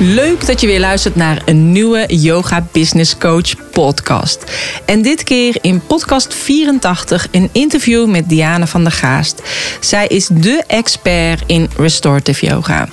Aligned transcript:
Leuk 0.00 0.46
dat 0.46 0.60
je 0.60 0.66
weer 0.66 0.80
luistert 0.80 1.14
naar 1.14 1.42
een 1.44 1.72
nieuwe 1.72 2.04
Yoga 2.06 2.66
Business 2.72 3.18
Coach 3.18 3.70
podcast. 3.70 4.44
En 4.84 5.02
dit 5.02 5.22
keer 5.22 5.58
in 5.60 5.80
podcast 5.86 6.34
84 6.34 7.28
een 7.30 7.48
interview 7.52 8.06
met 8.06 8.28
Diana 8.28 8.66
van 8.66 8.82
der 8.82 8.92
Gaast. 8.92 9.42
Zij 9.80 10.06
is 10.06 10.26
de 10.26 10.64
expert 10.66 11.42
in 11.46 11.68
restorative 11.76 12.46
yoga. 12.46 12.88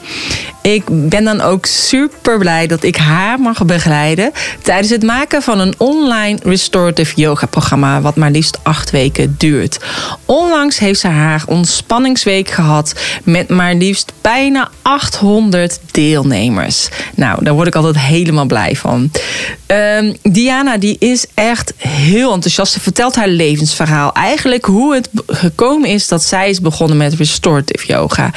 Ik 0.66 0.84
ben 0.88 1.24
dan 1.24 1.42
ook 1.42 1.66
super 1.66 2.38
blij 2.38 2.68
dat 2.68 2.84
ik 2.84 2.96
haar 2.96 3.40
mag 3.40 3.66
begeleiden 3.66 4.32
tijdens 4.62 4.90
het 4.90 5.04
maken 5.04 5.42
van 5.42 5.60
een 5.60 5.74
online 5.78 6.40
restorative 6.44 7.16
yoga 7.16 7.46
programma, 7.46 8.02
wat 8.02 8.16
maar 8.16 8.32
liefst 8.32 8.60
acht 8.64 8.92
weken 8.92 9.36
duurt. 9.38 9.80
Onlangs 10.26 10.80
heeft 10.80 11.00
ze 11.00 11.08
haar 11.08 11.44
ontspanningsweek 11.48 12.50
gehad 12.50 12.94
met 13.24 13.50
maar 13.50 13.74
liefst 13.74 14.14
bijna 14.22 14.70
800 14.82 15.80
deelnemers. 15.92 16.90
Nou, 17.16 17.44
daar 17.44 17.54
word 17.54 17.68
ik 17.68 17.76
altijd 17.76 18.00
helemaal 18.00 18.46
blij 18.46 18.76
van. 18.76 19.12
Ehm, 19.66 20.14
Diana 20.22 20.78
die 20.78 20.96
is 21.00 21.26
echt 21.34 21.74
heel 21.78 22.34
enthousiast. 22.34 22.74
Ze 22.74 22.80
vertelt 22.80 23.16
haar 23.16 23.28
levensverhaal. 23.28 24.14
Eigenlijk 24.14 24.66
hoe 24.66 24.96
het 24.96 25.10
gekomen 25.28 25.90
is 25.90 26.08
dat 26.08 26.24
zij 26.24 26.50
is 26.50 26.62
begonnen 26.62 26.98
met 26.98 27.14
restorative 27.14 27.86
yoga. 27.86 28.32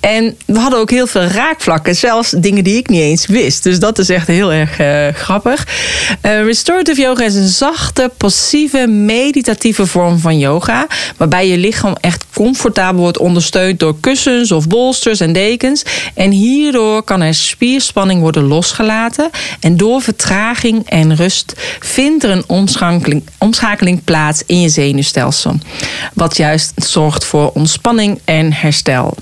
En 0.00 0.36
we 0.46 0.58
hadden 0.58 0.78
ook 0.78 0.90
heel 0.90 1.06
veel 1.06 1.22
raakvlakken. 1.22 1.68
Zelfs 1.90 2.30
dingen 2.30 2.64
die 2.64 2.76
ik 2.76 2.88
niet 2.88 3.00
eens 3.00 3.26
wist. 3.26 3.62
Dus 3.62 3.78
dat 3.78 3.98
is 3.98 4.08
echt 4.08 4.26
heel 4.26 4.52
erg 4.52 4.80
uh, 4.80 5.08
grappig. 5.14 5.66
Uh, 6.22 6.44
restorative 6.44 7.00
yoga 7.00 7.24
is 7.24 7.34
een 7.34 7.48
zachte, 7.48 8.10
passieve, 8.16 8.86
meditatieve 8.86 9.86
vorm 9.86 10.18
van 10.18 10.38
yoga. 10.38 10.86
Waarbij 11.16 11.48
je 11.48 11.58
lichaam 11.58 11.96
echt 12.00 12.24
comfortabel 12.34 13.00
wordt 13.00 13.18
ondersteund 13.18 13.78
door 13.78 14.00
kussens 14.00 14.52
of 14.52 14.66
bolsters 14.66 15.20
en 15.20 15.32
dekens. 15.32 15.82
En 16.14 16.30
hierdoor 16.30 17.02
kan 17.02 17.20
er 17.20 17.34
spierspanning 17.34 18.20
worden 18.20 18.42
losgelaten. 18.42 19.30
En 19.60 19.76
door 19.76 20.02
vertraging 20.02 20.88
en 20.88 21.16
rust 21.16 21.52
vindt 21.80 22.24
er 22.24 22.30
een 22.30 22.44
omschakeling, 22.46 23.22
omschakeling 23.38 24.04
plaats 24.04 24.42
in 24.46 24.60
je 24.60 24.68
zenuwstelsel. 24.68 25.58
Wat 26.14 26.36
juist 26.36 26.72
zorgt 26.76 27.24
voor 27.24 27.50
ontspanning 27.50 28.20
en 28.24 28.52
herstel. 28.52 29.16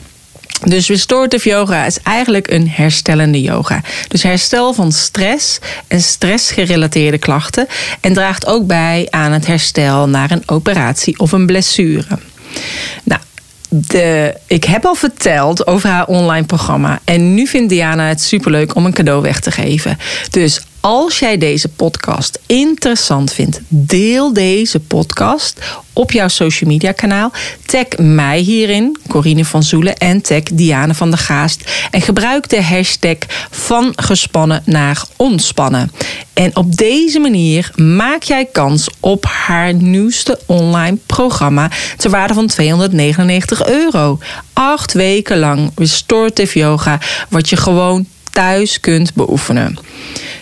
Dus 0.65 0.89
restorative 0.89 1.49
yoga 1.49 1.87
is 1.87 1.99
eigenlijk 2.03 2.51
een 2.51 2.69
herstellende 2.69 3.41
yoga. 3.41 3.83
Dus 4.09 4.23
herstel 4.23 4.73
van 4.73 4.93
stress 4.93 5.59
en 5.87 6.01
stressgerelateerde 6.01 7.19
klachten. 7.19 7.67
En 8.01 8.13
draagt 8.13 8.47
ook 8.47 8.67
bij 8.67 9.07
aan 9.11 9.33
het 9.33 9.47
herstel 9.47 10.09
naar 10.09 10.31
een 10.31 10.43
operatie 10.47 11.19
of 11.19 11.33
een 11.33 11.47
blessure. 11.47 12.19
Nou, 13.05 13.21
de, 13.69 14.35
ik 14.47 14.65
heb 14.65 14.85
al 14.85 14.95
verteld 14.95 15.67
over 15.67 15.89
haar 15.89 16.07
online 16.07 16.47
programma. 16.47 17.01
En 17.05 17.35
nu 17.35 17.47
vindt 17.47 17.69
Diana 17.69 18.09
het 18.09 18.23
superleuk 18.23 18.75
om 18.75 18.87
een 18.87 18.93
cadeau 18.93 19.23
weg 19.23 19.41
te 19.41 19.51
geven. 19.51 19.99
Dus 20.31 20.61
als 20.81 21.19
jij 21.19 21.39
deze 21.39 21.69
podcast 21.69 22.39
interessant 22.47 23.33
vindt, 23.33 23.61
deel 23.69 24.33
deze 24.33 24.81
podcast 24.81 25.61
op 25.93 26.13
jouw 26.13 26.29
social 26.29 26.71
media 26.71 26.93
kanaal. 26.93 27.33
Tag 27.67 27.87
mij 27.97 28.39
hierin, 28.39 28.99
Corine 29.09 29.45
van 29.45 29.63
Zoelen, 29.63 29.97
en 29.97 30.23
tag 30.23 30.43
Diane 30.43 30.95
van 30.95 31.11
der 31.11 31.19
Gaast. 31.19 31.89
En 31.91 32.01
gebruik 32.01 32.49
de 32.49 32.63
hashtag 32.63 33.17
van 33.51 33.93
gespannen 33.97 34.63
naar 34.65 35.03
ontspannen. 35.17 35.91
En 36.33 36.57
op 36.57 36.77
deze 36.77 37.19
manier 37.19 37.71
maak 37.75 38.23
jij 38.23 38.45
kans 38.45 38.89
op 39.01 39.25
haar 39.25 39.75
nieuwste 39.75 40.41
online 40.47 40.99
programma 41.07 41.71
ter 41.97 42.11
waarde 42.11 42.35
van 42.35 42.47
299 42.47 43.67
euro. 43.67 44.19
Acht 44.53 44.93
weken 44.93 45.39
lang 45.39 45.71
restorative 45.75 46.59
yoga, 46.59 46.99
wat 47.29 47.49
je 47.49 47.57
gewoon 47.57 48.07
thuis 48.39 48.81
kunt 48.81 49.15
beoefenen. 49.15 49.79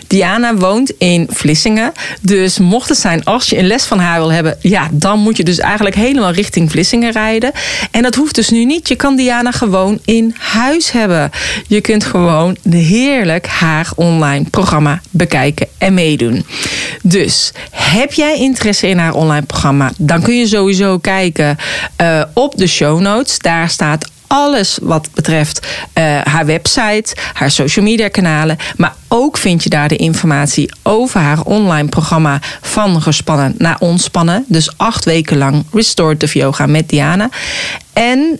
Diana 0.07 0.55
woont 0.55 0.93
in 0.97 1.27
Vlissingen. 1.29 1.91
Dus 2.21 2.57
mocht 2.57 2.89
het 2.89 2.97
zijn 2.97 3.23
als 3.23 3.49
je 3.49 3.57
een 3.57 3.67
les 3.67 3.83
van 3.83 3.99
haar 3.99 4.19
wil 4.19 4.31
hebben, 4.31 4.57
ja, 4.61 4.89
dan 4.91 5.19
moet 5.19 5.37
je 5.37 5.43
dus 5.43 5.59
eigenlijk 5.59 5.95
helemaal 5.95 6.31
richting 6.31 6.71
Vlissingen 6.71 7.11
rijden. 7.11 7.51
En 7.91 8.01
dat 8.01 8.15
hoeft 8.15 8.35
dus 8.35 8.49
nu 8.49 8.65
niet. 8.65 8.87
Je 8.87 8.95
kan 8.95 9.15
Diana 9.15 9.51
gewoon 9.51 9.99
in 10.05 10.35
huis 10.37 10.91
hebben. 10.91 11.31
Je 11.67 11.81
kunt 11.81 12.03
gewoon 12.03 12.57
heerlijk 12.69 13.47
haar 13.47 13.89
online 13.95 14.45
programma 14.49 15.01
bekijken 15.09 15.67
en 15.77 15.93
meedoen. 15.93 16.45
Dus 17.03 17.51
heb 17.71 18.13
jij 18.13 18.37
interesse 18.37 18.87
in 18.87 18.97
haar 18.97 19.13
online 19.13 19.45
programma, 19.45 19.91
dan 19.97 20.21
kun 20.21 20.37
je 20.37 20.47
sowieso 20.47 20.97
kijken 20.97 21.57
uh, 22.01 22.21
op 22.33 22.57
de 22.57 22.67
show 22.67 22.99
notes. 22.99 23.39
Daar 23.39 23.69
staat 23.69 24.09
alles 24.27 24.77
wat 24.81 25.09
betreft 25.13 25.67
uh, 25.93 26.21
haar 26.23 26.45
website, 26.45 27.15
haar 27.33 27.51
social 27.51 27.85
media 27.85 28.07
kanalen. 28.07 28.57
Maar 28.75 28.93
ook 29.07 29.37
vind 29.37 29.63
je 29.63 29.69
daar 29.69 29.87
de 29.87 29.95
informatie 29.95 30.71
over 30.83 31.19
haar 31.19 31.41
online 31.41 31.89
programma 31.89 32.39
van 32.61 33.01
gespannen 33.01 33.55
naar 33.57 33.77
ontspannen. 33.79 34.45
Dus 34.47 34.77
acht 34.77 35.05
weken 35.05 35.37
lang 35.37 35.63
restorative 35.71 36.37
yoga 36.37 36.65
met 36.65 36.89
Diana. 36.89 37.29
En 37.93 38.19
uh, 38.19 38.37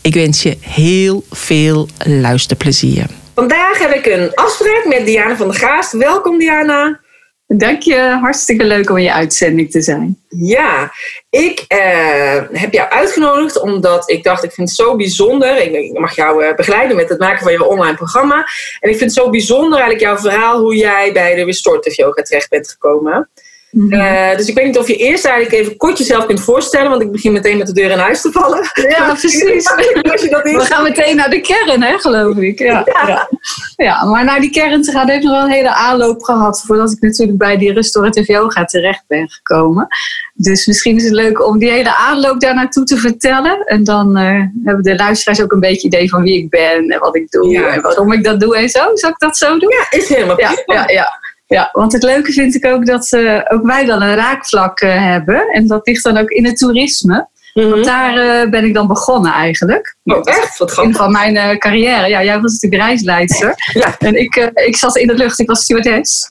Ik 0.03 0.15
wens 0.15 0.43
je 0.43 0.57
heel 0.61 1.25
veel 1.31 1.89
luisterplezier. 2.05 3.07
Vandaag 3.35 3.79
heb 3.79 3.93
ik 3.93 4.07
een 4.07 4.35
afspraak 4.35 4.85
met 4.87 5.07
Diana 5.07 5.37
van 5.37 5.49
der 5.49 5.57
Gaast. 5.57 5.93
Welkom 5.93 6.39
Diana. 6.39 7.01
Dank 7.47 7.83
je, 7.83 8.19
hartstikke 8.21 8.65
leuk 8.65 8.91
om 8.91 8.97
in 8.97 9.03
je 9.03 9.13
uitzending 9.13 9.71
te 9.71 9.81
zijn. 9.81 10.19
Ja, 10.29 10.93
ik 11.31 11.65
uh, 11.69 12.43
heb 12.53 12.73
jou 12.73 12.91
uitgenodigd 12.91 13.61
omdat 13.61 14.11
ik 14.11 14.23
dacht, 14.23 14.45
ik 14.45 14.53
vind 14.53 14.69
het 14.69 14.79
zo 14.79 14.97
bijzonder. 14.97 15.57
Ik, 15.57 15.99
mag 15.99 16.15
jou 16.15 16.45
uh, 16.45 16.55
begeleiden 16.55 16.97
met 16.97 17.09
het 17.09 17.19
maken 17.19 17.43
van 17.43 17.53
je 17.53 17.65
online 17.65 17.97
programma. 17.97 18.37
En 18.81 18.91
ik 18.91 18.97
vind 18.99 19.15
het 19.15 19.25
zo 19.25 19.31
bijzonder 19.31 19.79
eigenlijk 19.81 20.01
jouw 20.01 20.19
verhaal 20.19 20.61
hoe 20.61 20.77
jij 20.77 21.13
bij 21.13 21.35
de 21.35 21.45
restorative 21.45 22.03
yoga 22.03 22.23
terecht 22.23 22.51
bent 22.51 22.69
gekomen. 22.69 23.29
Mhm. 23.71 23.93
Eh, 23.93 24.37
dus 24.37 24.47
ik 24.49 24.55
weet 24.55 24.67
niet 24.67 24.79
of 24.79 24.89
je 24.89 24.97
eerst 24.97 25.25
eigenlijk 25.25 25.63
even 25.63 25.77
kort 25.77 25.99
jezelf 25.99 26.27
kunt 26.27 26.41
voorstellen, 26.41 26.91
want 26.91 27.03
ik 27.03 27.13
begin 27.13 27.33
meteen 27.33 27.59
met 27.59 27.67
de 27.67 27.73
deur 27.73 27.91
in 27.91 27.99
huis 27.99 28.21
te 28.21 28.33
vallen. 28.33 28.71
Ja, 28.89 29.15
precies. 29.21 29.65
We 30.59 30.65
gaan 30.69 30.83
meteen 30.83 31.17
naar 31.17 31.31
de 31.31 31.41
kern, 31.41 31.83
hè, 31.83 31.99
geloof 31.99 32.37
ik. 32.37 32.59
Ja, 32.59 32.83
ja. 32.85 33.29
ja. 33.77 34.05
maar 34.05 34.25
naar 34.25 34.41
die 34.41 34.51
kern 34.51 34.83
te 34.83 34.91
gaan 34.91 35.09
heeft 35.09 35.23
nog 35.23 35.33
wel 35.33 35.45
een 35.45 35.51
hele 35.51 35.75
aanloop 35.75 36.23
gehad 36.23 36.63
voordat 36.67 36.93
ik 36.93 37.01
natuurlijk 37.01 37.39
bij 37.39 37.57
die 37.57 37.73
restorative 37.73 38.33
yoga 38.33 38.65
terecht 38.65 39.05
ben 39.07 39.29
gekomen. 39.29 39.87
Dus 40.35 40.67
misschien 40.67 40.97
is 40.97 41.05
het 41.05 41.13
leuk 41.13 41.47
om 41.47 41.59
die 41.59 41.71
hele 41.71 41.97
aanloop 41.97 42.41
daar 42.41 42.55
naartoe 42.55 42.85
te 42.85 42.97
vertellen. 42.97 43.67
En 43.67 43.85
dan 43.85 44.19
uh, 44.19 44.43
hebben 44.65 44.83
de 44.83 44.97
luisteraars 44.97 45.43
ook 45.43 45.53
een 45.53 45.61
beetje 45.61 45.87
idee 45.87 46.09
van 46.09 46.23
wie 46.23 46.39
ik 46.39 46.51
ben 46.51 46.91
en 46.91 46.99
wat 46.99 47.17
ik 47.17 47.31
doe 47.31 47.67
en 47.67 47.83
waarom 47.83 48.13
ik 48.13 48.25
dat 48.25 48.41
doe 48.41 48.57
en 48.57 48.69
zo. 48.69 48.91
Zal 48.95 49.11
ik 49.11 49.19
dat 49.19 49.37
zo 49.37 49.59
doen? 49.59 49.71
Ja, 49.71 49.99
is 49.99 50.09
helemaal 50.09 50.41
ja, 50.41 50.63
ja, 50.67 50.89
ja. 50.89 51.19
Ja, 51.49 51.69
want 51.73 51.93
het 51.93 52.03
leuke 52.03 52.33
vind 52.33 52.55
ik 52.55 52.67
ook 52.67 52.87
dat 52.87 53.13
uh, 53.13 53.41
ook 53.49 53.67
wij 53.67 53.85
dan 53.85 54.03
een 54.03 54.15
raakvlak 54.15 54.81
uh, 54.81 55.05
hebben. 55.05 55.49
En 55.49 55.67
dat 55.67 55.87
ligt 55.87 56.05
dan 56.05 56.17
ook 56.17 56.31
in 56.31 56.47
het 56.47 56.57
toerisme. 56.57 57.29
Mm-hmm. 57.55 57.73
Want 57.73 57.85
daar 57.85 58.17
uh, 58.17 58.51
ben 58.51 58.65
ik 58.65 58.75
dan 58.75 58.87
begonnen 58.87 59.33
eigenlijk. 59.33 59.97
Oh, 60.05 60.21
echt? 60.23 60.59
Wat 60.59 60.71
grappig. 60.71 60.97
Van 60.97 61.13
mijn 61.13 61.59
carrière. 61.59 62.09
Ja, 62.09 62.23
jij 62.23 62.41
was 62.41 62.53
natuurlijk 62.53 62.83
reisleidster. 62.83 63.55
Ja. 63.73 63.99
En 63.99 64.15
ik, 64.15 64.51
ik 64.55 64.77
zat 64.77 64.97
in 64.97 65.07
de 65.07 65.15
lucht. 65.15 65.39
Ik 65.39 65.49
was 65.49 65.61
stewardess. 65.61 66.31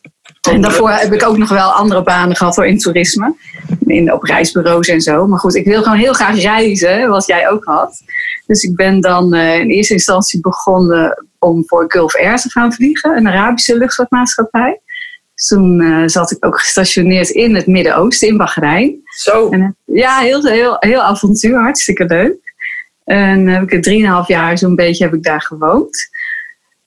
En 0.51 0.61
daarvoor 0.61 0.91
heb 0.91 1.13
ik 1.13 1.23
ook 1.23 1.37
nog 1.37 1.49
wel 1.49 1.71
andere 1.71 2.03
banen 2.03 2.35
gehad 2.35 2.55
hoor, 2.55 2.67
in 2.67 2.77
toerisme. 2.77 3.35
In, 3.85 4.13
op 4.13 4.23
reisbureaus 4.23 4.87
en 4.87 5.01
zo. 5.01 5.27
Maar 5.27 5.39
goed, 5.39 5.55
ik 5.55 5.65
wil 5.65 5.83
gewoon 5.83 5.97
heel 5.97 6.13
graag 6.13 6.41
reizen, 6.41 7.09
wat 7.09 7.25
jij 7.25 7.49
ook 7.49 7.63
had. 7.63 8.01
Dus 8.45 8.63
ik 8.63 8.75
ben 8.75 9.01
dan 9.01 9.35
in 9.35 9.69
eerste 9.69 9.93
instantie 9.93 10.41
begonnen 10.41 11.25
om 11.39 11.63
voor 11.67 11.85
Gulf 11.87 12.15
Air 12.15 12.37
te 12.37 12.49
gaan 12.49 12.73
vliegen. 12.73 13.17
Een 13.17 13.27
Arabische 13.27 13.77
luchtvaartmaatschappij. 13.77 14.81
Toen 15.45 15.81
uh, 15.81 16.07
zat 16.07 16.31
ik 16.31 16.45
ook 16.45 16.59
gestationeerd 16.59 17.29
in 17.29 17.55
het 17.55 17.67
Midden-Oosten, 17.67 18.27
in 18.27 18.37
Bahrein. 18.37 19.01
Zo. 19.05 19.49
En, 19.49 19.75
ja, 19.85 20.19
heel, 20.19 20.45
heel, 20.45 20.75
heel 20.79 21.01
avontuur, 21.01 21.59
hartstikke 21.59 22.05
leuk. 22.05 22.53
En 23.05 23.47
heb 23.47 23.71
ik 23.71 23.83
drieënhalf 23.83 24.27
jaar 24.27 24.57
zo'n 24.57 24.75
beetje 24.75 25.03
heb 25.03 25.13
ik 25.13 25.23
daar 25.23 25.41
gewoond. 25.41 26.09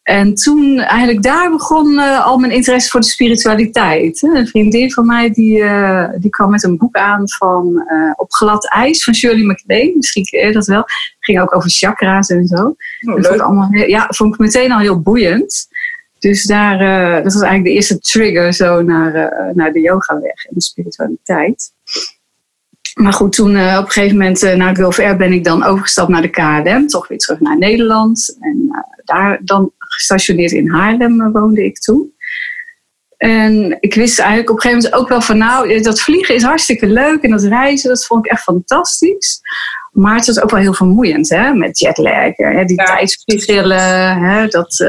En 0.02 0.35
toen 0.35 0.79
eigenlijk 0.79 1.23
daar 1.23 1.50
begon 1.50 1.93
uh, 1.93 2.26
al 2.26 2.38
mijn 2.38 2.52
interesse 2.52 2.91
voor 2.91 3.00
de 3.00 3.06
spiritualiteit. 3.06 4.23
Een 4.23 4.47
vriendin 4.47 4.93
van 4.93 5.06
mij 5.06 5.31
die, 5.31 5.58
uh, 5.58 6.08
die 6.17 6.31
kwam 6.31 6.50
met 6.50 6.64
een 6.64 6.76
boek 6.76 6.97
aan 6.97 7.29
van 7.29 7.85
uh, 7.88 8.12
Op 8.17 8.32
glad 8.32 8.69
ijs 8.69 9.05
van 9.05 9.14
Shirley 9.14 9.44
MacLaine. 9.44 9.97
Misschien 9.97 10.25
ken 10.25 10.47
je 10.47 10.52
dat 10.52 10.67
wel. 10.67 10.79
Het 10.81 11.17
ging 11.20 11.41
ook 11.41 11.55
over 11.55 11.70
chakra's 11.70 12.29
en 12.29 12.47
zo. 12.47 12.56
Oh, 12.56 13.17
dat 13.17 13.26
vond 13.26 13.41
allemaal, 13.41 13.73
ja, 13.73 14.06
vond 14.08 14.35
ik 14.35 14.41
meteen 14.41 14.73
al 14.73 14.79
heel 14.79 15.00
boeiend. 15.00 15.69
Dus 16.20 16.44
daar, 16.44 16.78
dat 17.22 17.32
was 17.32 17.43
eigenlijk 17.43 17.64
de 17.64 17.70
eerste 17.70 17.99
trigger 17.99 18.52
zo 18.52 18.82
naar, 18.82 19.32
naar 19.55 19.72
de 19.72 19.81
yogaweg 19.81 20.44
en 20.44 20.55
de 20.55 20.62
spiritualiteit. 20.62 21.72
Maar 22.94 23.12
goed, 23.12 23.32
toen 23.32 23.55
uh, 23.55 23.76
op 23.78 23.84
een 23.84 23.90
gegeven 23.90 24.17
moment 24.17 24.43
uh, 24.43 24.55
na 24.55 24.75
Gulf 24.75 24.99
Air 24.99 25.17
ben 25.17 25.32
ik 25.32 25.44
dan 25.44 25.64
overgestapt 25.64 26.08
naar 26.08 26.22
de 26.22 26.28
KLM. 26.28 26.87
Toch 26.87 27.08
weer 27.08 27.19
terug 27.19 27.40
naar 27.40 27.58
Nederland. 27.58 28.37
En 28.40 28.84
daar 29.05 29.40
dan 29.44 29.72
gestationeerd 29.78 30.52
in 30.52 30.70
Haarlem 30.70 31.32
woonde 31.32 31.64
ik 31.64 31.78
toen. 31.78 32.12
En 33.16 33.76
ik 33.81 33.94
wist 33.94 34.19
eigenlijk 34.19 34.50
op 34.50 34.56
een 34.56 34.62
gegeven 34.62 34.82
moment 34.82 35.02
ook 35.02 35.08
wel 35.08 35.20
van 35.20 35.38
nou, 35.38 35.81
dat 35.81 36.00
vliegen 36.00 36.34
is 36.34 36.43
hartstikke 36.43 36.87
leuk. 36.87 37.23
En 37.23 37.31
dat 37.31 37.43
reizen, 37.43 37.88
dat 37.88 38.06
vond 38.06 38.25
ik 38.25 38.32
echt 38.32 38.43
fantastisch. 38.43 39.40
Maar 39.93 40.16
het 40.16 40.26
was 40.26 40.40
ook 40.40 40.50
wel 40.50 40.61
heel 40.61 40.75
vermoeiend, 40.75 41.28
hè, 41.28 41.55
met 41.55 41.78
jetlag. 41.78 42.37
Hè, 42.37 42.64
die 42.64 42.76
ja. 42.76 42.84
tijdsverschillen, 42.84 44.19
hè, 44.19 44.46
dat... 44.46 44.84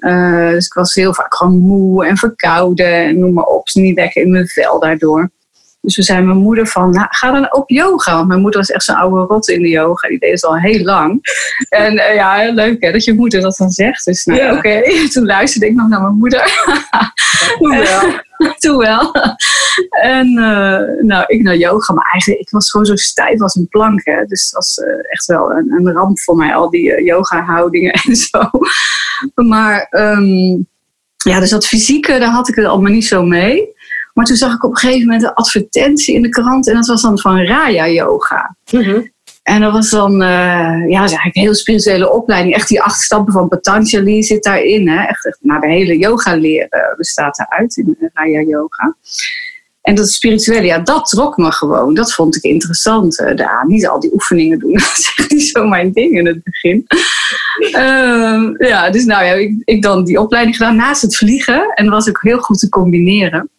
dus 0.00 0.66
ik 0.66 0.72
was 0.72 0.94
heel 0.94 1.14
vaak 1.14 1.34
gewoon 1.34 1.58
moe 1.58 2.06
en 2.06 2.16
verkouden 2.16 2.94
en 2.94 3.18
noem 3.18 3.32
maar 3.32 3.44
op. 3.44 3.68
Niet 3.72 3.96
lekker 3.96 4.22
in 4.22 4.30
mijn 4.30 4.48
vel 4.48 4.80
daardoor. 4.80 5.30
Dus 5.82 5.96
we 5.96 6.02
zijn 6.02 6.26
mijn 6.26 6.38
moeder 6.38 6.66
van, 6.66 6.90
nou, 6.90 7.06
ga 7.10 7.30
dan 7.30 7.54
op 7.54 7.70
yoga. 7.70 8.14
Want 8.14 8.28
mijn 8.28 8.40
moeder 8.40 8.60
was 8.60 8.70
echt 8.70 8.84
zo'n 8.84 8.96
oude 8.96 9.34
rot 9.34 9.48
in 9.48 9.62
de 9.62 9.68
yoga. 9.68 10.08
Die 10.08 10.18
deed 10.18 10.32
het 10.32 10.44
al 10.44 10.58
heel 10.58 10.84
lang. 10.84 11.20
En 11.68 11.92
uh, 11.94 12.14
ja, 12.14 12.52
leuk 12.52 12.82
hè, 12.82 12.92
dat 12.92 13.04
je 13.04 13.14
moeder 13.14 13.40
dat 13.40 13.56
dan 13.56 13.70
zegt. 13.70 14.04
Dus 14.04 14.24
nou, 14.24 14.40
ja. 14.40 14.56
oké. 14.56 14.82
Toen 15.12 15.24
luisterde 15.24 15.66
ik 15.66 15.74
nog 15.74 15.88
naar 15.88 16.02
mijn 16.02 16.16
moeder. 16.16 16.52
Toen 17.58 17.78
wel. 17.78 18.00
Toen 18.58 18.78
wel. 18.86 19.12
En 20.02 20.28
uh, 20.28 21.02
nou, 21.02 21.24
ik 21.26 21.42
naar 21.42 21.56
yoga. 21.56 21.92
Maar 21.92 22.08
eigenlijk, 22.12 22.42
ik 22.42 22.50
was 22.50 22.70
gewoon 22.70 22.86
zo 22.86 22.96
stijf 22.96 23.40
als 23.40 23.54
een 23.54 23.68
plank. 23.68 24.00
Hè. 24.04 24.24
Dus 24.24 24.44
het 24.44 24.52
was 24.52 24.78
uh, 24.78 25.10
echt 25.10 25.26
wel 25.26 25.50
een, 25.50 25.72
een, 25.72 25.92
ramp 25.92 26.20
voor 26.20 26.36
mij. 26.36 26.54
Al 26.54 26.70
die 26.70 27.02
yoga 27.04 27.42
houdingen 27.42 27.92
en 28.08 28.16
zo. 28.16 28.50
Maar 29.34 29.86
um, 29.90 30.68
ja, 31.16 31.40
dus 31.40 31.50
dat 31.50 31.66
fysieke, 31.66 32.18
daar 32.18 32.30
had 32.30 32.48
ik 32.48 32.54
het 32.54 32.64
allemaal 32.64 32.92
niet 32.92 33.06
zo 33.06 33.22
mee. 33.22 33.78
Maar 34.14 34.24
toen 34.24 34.36
zag 34.36 34.54
ik 34.54 34.64
op 34.64 34.70
een 34.70 34.76
gegeven 34.76 35.06
moment 35.06 35.22
een 35.22 35.34
advertentie 35.34 36.14
in 36.14 36.22
de 36.22 36.28
krant. 36.28 36.68
En 36.68 36.74
dat 36.74 36.86
was 36.86 37.02
dan 37.02 37.18
van 37.18 37.38
Raya 37.38 37.88
Yoga. 37.88 38.56
Mm 38.70 39.12
En 39.42 39.60
dat 39.60 39.72
was 39.72 39.90
dan, 39.90 40.12
uh, 40.12 40.88
ja, 40.88 41.00
dat 41.00 41.08
eigenlijk 41.08 41.36
een 41.36 41.42
heel 41.42 41.54
spirituele 41.54 42.10
opleiding. 42.10 42.54
Echt 42.54 42.68
die 42.68 42.82
acht 42.82 43.00
stappen 43.00 43.32
van 43.32 43.48
Patanjali 43.48 44.22
zit 44.22 44.42
daarin. 44.42 44.88
Hè? 44.88 45.04
Echt, 45.04 45.26
echt 45.26 45.38
nou, 45.40 45.60
de 45.60 45.66
hele 45.66 45.98
yoga 45.98 46.36
leren 46.36 46.94
bestaat 46.96 47.38
eruit 47.38 47.76
in 47.76 48.10
Raya 48.12 48.40
Yoga. 48.40 48.96
En 49.80 49.94
dat 49.94 50.10
spirituele, 50.10 50.66
ja, 50.66 50.78
dat 50.78 51.08
trok 51.08 51.36
me 51.36 51.52
gewoon. 51.52 51.94
Dat 51.94 52.14
vond 52.14 52.36
ik 52.36 52.42
interessant. 52.42 53.20
Uh, 53.20 53.36
daar, 53.36 53.64
niet 53.66 53.86
al 53.86 54.00
die 54.00 54.12
oefeningen 54.12 54.58
doen. 54.58 54.72
Dat 54.78 54.98
is 54.98 55.12
echt 55.16 55.30
niet 55.30 55.48
zo 55.48 55.66
mijn 55.66 55.92
ding 55.92 56.18
in 56.18 56.26
het 56.26 56.42
begin. 56.42 56.86
Uh, 57.60 58.68
ja, 58.68 58.90
dus 58.90 59.04
nou 59.04 59.24
ja, 59.24 59.32
ik, 59.32 59.62
ik 59.64 59.82
dan 59.82 60.04
die 60.04 60.20
opleiding 60.20 60.56
gedaan 60.56 60.76
naast 60.76 61.02
het 61.02 61.16
vliegen. 61.16 61.72
En 61.74 61.84
dat 61.84 61.94
was 61.94 62.08
ook 62.08 62.22
heel 62.22 62.38
goed 62.38 62.58
te 62.58 62.68
combineren. 62.68 63.50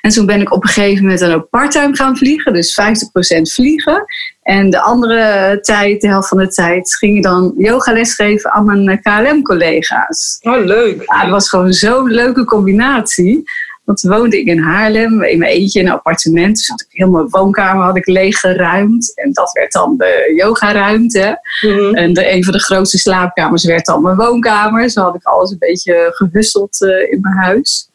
En 0.00 0.10
toen 0.10 0.26
ben 0.26 0.40
ik 0.40 0.52
op 0.52 0.62
een 0.62 0.68
gegeven 0.68 1.02
moment 1.02 1.20
dan 1.20 1.32
ook 1.32 1.48
parttime 1.48 1.96
gaan 1.96 2.16
vliegen, 2.16 2.52
dus 2.52 2.80
50% 2.80 3.42
vliegen. 3.52 4.04
En 4.42 4.70
de 4.70 4.80
andere 4.80 5.58
tijd, 5.60 6.00
de 6.00 6.08
helft 6.08 6.28
van 6.28 6.38
de 6.38 6.48
tijd, 6.48 6.96
ging 6.96 7.16
ik 7.16 7.22
dan 7.22 7.54
yogales 7.56 8.14
geven 8.14 8.52
aan 8.52 8.64
mijn 8.64 9.02
KLM-collega's. 9.02 10.38
Oh, 10.40 10.64
leuk. 10.64 11.02
Ja, 11.06 11.20
het 11.20 11.30
was 11.30 11.48
gewoon 11.48 11.72
zo'n 11.72 12.10
leuke 12.10 12.44
combinatie. 12.44 13.42
Want 13.88 14.00
toen 14.00 14.10
woonde 14.10 14.40
ik 14.40 14.46
in 14.46 14.58
Haarlem, 14.58 15.22
in 15.22 15.38
mijn 15.38 15.52
eentje 15.52 15.80
in 15.80 15.86
een 15.86 15.92
appartement. 15.92 16.56
Dus 16.56 16.68
had 16.68 16.80
ik 16.80 16.86
heel 16.90 17.10
mijn 17.10 17.28
woonkamer 17.28 17.84
had 17.84 17.96
ik 17.96 18.06
leeggeruimd. 18.06 19.12
En 19.14 19.32
dat 19.32 19.52
werd 19.52 19.72
dan 19.72 19.94
de 19.96 20.32
yogaruimte. 20.36 21.40
Mm 21.60 21.94
En 21.94 22.12
de, 22.12 22.32
een 22.32 22.44
van 22.44 22.52
de 22.52 22.60
grootste 22.60 22.98
slaapkamers 22.98 23.64
werd 23.64 23.86
dan 23.86 24.02
mijn 24.02 24.16
woonkamer. 24.16 24.90
Zo 24.90 25.02
had 25.02 25.14
ik 25.14 25.22
alles 25.22 25.50
een 25.50 25.58
beetje 25.58 26.10
gehusteld 26.14 26.80
uh, 26.80 27.12
in 27.12 27.20
mijn 27.20 27.34
huis. 27.34 27.88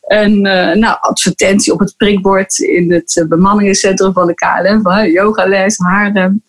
En 0.00 0.32
uh, 0.32 0.74
nou, 0.74 0.96
advertentie 1.00 1.72
op 1.72 1.78
het 1.78 1.94
prikbord 1.96 2.58
in 2.58 2.92
het 2.92 3.16
uh, 3.16 3.28
bemanningscentrum 3.28 4.12
van 4.12 4.26
de 4.26 4.34
KLM. 4.34 4.82
Van, 4.82 5.10
yogales, 5.10 5.78
Haarlem. 5.78 6.42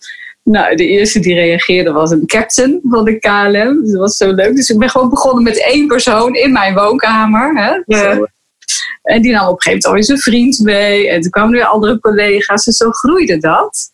Nou, 0.43 0.75
de 0.75 0.87
eerste 0.87 1.19
die 1.19 1.33
reageerde 1.33 1.91
was 1.91 2.11
een 2.11 2.25
captain 2.25 2.79
van 2.83 3.05
de 3.05 3.19
KLM. 3.19 3.81
Dus 3.81 3.91
dat 3.91 3.99
was 3.99 4.17
zo 4.17 4.31
leuk. 4.31 4.55
Dus 4.55 4.69
ik 4.69 4.79
ben 4.79 4.89
gewoon 4.89 5.09
begonnen 5.09 5.43
met 5.43 5.63
één 5.63 5.87
persoon 5.87 6.35
in 6.35 6.51
mijn 6.51 6.73
woonkamer. 6.73 7.55
Hè? 7.55 7.81
Ja. 7.85 8.29
En 9.01 9.21
die 9.21 9.31
nam 9.31 9.47
op 9.47 9.55
een 9.55 9.61
gegeven 9.61 9.69
moment 9.71 9.85
alweer 9.85 10.03
zijn 10.03 10.19
vriend 10.19 10.59
mee. 10.59 11.09
En 11.09 11.21
toen 11.21 11.31
kwamen 11.31 11.51
weer 11.51 11.65
andere 11.65 11.99
collega's. 11.99 12.63
Dus 12.63 12.77
zo 12.77 12.91
groeide 12.91 13.37
dat. 13.37 13.91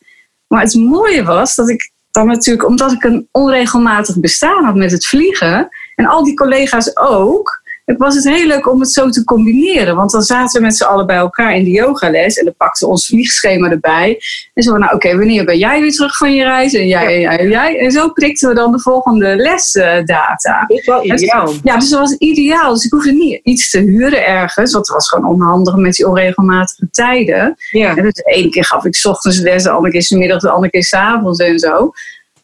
Maar 0.48 0.62
het 0.62 0.76
mooie 0.76 1.24
was 1.24 1.56
dat 1.56 1.70
ik 1.70 1.92
dan 2.12 2.28
natuurlijk, 2.28 2.68
omdat 2.68 2.92
ik 2.92 3.04
een 3.04 3.28
onregelmatig 3.32 4.20
bestaan 4.20 4.64
had 4.64 4.76
met 4.76 4.92
het 4.92 5.06
vliegen. 5.06 5.70
En 5.96 6.06
al 6.06 6.24
die 6.24 6.36
collega's 6.36 6.98
ook 6.98 7.57
het 7.88 7.98
was 7.98 8.16
het 8.16 8.24
heel 8.24 8.48
leuk 8.48 8.72
om 8.72 8.80
het 8.80 8.92
zo 8.92 9.10
te 9.10 9.24
combineren. 9.24 9.96
Want 9.96 10.12
dan 10.12 10.22
zaten 10.22 10.60
we 10.60 10.66
met 10.66 10.76
z'n 10.76 10.84
allen 10.84 11.06
bij 11.06 11.16
elkaar 11.16 11.56
in 11.56 11.64
de 11.64 11.70
yogales. 11.70 12.38
En 12.38 12.46
dan 12.46 12.54
pakten 12.58 12.86
we 12.86 12.94
ons 12.94 13.08
vliegschema 13.08 13.70
erbij. 13.70 14.20
En 14.54 14.64
zo 14.64 14.72
van, 14.72 14.80
nou 14.80 14.96
oké, 14.96 15.18
wanneer 15.18 15.46
ben 15.46 15.58
jij 15.58 15.82
weer 15.82 15.92
terug 15.92 16.18
van 16.18 16.34
je 16.34 16.44
reis? 16.44 16.74
En 16.74 16.88
jij, 16.88 17.14
en 17.14 17.20
jij, 17.20 17.38
en 17.38 17.50
jij. 17.50 17.80
En 17.80 17.92
zo 17.92 18.10
prikten 18.10 18.50
we 18.50 18.56
dan 18.56 18.72
de 18.72 18.80
volgende 18.80 19.36
lesdata. 19.36 20.66
Dat 20.68 20.78
is 20.78 20.86
wel 20.86 21.06
ideaal. 21.06 21.54
Ja, 21.64 21.78
dus 21.78 21.90
dat 21.90 22.00
was 22.00 22.14
ideaal. 22.14 22.74
Dus 22.74 22.86
ik 22.86 22.92
hoefde 22.92 23.12
niet 23.12 23.40
iets 23.44 23.70
te 23.70 23.80
huren 23.80 24.26
ergens. 24.26 24.72
Want 24.72 24.88
het 24.88 24.96
was 24.96 25.10
gewoon 25.10 25.30
onhandig 25.30 25.76
met 25.76 25.94
die 25.94 26.08
onregelmatige 26.08 26.90
tijden. 26.92 27.56
Ja. 27.72 27.96
En 27.96 28.04
dus 28.04 28.14
de 28.14 28.24
ene 28.24 28.50
keer 28.50 28.66
gaf 28.66 28.86
ik 28.86 28.96
s 28.96 29.06
ochtends 29.06 29.40
les, 29.40 29.64
de 29.64 29.70
andere 29.70 29.92
keer 29.92 30.04
s 30.04 30.10
middag, 30.10 30.42
de 30.42 30.50
andere 30.50 30.72
keer 30.72 30.84
s 30.84 30.94
avonds 30.94 31.40
en 31.40 31.60
zo. 31.60 31.92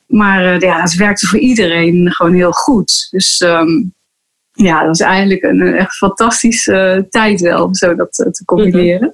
Maar 0.06 0.54
uh, 0.54 0.60
ja, 0.60 0.82
het 0.82 0.96
werkte 0.96 1.28
voor 1.28 1.40
iedereen 1.40 2.12
gewoon 2.12 2.34
heel 2.34 2.52
goed. 2.52 3.08
Dus... 3.12 3.42
Um, 3.42 3.94
ja, 4.54 4.78
dat 4.80 4.88
was 4.88 5.00
eigenlijk 5.00 5.44
een, 5.44 5.76
echt 5.76 5.96
fantastische 5.96 6.96
uh, 6.98 7.10
tijd 7.10 7.42
wel 7.42 7.64
om 7.64 7.74
zo 7.74 7.96
dat 7.96 8.20
uh, 8.20 8.32
te 8.32 8.46
combineren. 8.46 9.14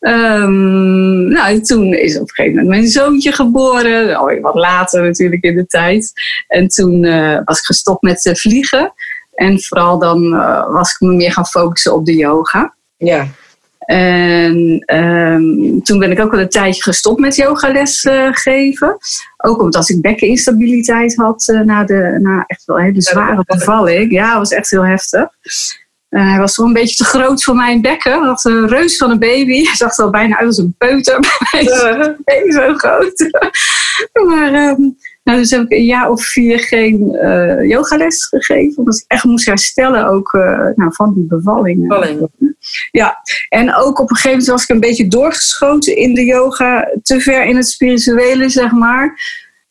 um, 0.00 1.28
nou, 1.28 1.60
toen 1.60 1.94
is 1.94 2.14
op 2.14 2.20
een 2.20 2.34
gegeven 2.34 2.56
moment 2.56 2.68
mijn 2.68 2.88
zoontje 2.88 3.32
geboren. 3.32 4.14
Alweer 4.14 4.40
wat 4.40 4.54
later 4.54 5.02
natuurlijk 5.02 5.42
in 5.42 5.56
de 5.56 5.66
tijd. 5.66 6.12
En 6.46 6.68
toen 6.68 7.02
uh, 7.02 7.38
was 7.44 7.58
ik 7.58 7.64
gestopt 7.64 8.02
met 8.02 8.30
vliegen. 8.32 8.92
En 9.34 9.62
vooral 9.62 9.98
dan 9.98 10.30
was 10.72 10.90
ik 10.90 11.00
me 11.00 11.14
meer 11.14 11.32
gaan 11.32 11.46
focussen 11.46 11.94
op 11.94 12.06
de 12.06 12.14
yoga. 12.14 12.74
Ja. 12.96 13.28
En 13.84 14.82
um, 14.96 15.82
toen 15.82 15.98
ben 15.98 16.10
ik 16.10 16.20
ook 16.20 16.30
wel 16.30 16.40
een 16.40 16.48
tijdje 16.48 16.82
gestopt 16.82 17.20
met 17.20 17.36
yogales 17.36 18.04
uh, 18.04 18.28
geven. 18.30 18.96
Ook 19.36 19.62
omdat 19.62 19.88
ik 19.88 20.00
bekkeninstabiliteit 20.00 21.16
had 21.16 21.48
uh, 21.48 21.60
na, 21.60 21.84
de, 21.84 22.18
na 22.22 22.44
echt 22.46 22.64
wel 22.64 22.78
een 22.78 22.84
hele 22.84 23.02
zware 23.02 23.42
bevalling. 23.46 24.12
Ja, 24.12 24.28
dat 24.28 24.38
was 24.38 24.50
echt 24.50 24.70
heel 24.70 24.86
heftig. 24.86 25.28
Uh, 26.10 26.28
hij 26.30 26.38
was 26.38 26.54
toch 26.54 26.66
een 26.66 26.72
beetje 26.72 26.96
te 26.96 27.04
groot 27.04 27.44
voor 27.44 27.54
mijn 27.54 27.80
bekken. 27.80 28.12
Hij 28.12 28.28
had 28.28 28.44
een 28.44 28.68
reus 28.68 28.96
van 28.96 29.10
een 29.10 29.18
baby. 29.18 29.64
Hij 29.64 29.74
zag 29.74 29.98
er 29.98 30.04
al 30.04 30.10
bijna 30.10 30.36
uit 30.36 30.46
als 30.46 30.58
een 30.58 30.74
peuter. 30.78 31.18
Maar 31.20 31.48
hij 32.24 32.42
is 32.42 32.54
zo 32.54 32.74
groot. 32.74 33.30
maar 34.28 34.54
um, 34.54 34.96
nou, 35.24 35.38
dus 35.38 35.50
heb 35.50 35.62
ik 35.62 35.72
een 35.72 35.84
jaar 35.84 36.10
of 36.10 36.24
vier 36.24 36.58
geen 36.58 37.18
uh, 37.22 37.68
yogales 37.68 38.24
gegeven. 38.24 38.78
Omdat 38.78 38.96
ik 38.96 39.04
echt 39.06 39.24
moest 39.24 39.46
herstellen 39.46 40.06
ook 40.06 40.32
uh, 40.32 40.68
nou, 40.74 40.94
van 40.94 41.14
die 41.14 41.26
bevalling. 41.26 41.88
bevalling. 41.88 42.28
Ja, 42.90 43.16
en 43.48 43.74
ook 43.74 43.98
op 43.98 44.10
een 44.10 44.16
gegeven 44.16 44.30
moment 44.30 44.48
was 44.48 44.62
ik 44.62 44.68
een 44.68 44.80
beetje 44.80 45.08
doorgeschoten 45.08 45.96
in 45.96 46.14
de 46.14 46.24
yoga. 46.24 46.90
Te 47.02 47.20
ver 47.20 47.44
in 47.44 47.56
het 47.56 47.68
spirituele, 47.68 48.48
zeg 48.48 48.72
maar. 48.72 49.20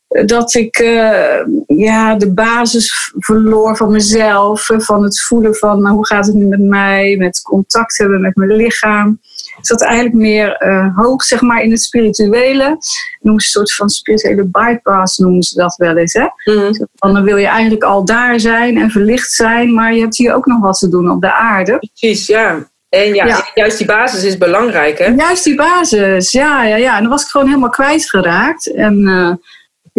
Dat 0.08 0.54
ik 0.54 0.78
uh, 0.78 1.46
ja, 1.66 2.16
de 2.16 2.32
basis 2.32 3.12
verloor 3.18 3.76
van 3.76 3.92
mezelf. 3.92 4.66
Van 4.66 5.02
het 5.02 5.20
voelen 5.22 5.54
van 5.54 5.82
nou, 5.82 5.94
hoe 5.94 6.06
gaat 6.06 6.26
het 6.26 6.34
nu 6.34 6.44
met 6.44 6.60
mij. 6.60 7.16
Met 7.16 7.42
contact 7.42 7.98
hebben 7.98 8.20
met 8.20 8.36
mijn 8.36 8.56
lichaam. 8.56 9.20
Ik 9.58 9.66
zat 9.66 9.82
eigenlijk 9.82 10.14
meer 10.14 10.62
uh, 10.62 10.96
hoog 10.96 11.22
zeg 11.22 11.40
maar, 11.40 11.62
in 11.62 11.70
het 11.70 11.82
spirituele. 11.82 12.78
Noemen 13.20 13.42
ze 13.42 13.46
een 13.48 13.66
soort 13.66 13.74
van 13.74 13.88
spirituele 13.88 14.44
bypass, 14.44 15.18
noemen 15.18 15.42
ze 15.42 15.56
dat 15.56 15.76
wel 15.76 15.96
eens. 15.96 16.12
Hè? 16.12 16.26
Mm. 16.52 16.88
Dan 16.94 17.22
wil 17.22 17.36
je 17.36 17.46
eigenlijk 17.46 17.82
al 17.82 18.04
daar 18.04 18.40
zijn 18.40 18.78
en 18.78 18.90
verlicht 18.90 19.32
zijn, 19.32 19.74
maar 19.74 19.94
je 19.94 20.00
hebt 20.00 20.16
hier 20.16 20.34
ook 20.34 20.46
nog 20.46 20.60
wat 20.60 20.78
te 20.78 20.88
doen 20.88 21.10
op 21.10 21.20
de 21.20 21.32
aarde. 21.32 21.78
Precies, 21.78 22.26
ja. 22.26 22.68
En 22.88 23.14
ja, 23.14 23.26
ja, 23.26 23.50
juist 23.54 23.78
die 23.78 23.86
basis 23.86 24.24
is 24.24 24.38
belangrijk, 24.38 24.98
hè? 24.98 25.06
Juist 25.06 25.44
die 25.44 25.54
basis, 25.54 26.30
ja, 26.30 26.64
ja, 26.64 26.76
ja. 26.76 26.96
En 26.96 27.00
dan 27.00 27.10
was 27.10 27.22
ik 27.22 27.28
gewoon 27.28 27.46
helemaal 27.46 27.70
kwijtgeraakt. 27.70 28.74
En 28.74 29.00
uh, 29.00 29.32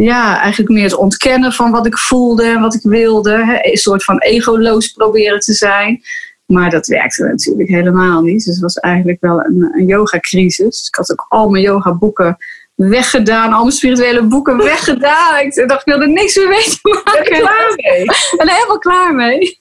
ja, 0.06 0.40
eigenlijk 0.40 0.72
meer 0.72 0.84
het 0.84 0.96
ontkennen 0.96 1.54
van 1.54 1.72
wat 1.72 1.86
ik 1.86 1.98
voelde 1.98 2.44
en 2.44 2.62
wat 2.62 2.74
ik 2.74 2.82
wilde. 2.82 3.46
Hè? 3.46 3.72
Een 3.72 3.78
soort 3.78 4.04
van 4.04 4.20
egoloos 4.20 4.88
proberen 4.88 5.40
te 5.40 5.54
zijn. 5.54 6.02
Maar 6.46 6.70
dat 6.70 6.88
werkte 6.88 7.24
natuurlijk 7.24 7.70
helemaal 7.70 8.22
niet. 8.22 8.46
Dus 8.46 8.54
het 8.54 8.62
was 8.62 8.76
eigenlijk 8.76 9.22
wel 9.22 9.46
een, 9.46 9.72
een 9.74 9.86
yoga-crisis. 9.86 10.88
Ik 10.88 10.96
had 10.96 11.12
ook 11.12 11.26
al 11.30 11.50
mijn 11.50 11.64
yoga-boeken 11.64 12.38
weggedaan. 12.76 13.54
Al 13.54 13.62
mijn 13.62 13.76
spirituele 13.76 14.24
boeken 14.24 14.58
weggedaan. 14.74 15.40
Ik 15.40 15.68
dacht, 15.68 15.80
ik 15.80 15.94
wilde 15.94 16.08
niks 16.08 16.36
meer 16.36 16.48
weten 16.48 16.80
maken. 16.82 17.30
Ben 17.30 17.40
klaar 17.40 17.74
mee? 17.76 18.06
En 18.42 18.50
helemaal 18.50 18.80
klaar 18.80 19.16
mee. 19.16 19.60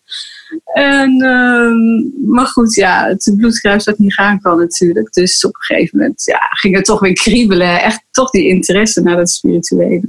En, 0.73 1.23
ehm, 1.23 2.31
maar 2.35 2.47
goed, 2.47 2.75
ja, 2.75 3.07
het 3.07 3.35
bloedkruis 3.37 3.85
dat 3.85 3.99
niet 3.99 4.15
gaan 4.15 4.41
kan 4.41 4.59
natuurlijk. 4.59 5.13
Dus 5.13 5.45
op 5.45 5.55
een 5.55 5.61
gegeven 5.61 5.99
moment 5.99 6.25
ja, 6.25 6.39
ging 6.39 6.75
het 6.75 6.85
toch 6.85 7.01
weer 7.01 7.13
kriebelen. 7.13 7.83
Echt 7.83 8.05
toch 8.11 8.31
die 8.31 8.49
interesse 8.49 9.01
naar 9.01 9.19
het 9.19 9.31
spirituele. 9.31 10.03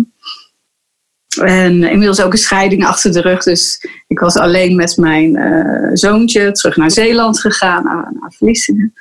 En 1.37 1.83
inmiddels 1.83 2.21
ook 2.21 2.31
een 2.31 2.37
scheiding 2.37 2.85
achter 2.85 3.11
de 3.11 3.21
rug. 3.21 3.43
Dus 3.43 3.87
ik 4.07 4.19
was 4.19 4.37
alleen 4.37 4.75
met 4.75 4.97
mijn 4.97 5.35
eh, 5.35 5.89
zoontje 5.93 6.51
terug 6.51 6.75
naar 6.75 6.91
Zeeland 6.91 7.39
gegaan, 7.39 7.83
naar, 7.83 8.13
naar 8.19 8.33
Vlissingen. 8.37 8.93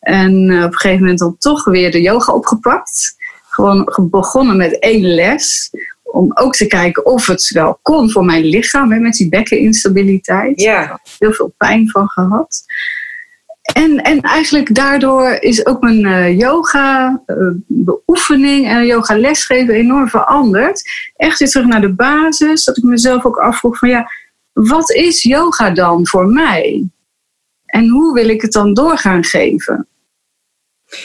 En 0.00 0.50
eh, 0.50 0.64
op 0.64 0.72
een 0.72 0.78
gegeven 0.78 1.00
moment 1.00 1.18
dan 1.18 1.36
toch 1.38 1.64
weer 1.64 1.90
de 1.90 2.00
yoga 2.00 2.32
opgepakt. 2.32 3.14
Gewoon 3.48 4.08
begonnen 4.10 4.56
met 4.56 4.78
één 4.78 5.14
les. 5.14 5.70
Om 6.02 6.30
ook 6.34 6.54
te 6.54 6.66
kijken 6.66 7.06
of 7.06 7.26
het 7.26 7.50
wel 7.54 7.78
kon 7.82 8.10
voor 8.10 8.24
mijn 8.24 8.44
lichaam. 8.44 8.92
Hè, 8.92 8.98
met 8.98 9.12
die 9.12 9.28
bekkeninstabiliteit. 9.28 10.60
Ja. 10.60 11.00
Heel 11.18 11.32
veel 11.32 11.54
pijn 11.56 11.90
van 11.90 12.08
gehad. 12.08 12.64
En, 13.72 14.02
en 14.02 14.20
eigenlijk 14.20 14.74
daardoor 14.74 15.30
is 15.30 15.66
ook 15.66 15.80
mijn 15.80 16.06
uh, 16.06 16.38
yoga 16.38 17.22
uh, 17.26 17.36
beoefening 17.66 18.68
en 18.68 18.86
yoga 18.86 19.18
lesgeven 19.18 19.74
enorm 19.74 20.08
veranderd. 20.08 20.82
Echt 21.16 21.38
weer 21.38 21.48
terug 21.48 21.66
naar 21.66 21.80
de 21.80 21.94
basis. 21.94 22.64
Dat 22.64 22.76
ik 22.76 22.82
mezelf 22.82 23.24
ook 23.24 23.36
afvroeg 23.36 23.78
van 23.78 23.88
ja, 23.88 24.10
wat 24.52 24.90
is 24.90 25.22
yoga 25.22 25.70
dan 25.70 26.06
voor 26.06 26.26
mij? 26.26 26.88
En 27.66 27.88
hoe 27.88 28.14
wil 28.14 28.28
ik 28.28 28.42
het 28.42 28.52
dan 28.52 28.74
doorgaan 28.74 29.24
geven? 29.24 29.88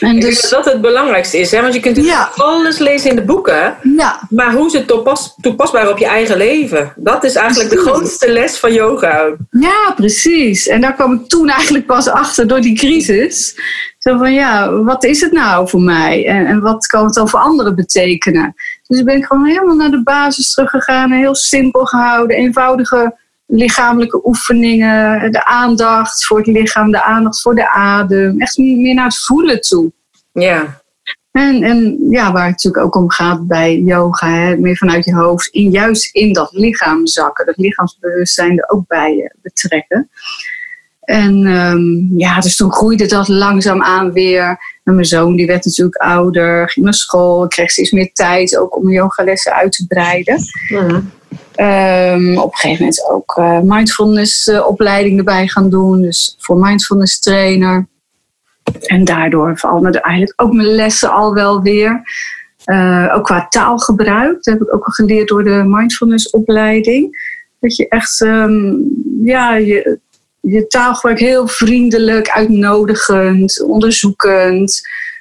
En 0.00 0.16
ik 0.16 0.20
dus, 0.20 0.40
denk 0.40 0.52
dat 0.52 0.64
dat 0.64 0.72
het 0.72 0.82
belangrijkste 0.82 1.38
is. 1.38 1.50
Hè? 1.50 1.60
Want 1.60 1.74
je 1.74 1.80
kunt 1.80 1.96
ja. 1.96 2.30
alles 2.34 2.78
lezen 2.78 3.10
in 3.10 3.16
de 3.16 3.22
boeken. 3.22 3.76
Ja. 3.96 4.20
Maar 4.30 4.52
hoe 4.52 4.66
is 4.66 4.72
het 4.72 4.86
toepas, 4.86 5.34
toepasbaar 5.40 5.88
op 5.88 5.98
je 5.98 6.06
eigen 6.06 6.36
leven? 6.36 6.92
Dat 6.96 7.24
is 7.24 7.34
eigenlijk 7.34 7.68
precies. 7.68 7.86
de 7.86 7.92
grootste 7.92 8.32
les 8.32 8.58
van 8.58 8.72
yoga. 8.72 9.28
Ja, 9.50 9.92
precies. 9.96 10.66
En 10.66 10.80
daar 10.80 10.94
kwam 10.94 11.12
ik 11.12 11.28
toen 11.28 11.48
eigenlijk 11.48 11.86
pas 11.86 12.08
achter 12.08 12.46
door 12.46 12.60
die 12.60 12.76
crisis. 12.76 13.54
Zo 13.98 14.18
van 14.18 14.32
ja, 14.32 14.72
wat 14.72 15.04
is 15.04 15.20
het 15.20 15.32
nou 15.32 15.68
voor 15.68 15.82
mij? 15.82 16.26
En, 16.26 16.46
en 16.46 16.60
wat 16.60 16.86
kan 16.86 17.04
het 17.04 17.14
dan 17.14 17.28
voor 17.28 17.40
anderen 17.40 17.76
betekenen? 17.76 18.54
Dus 18.86 19.02
ben 19.02 19.16
ik 19.16 19.24
gewoon 19.24 19.46
helemaal 19.46 19.76
naar 19.76 19.90
de 19.90 20.02
basis 20.02 20.54
teruggegaan. 20.54 21.10
Heel 21.10 21.34
simpel 21.34 21.84
gehouden. 21.84 22.36
Eenvoudige 22.36 23.14
lichamelijke 23.50 24.26
oefeningen, 24.26 25.32
de 25.32 25.44
aandacht 25.44 26.26
voor 26.26 26.38
het 26.38 26.46
lichaam, 26.46 26.90
de 26.90 27.02
aandacht 27.02 27.40
voor 27.40 27.54
de 27.54 27.70
adem. 27.70 28.40
Echt 28.40 28.58
meer 28.58 28.94
naar 28.94 29.04
het 29.04 29.24
voelen 29.24 29.60
toe. 29.60 29.92
Ja. 30.32 30.80
En, 31.30 31.62
en 31.62 32.06
ja, 32.10 32.32
waar 32.32 32.46
het 32.46 32.50
natuurlijk 32.50 32.84
ook 32.84 32.94
om 32.94 33.10
gaat 33.10 33.46
bij 33.46 33.78
yoga, 33.78 34.28
hè, 34.28 34.56
meer 34.56 34.76
vanuit 34.76 35.04
je 35.04 35.14
hoofd, 35.14 35.46
in, 35.46 35.70
juist 35.70 36.14
in 36.14 36.32
dat 36.32 36.52
lichaam 36.52 37.06
zakken, 37.06 37.46
dat 37.46 37.56
lichaamsbewustzijn 37.56 38.58
er 38.58 38.68
ook 38.68 38.86
bij 38.86 39.32
betrekken. 39.42 40.10
En 41.00 41.46
um, 41.46 42.10
ja, 42.16 42.40
dus 42.40 42.56
toen 42.56 42.72
groeide 42.72 43.06
dat 43.06 43.28
langzaam 43.28 43.82
aan 43.82 44.12
weer. 44.12 44.58
En 44.84 44.94
mijn 44.94 45.06
zoon 45.06 45.36
die 45.36 45.46
werd 45.46 45.64
natuurlijk 45.64 45.96
ouder, 45.96 46.70
ging 46.70 46.84
naar 46.84 46.94
school, 46.94 47.48
kreeg 47.48 47.70
steeds 47.70 47.90
meer 47.90 48.12
tijd 48.12 48.56
ook 48.56 48.76
om 48.76 48.90
yogalessen 48.90 49.54
uit 49.54 49.72
te 49.72 49.86
breiden. 49.86 50.38
Mm. 50.68 51.10
Um, 51.56 52.38
op 52.38 52.52
een 52.52 52.58
gegeven 52.58 52.84
moment 52.84 53.08
ook 53.10 53.36
uh, 53.38 53.60
mindfulness 53.62 54.46
uh, 54.46 54.66
opleiding 54.66 55.18
erbij 55.18 55.48
gaan 55.48 55.70
doen. 55.70 56.02
Dus 56.02 56.36
voor 56.38 56.56
mindfulness 56.56 57.20
trainer. 57.20 57.86
En 58.80 59.04
daardoor 59.04 59.58
veranderden 59.58 60.00
eigenlijk 60.02 60.42
ook 60.42 60.52
mijn 60.52 60.68
lessen 60.68 61.10
al 61.10 61.34
wel 61.34 61.62
weer. 61.62 62.02
Uh, 62.66 63.12
ook 63.14 63.24
qua 63.24 63.46
taalgebruik. 63.48 64.34
Dat 64.34 64.44
heb 64.44 64.62
ik 64.62 64.74
ook 64.74 64.84
al 64.84 64.92
geleerd 64.92 65.28
door 65.28 65.44
de 65.44 65.62
mindfulness 65.66 66.30
opleiding. 66.30 67.18
Dat 67.60 67.76
je 67.76 67.88
echt 67.88 68.20
um, 68.20 68.84
ja, 69.24 69.56
je, 69.56 69.98
je 70.40 70.66
taalgebruik 70.66 71.18
heel 71.18 71.48
vriendelijk, 71.48 72.28
uitnodigend, 72.28 73.62
onderzoekend. 73.62 74.80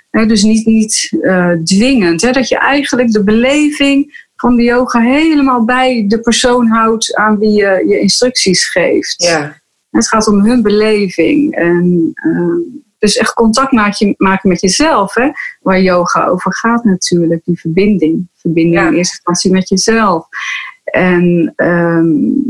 Hè, 0.10 0.25
dus 0.25 0.44
niet, 0.44 0.66
niet 0.66 1.18
dwingend. 1.63 2.22
Hè, 2.22 2.32
dat 2.32 2.48
je 2.48 2.58
eigenlijk 2.58 3.12
de 3.12 3.24
beleving 3.24 4.28
van 4.39 4.55
de 4.55 4.63
yoga 4.63 5.00
helemaal 5.00 5.65
bij 5.65 6.05
de 6.08 6.19
persoon 6.19 6.67
houdt 6.67 7.15
aan 7.15 7.38
wie 7.38 7.51
je 7.51 7.86
je 7.88 8.00
instructies 8.00 8.69
geeft. 8.69 9.24
Ja. 9.24 9.62
Het 9.89 10.08
gaat 10.08 10.27
om 10.27 10.46
hun 10.46 10.62
beleving. 10.62 11.55
En, 11.55 12.12
uh, 12.13 12.77
dus 12.98 13.17
echt 13.17 13.34
contact 13.34 13.72
maken, 13.72 14.13
maken 14.17 14.50
met 14.50 14.62
jezelf, 14.62 15.13
hè, 15.13 15.29
waar 15.62 15.81
yoga 15.81 16.25
over 16.25 16.55
gaat 16.55 16.84
natuurlijk, 16.84 17.41
die 17.46 17.60
verbinding. 17.60 18.27
Verbinding 18.36 18.75
ja. 18.75 18.88
in 18.88 18.93
eerste 18.93 19.13
instantie 19.13 19.51
met 19.51 19.69
jezelf. 19.69 20.27
En 20.84 21.53
um, 21.55 22.43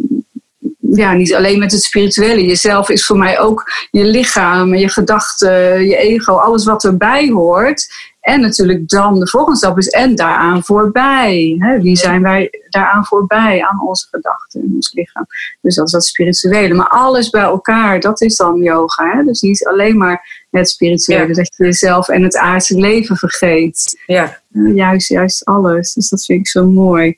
ja, 0.80 1.14
niet 1.14 1.36
alleen 1.36 1.60
met 1.60 1.72
het 1.72 1.84
spirituele. 1.84 2.46
Jezelf 2.46 2.90
is 2.90 3.06
voor 3.06 3.18
mij 3.18 3.40
ook 3.40 3.72
je 3.92 4.04
lichaam, 4.04 4.76
je 4.76 4.90
gedachten, 4.90 5.86
je 5.88 5.96
ego, 5.96 6.34
alles 6.34 6.66
wat 6.66 6.84
erbij 6.84 7.30
hoort. 7.30 7.88
En 8.30 8.42
natuurlijk 8.42 8.90
dan 8.90 9.20
de 9.20 9.28
volgende 9.28 9.58
stap 9.58 9.78
is 9.78 9.88
en 9.88 10.16
daaraan 10.16 10.64
voorbij. 10.64 11.56
Hè? 11.60 11.82
Wie 11.82 11.96
zijn 11.96 12.22
wij 12.22 12.50
daaraan 12.70 13.06
voorbij, 13.06 13.64
aan 13.64 13.88
onze 13.88 14.08
gedachten 14.12 14.62
en 14.62 14.72
ons 14.76 14.94
lichaam. 14.94 15.26
Dus 15.62 15.76
dat 15.76 15.86
is 15.86 15.92
dat 15.92 16.06
spirituele. 16.06 16.74
Maar 16.74 16.88
alles 16.88 17.30
bij 17.30 17.42
elkaar, 17.42 18.00
dat 18.00 18.22
is 18.22 18.36
dan 18.36 18.62
yoga. 18.62 19.12
Hè? 19.12 19.24
Dus 19.24 19.42
niet 19.42 19.66
alleen 19.66 19.98
maar 19.98 20.46
het 20.52 20.70
spirituele, 20.70 21.28
ja. 21.28 21.34
dat 21.34 21.56
je 21.56 21.64
jezelf 21.64 22.08
en 22.10 22.24
het 22.24 22.38
aardse 22.38 22.80
leven 22.80 23.18
vergeet. 23.18 24.04
Ja. 24.06 24.42
Uh, 24.52 24.76
juist, 24.76 25.10
juist 25.10 25.46
alles. 25.46 25.94
Dus 25.94 26.10
dat 26.10 26.26
vind 26.26 26.40
ik 26.40 26.48
zo 26.48 26.66
mooi. 26.66 27.18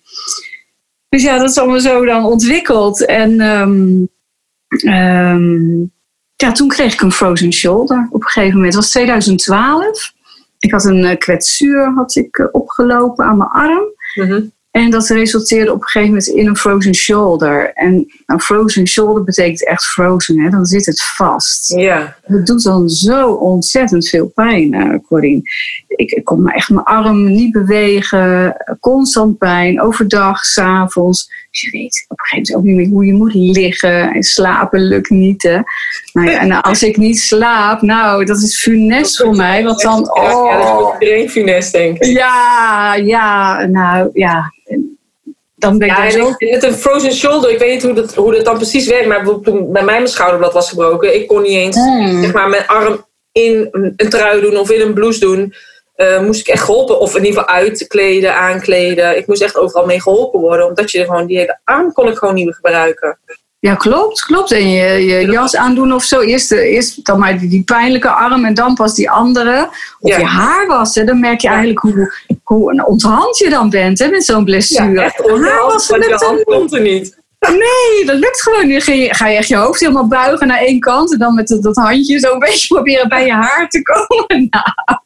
Dus 1.09 1.23
ja, 1.23 1.37
dat 1.37 1.49
is 1.49 1.57
allemaal 1.57 1.79
zo 1.79 2.05
dan 2.05 2.25
ontwikkeld. 2.25 3.05
En 3.05 3.41
um, 3.41 4.09
um, 4.85 5.91
ja, 6.35 6.51
toen 6.51 6.67
kreeg 6.67 6.93
ik 6.93 7.01
een 7.01 7.11
frozen 7.11 7.53
shoulder 7.53 8.07
op 8.11 8.21
een 8.21 8.27
gegeven 8.27 8.55
moment. 8.55 8.73
Het 8.73 8.83
was 8.83 8.91
2012. 8.91 10.19
Ik 10.61 10.71
had 10.71 10.85
een 10.85 11.17
kwetsuur 11.17 11.93
had 11.95 12.15
ik 12.15 12.49
opgelopen 12.51 13.25
aan 13.25 13.37
mijn 13.37 13.49
arm. 13.49 13.83
Mm-hmm. 14.15 14.51
En 14.71 14.91
dat 14.91 15.07
resulteerde 15.07 15.71
op 15.71 15.81
een 15.81 15.87
gegeven 15.87 16.07
moment 16.07 16.27
in 16.27 16.47
een 16.47 16.57
frozen 16.57 16.95
shoulder. 16.95 17.73
En 17.73 18.11
een 18.31 18.41
frozen 18.41 18.87
shoulder 18.87 19.23
betekent 19.23 19.67
echt 19.67 19.83
frozen, 19.83 20.39
hè? 20.39 20.49
dan 20.49 20.65
zit 20.65 20.85
het 20.85 21.03
vast. 21.03 21.73
Ja. 21.75 22.15
Het 22.23 22.45
doet 22.45 22.63
dan 22.63 22.89
zo 22.89 23.31
ontzettend 23.31 24.07
veel 24.07 24.27
pijn, 24.27 24.73
uh, 24.73 24.95
Corine. 25.07 25.41
Ik, 25.87 26.11
ik 26.11 26.23
kon 26.23 26.49
echt 26.49 26.69
mijn 26.69 26.85
arm 26.85 27.31
niet 27.31 27.51
bewegen, 27.51 28.55
constant 28.79 29.37
pijn, 29.37 29.81
overdag, 29.81 30.43
s'avonds. 30.45 31.31
Dus 31.51 31.61
je 31.61 31.71
weet 31.71 32.05
op 32.07 32.19
een 32.19 32.25
gegeven 32.25 32.53
moment 32.53 32.55
ook 32.55 32.63
niet 32.63 32.75
meer 32.75 32.95
hoe 32.95 33.05
je 33.05 33.13
moet 33.13 33.33
liggen. 33.33 34.13
En 34.13 34.23
slapen 34.23 34.81
lukt 34.81 35.09
niet. 35.09 35.43
Hè? 35.43 35.59
Nou 36.13 36.29
ja, 36.29 36.39
en 36.39 36.61
als 36.61 36.83
ik 36.83 36.97
niet 36.97 37.19
slaap, 37.19 37.81
nou, 37.81 38.25
dat 38.25 38.37
is 38.37 38.61
funest 38.61 39.17
voor 39.17 39.35
mij. 39.35 39.63
Want 39.63 39.81
dan, 39.81 40.11
oh. 40.13 40.23
Ja, 40.23 40.57
dat 40.57 40.65
is 40.65 40.71
voor 40.71 40.95
iedereen 40.99 41.29
funest, 41.29 41.71
denk 41.71 41.97
ik. 41.97 42.17
Ja, 42.17 42.95
ja, 42.95 43.65
nou 43.65 44.09
ja 44.13 44.51
dan 45.61 45.77
ben 45.77 45.87
ik 45.87 45.97
ja, 45.97 46.09
zo... 46.09 46.35
Met 46.37 46.63
een 46.63 46.73
frozen 46.73 47.13
shoulder, 47.13 47.51
ik 47.51 47.59
weet 47.59 47.71
niet 47.71 47.83
hoe 47.83 47.93
dat, 47.93 48.15
hoe 48.15 48.35
dat 48.35 48.45
dan 48.45 48.55
precies 48.55 48.87
werkt, 48.87 49.07
maar 49.07 49.23
toen 49.23 49.71
bij 49.71 49.83
mij 49.83 49.83
mijn 49.83 50.07
schouderblad 50.07 50.53
was 50.53 50.69
gebroken, 50.69 51.15
ik 51.15 51.27
kon 51.27 51.41
niet 51.41 51.51
eens 51.51 51.75
Hmm. 51.75 52.21
zeg 52.21 52.33
maar, 52.33 52.49
mijn 52.49 52.67
arm 52.67 53.05
in 53.31 53.69
een 53.71 54.09
trui 54.09 54.41
doen 54.41 54.57
of 54.57 54.71
in 54.71 54.81
een 54.81 54.93
blouse 54.93 55.19
doen. 55.19 55.53
Uh, 55.95 56.21
moest 56.21 56.39
ik 56.39 56.47
echt 56.47 56.63
geholpen, 56.63 56.99
of 56.99 57.15
in 57.15 57.25
ieder 57.25 57.39
geval 57.39 57.55
uitkleden, 57.55 58.35
aankleden. 58.35 59.17
Ik 59.17 59.27
moest 59.27 59.41
echt 59.41 59.57
overal 59.57 59.85
mee 59.85 60.01
geholpen 60.01 60.39
worden, 60.39 60.67
omdat 60.67 60.91
je 60.91 61.05
gewoon 61.05 61.25
die 61.25 61.37
hele 61.37 61.59
arm 61.63 61.93
kon 61.93 62.07
ik 62.07 62.17
gewoon 62.17 62.33
niet 62.33 62.45
meer 62.45 62.53
gebruiken. 62.53 63.19
Ja, 63.61 63.75
klopt, 63.75 64.21
klopt. 64.21 64.51
En 64.51 64.69
je, 64.69 65.05
je 65.05 65.31
jas 65.31 65.55
aandoen 65.55 65.93
of 65.93 66.03
zo. 66.03 66.19
Eerst, 66.19 66.51
eerst 66.51 67.05
dan 67.05 67.19
maar 67.19 67.37
die, 67.39 67.49
die 67.49 67.63
pijnlijke 67.63 68.09
arm 68.09 68.45
en 68.45 68.53
dan 68.53 68.73
pas 68.75 68.95
die 68.95 69.09
andere. 69.09 69.69
Of 69.99 70.09
Ja. 70.11 70.17
je 70.17 70.25
haar 70.25 70.67
wassen, 70.67 71.05
dan 71.05 71.19
merk 71.19 71.41
je 71.41 71.47
Ja. 71.47 71.53
eigenlijk 71.53 71.81
hoe, 71.81 72.13
hoe 72.43 72.85
onthand 72.85 73.37
je 73.37 73.49
dan 73.49 73.69
bent 73.69 73.99
hè, 73.99 74.07
met 74.07 74.25
zo'n 74.25 74.43
blessure. 74.45 74.91
Ja, 74.91 75.03
echt 75.03 75.17
haar 75.29 75.65
wassen 75.67 75.99
lukt 75.99 76.19
dan 76.19 76.43
komt 76.43 76.73
er 76.73 76.81
niet. 76.81 77.19
Nee, 77.39 78.05
dat 78.05 78.15
lukt 78.19 78.41
gewoon 78.41 78.67
niet. 78.67 78.83
Ga 78.83 78.91
je, 78.91 79.13
ga 79.15 79.27
je 79.27 79.37
echt 79.37 79.47
je 79.47 79.55
hoofd 79.55 79.79
helemaal 79.79 80.07
buigen 80.07 80.47
naar 80.47 80.59
één 80.59 80.79
kant. 80.79 81.11
En 81.13 81.19
dan 81.19 81.35
met 81.35 81.47
dat, 81.47 81.63
dat 81.63 81.75
handje 81.75 82.19
zo 82.19 82.33
een 82.33 82.39
beetje 82.39 82.67
proberen 82.75 83.09
bij 83.09 83.25
je 83.25 83.31
haar 83.33 83.69
te 83.69 83.81
komen. 83.81 84.47
Nou, 84.49 84.99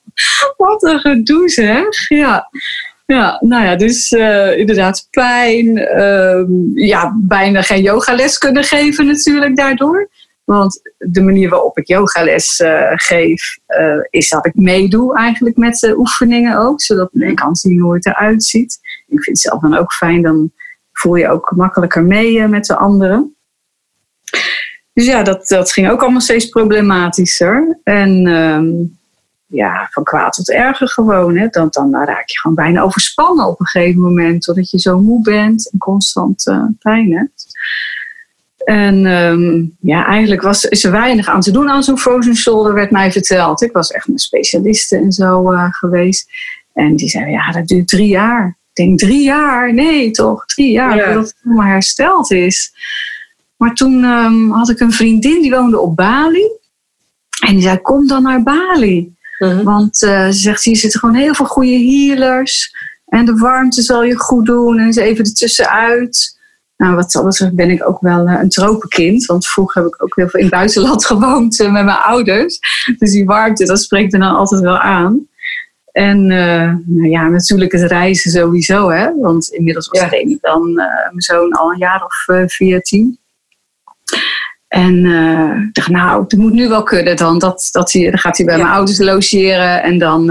wat 0.57 0.83
een 0.83 0.99
gedoe 0.99 1.49
zeg. 1.49 2.09
Ja. 2.09 2.49
Ja, 3.05 3.37
nou 3.39 3.65
ja, 3.65 3.75
dus 3.75 4.11
eh, 4.11 4.57
inderdaad 4.57 5.07
pijn. 5.09 5.77
ehm, 5.77 6.77
ja, 6.77 7.15
bijna 7.21 7.61
geen 7.61 7.81
yogales 7.81 8.37
kunnen 8.37 8.63
geven 8.63 9.05
natuurlijk 9.05 9.55
daardoor. 9.55 10.09
Want 10.43 10.81
de 10.97 11.21
manier 11.21 11.49
waarop 11.49 11.77
ik 11.77 11.87
yogales 11.87 12.59
eh 12.59 12.91
geef, 12.95 13.57
eh, 13.65 13.97
is 14.09 14.29
dat 14.29 14.45
ik 14.45 14.55
meedoe 14.55 15.17
eigenlijk 15.17 15.57
met 15.57 15.79
de 15.79 15.97
oefeningen 15.97 16.57
ook. 16.57 16.81
Zodat 16.81 17.09
ik 17.13 17.35
kan 17.35 17.55
zien 17.55 17.79
hoe 17.79 17.93
het 17.93 18.05
eruit 18.05 18.43
ziet. 18.43 18.79
Ik 19.07 19.23
vind 19.23 19.25
het 19.25 19.39
zelf 19.39 19.61
dan 19.61 19.75
ook 19.77 19.93
fijn, 19.93 20.21
dan 20.21 20.51
voel 20.91 21.15
je 21.15 21.29
ook 21.29 21.53
makkelijker 21.55 22.03
mee 22.03 22.47
met 22.47 22.65
de 22.65 22.75
anderen. 22.75 23.35
Dus 24.93 25.05
ja, 25.05 25.23
dat, 25.23 25.47
dat 25.47 25.71
ging 25.71 25.89
ook 25.89 26.01
allemaal 26.01 26.21
steeds 26.21 26.49
problematischer. 26.49 27.79
En 27.83 28.27
ehm, 28.27 28.71
ja, 29.55 29.87
van 29.91 30.03
kwaad 30.03 30.33
tot 30.33 30.51
erger 30.51 30.87
gewoon. 30.87 31.37
Hè. 31.37 31.47
Dan, 31.47 31.67
dan 31.69 31.95
raak 31.95 32.29
je 32.29 32.39
gewoon 32.39 32.55
bijna 32.55 32.81
overspannen 32.81 33.47
op 33.47 33.59
een 33.59 33.65
gegeven 33.65 34.01
moment. 34.01 34.41
Totdat 34.41 34.69
je 34.69 34.79
zo 34.79 34.99
moe 34.99 35.21
bent 35.21 35.69
en 35.71 35.77
constant 35.77 36.47
uh, 36.47 36.63
pijn 36.79 37.13
hebt. 37.13 37.45
En 38.65 39.05
ehm, 39.05 39.63
ja, 39.79 40.05
eigenlijk 40.05 40.41
was, 40.41 40.65
is 40.65 40.83
er 40.83 40.91
weinig 40.91 41.27
aan 41.27 41.41
te 41.41 41.51
doen 41.51 41.69
aan 41.69 41.83
zo'n 41.83 41.99
frozen 41.99 42.35
shoulder, 42.35 42.73
werd 42.73 42.91
mij 42.91 43.11
verteld. 43.11 43.61
Ik 43.61 43.71
was 43.71 43.91
echt 43.91 44.07
een 44.07 44.17
specialiste 44.17 44.97
en 44.97 45.11
zo 45.11 45.51
uh, 45.51 45.67
geweest. 45.69 46.29
En 46.73 46.95
die 46.95 47.09
zei, 47.09 47.31
ja, 47.31 47.51
dat 47.51 47.67
duurt 47.67 47.87
drie 47.87 48.07
jaar. 48.07 48.47
Ik 48.47 48.85
denk, 48.85 48.99
drie 48.99 49.23
jaar? 49.23 49.73
Nee, 49.73 50.11
toch? 50.11 50.45
Drie 50.45 50.71
jaar, 50.71 50.95
ja. 50.95 51.05
voordat 51.05 51.25
het 51.25 51.35
helemaal 51.43 51.65
hersteld 51.65 52.31
is. 52.31 52.73
Maar 53.57 53.73
toen 53.73 54.03
um, 54.03 54.51
had 54.51 54.69
ik 54.69 54.79
een 54.79 54.91
vriendin, 54.91 55.41
die 55.41 55.51
woonde 55.51 55.79
op 55.79 55.95
Bali. 55.95 56.49
En 57.45 57.53
die 57.53 57.61
zei, 57.61 57.77
kom 57.81 58.07
dan 58.07 58.23
naar 58.23 58.43
Bali. 58.43 59.14
Uh-huh. 59.39 59.63
Want 59.63 60.03
uh, 60.03 60.25
ze 60.25 60.39
zegt, 60.39 60.63
hier 60.63 60.75
zitten 60.75 60.99
gewoon 60.99 61.15
heel 61.15 61.33
veel 61.33 61.45
goede 61.45 61.77
healers. 61.77 62.71
En 63.05 63.25
de 63.25 63.33
warmte 63.35 63.81
zal 63.81 64.03
je 64.03 64.19
goed 64.19 64.45
doen. 64.45 64.79
En 64.79 64.93
ze 64.93 65.01
even 65.01 65.25
ertussenuit. 65.25 66.39
Nou, 66.77 66.95
wat 66.95 67.11
dat 67.11 67.25
betreft 67.25 67.55
ben 67.55 67.69
ik 67.69 67.87
ook 67.87 68.01
wel 68.01 68.29
een 68.29 68.49
tropenkind. 68.49 69.25
Want 69.25 69.47
vroeger 69.47 69.83
heb 69.83 69.93
ik 69.93 70.03
ook 70.03 70.15
heel 70.15 70.29
veel 70.29 70.39
in 70.39 70.45
het 70.45 70.55
buitenland 70.55 71.05
gewoond 71.11 71.57
met 71.57 71.71
mijn 71.71 71.89
ouders. 71.89 72.59
Dus 72.97 73.11
die 73.11 73.25
warmte, 73.25 73.65
dat 73.65 73.81
spreekt 73.81 74.13
er 74.13 74.19
dan 74.19 74.35
altijd 74.35 74.61
wel 74.61 74.77
aan. 74.77 75.27
En 75.91 76.31
uh, 76.31 76.73
nou 76.85 77.09
ja, 77.09 77.27
natuurlijk 77.27 77.71
het 77.71 77.81
reizen 77.81 78.31
sowieso. 78.31 78.89
Hè? 78.89 79.19
Want 79.19 79.47
inmiddels 79.47 79.87
was 79.87 79.99
ja. 79.99 80.11
ik 80.11 80.37
dan 80.41 80.69
uh, 80.69 80.85
mijn 80.85 81.21
zoon 81.21 81.51
al 81.51 81.71
een 81.71 81.77
jaar 81.77 82.03
of 82.03 82.25
veertien. 82.51 83.19
En 84.75 85.05
uh, 85.05 85.67
ik 85.67 85.73
dacht, 85.73 85.89
nou, 85.89 86.21
het 86.23 86.37
moet 86.37 86.53
nu 86.53 86.67
wel 86.67 86.83
kunnen 86.83 87.15
dan. 87.15 87.39
Dat, 87.39 87.67
dat 87.71 87.91
hij, 87.91 88.09
dan 88.09 88.19
gaat 88.19 88.37
hij 88.37 88.45
bij 88.45 88.57
ja. 88.57 88.63
mijn 88.63 88.75
ouders 88.75 88.97
logeren 88.97 89.83
en 89.83 89.97
dan, 89.97 90.25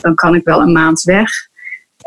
dan 0.00 0.14
kan 0.14 0.34
ik 0.34 0.44
wel 0.44 0.60
een 0.60 0.72
maand 0.72 1.02
weg. 1.02 1.30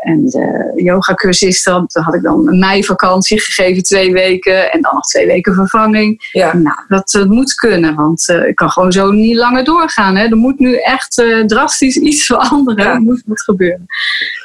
En 0.06 0.24
de 0.24 0.72
yogacursus, 0.76 1.62
dan 1.62 1.86
had 1.90 2.14
ik 2.14 2.22
dan 2.22 2.48
een 2.48 2.58
meivakantie 2.58 3.40
gegeven, 3.40 3.82
twee 3.82 4.12
weken. 4.12 4.72
En 4.72 4.80
dan 4.80 4.94
nog 4.94 5.06
twee 5.06 5.26
weken 5.26 5.54
vervanging. 5.54 6.28
Ja. 6.32 6.54
Nou, 6.54 6.76
dat, 6.88 7.10
dat 7.10 7.28
moet 7.28 7.54
kunnen, 7.54 7.94
want 7.94 8.28
uh, 8.28 8.46
ik 8.46 8.54
kan 8.54 8.70
gewoon 8.70 8.92
zo 8.92 9.10
niet 9.10 9.36
langer 9.36 9.64
doorgaan. 9.64 10.16
Hè. 10.16 10.24
Er 10.24 10.36
moet 10.36 10.58
nu 10.58 10.76
echt 10.76 11.18
uh, 11.18 11.44
drastisch 11.44 11.96
iets 11.96 12.26
veranderen. 12.26 12.84
Ja. 12.84 12.92
Er 12.92 13.00
moet 13.00 13.22
wat 13.26 13.40
gebeuren. 13.42 13.86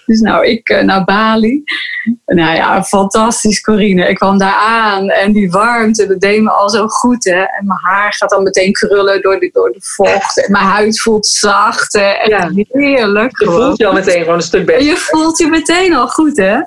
Dus 0.06 0.20
nou, 0.20 0.46
ik 0.46 0.70
uh, 0.70 0.82
naar 0.82 1.04
Bali. 1.04 1.64
Nou 2.26 2.56
ja, 2.56 2.84
fantastisch, 2.84 3.62
Corine. 3.62 4.08
Ik 4.08 4.16
kwam 4.16 4.38
daar 4.38 4.56
aan 4.56 5.10
en 5.10 5.32
die 5.34 5.52
warmte, 5.52 6.08
dat 6.08 6.20
deed 6.20 6.42
me 6.42 6.50
al 6.50 6.70
zo 6.70 6.88
goed. 6.88 7.24
Hè. 7.24 7.42
En 7.42 7.66
mijn 7.66 7.80
haar 7.82 8.14
gaat 8.14 8.30
dan 8.30 8.44
meteen 8.44 8.72
krullen 8.72 9.22
door 9.22 9.40
de, 9.40 9.50
door 9.54 9.72
de 9.72 9.80
vocht. 9.82 10.46
En 10.46 10.52
mijn 10.52 10.66
huid 10.66 11.02
voelt 11.02 11.28
zacht. 11.28 11.94
Hè. 11.94 12.10
En 12.10 12.30
Ja. 12.30 12.50
heerlijk. 12.68 13.40
Je 13.40 13.46
voelt 13.46 13.78
je 13.78 13.88
al 13.88 13.94
meteen 13.94 14.20
gewoon 14.20 14.36
een 14.36 14.42
stuk 14.42 14.66
beter. 14.66 14.84
Je 14.84 14.98
voelt 14.98 15.38
je 15.38 15.50
meteen 15.52 15.94
al 15.94 16.08
goed, 16.08 16.38
hè? 16.38 16.60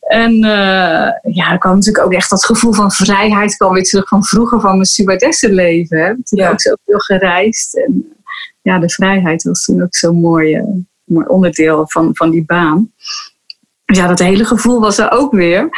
En 0.00 0.32
uh, 0.34 1.10
ja, 1.34 1.50
er 1.52 1.58
kwam 1.58 1.74
natuurlijk 1.74 2.04
ook 2.04 2.12
echt 2.12 2.30
dat 2.30 2.44
gevoel 2.44 2.72
van 2.72 2.92
vrijheid 2.92 3.56
kwam 3.56 3.72
weer 3.72 3.82
terug 3.82 4.08
van 4.08 4.24
vroeger 4.24 4.60
van 4.60 4.72
mijn 4.72 4.84
stewardessenleven. 4.84 5.98
Hè? 5.98 6.14
Toen 6.22 6.38
Ja. 6.38 6.50
ook 6.50 6.60
zoveel 6.60 6.98
gereisd. 6.98 7.76
En 7.76 8.16
ja, 8.62 8.78
de 8.78 8.90
vrijheid 8.90 9.42
was 9.42 9.64
toen 9.64 9.82
ook 9.82 9.94
zo'n 9.94 10.20
mooi, 10.20 10.54
eh, 10.54 10.64
mooi 11.04 11.26
onderdeel 11.26 11.84
van, 11.88 12.10
van 12.12 12.30
die 12.30 12.44
baan. 12.44 12.92
Dus 13.84 13.96
ja, 13.96 14.06
dat 14.06 14.18
hele 14.18 14.44
gevoel 14.44 14.80
was 14.80 14.98
er 14.98 15.10
ook 15.10 15.32
weer. 15.32 15.68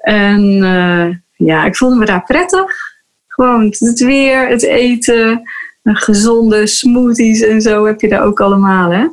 En 0.00 0.62
eh, 0.62 1.14
ja, 1.46 1.64
ik 1.64 1.76
voelde 1.76 1.96
me 1.96 2.04
daar 2.04 2.24
prettig. 2.24 2.76
Gewoon 3.26 3.64
het 3.78 4.00
weer, 4.00 4.48
het 4.48 4.62
eten, 4.62 5.42
gezonde 5.82 6.66
smoothies 6.66 7.40
en 7.40 7.60
zo 7.60 7.86
heb 7.86 8.00
je 8.00 8.08
daar 8.08 8.22
ook 8.22 8.40
allemaal, 8.40 8.90
hè? 8.90 9.06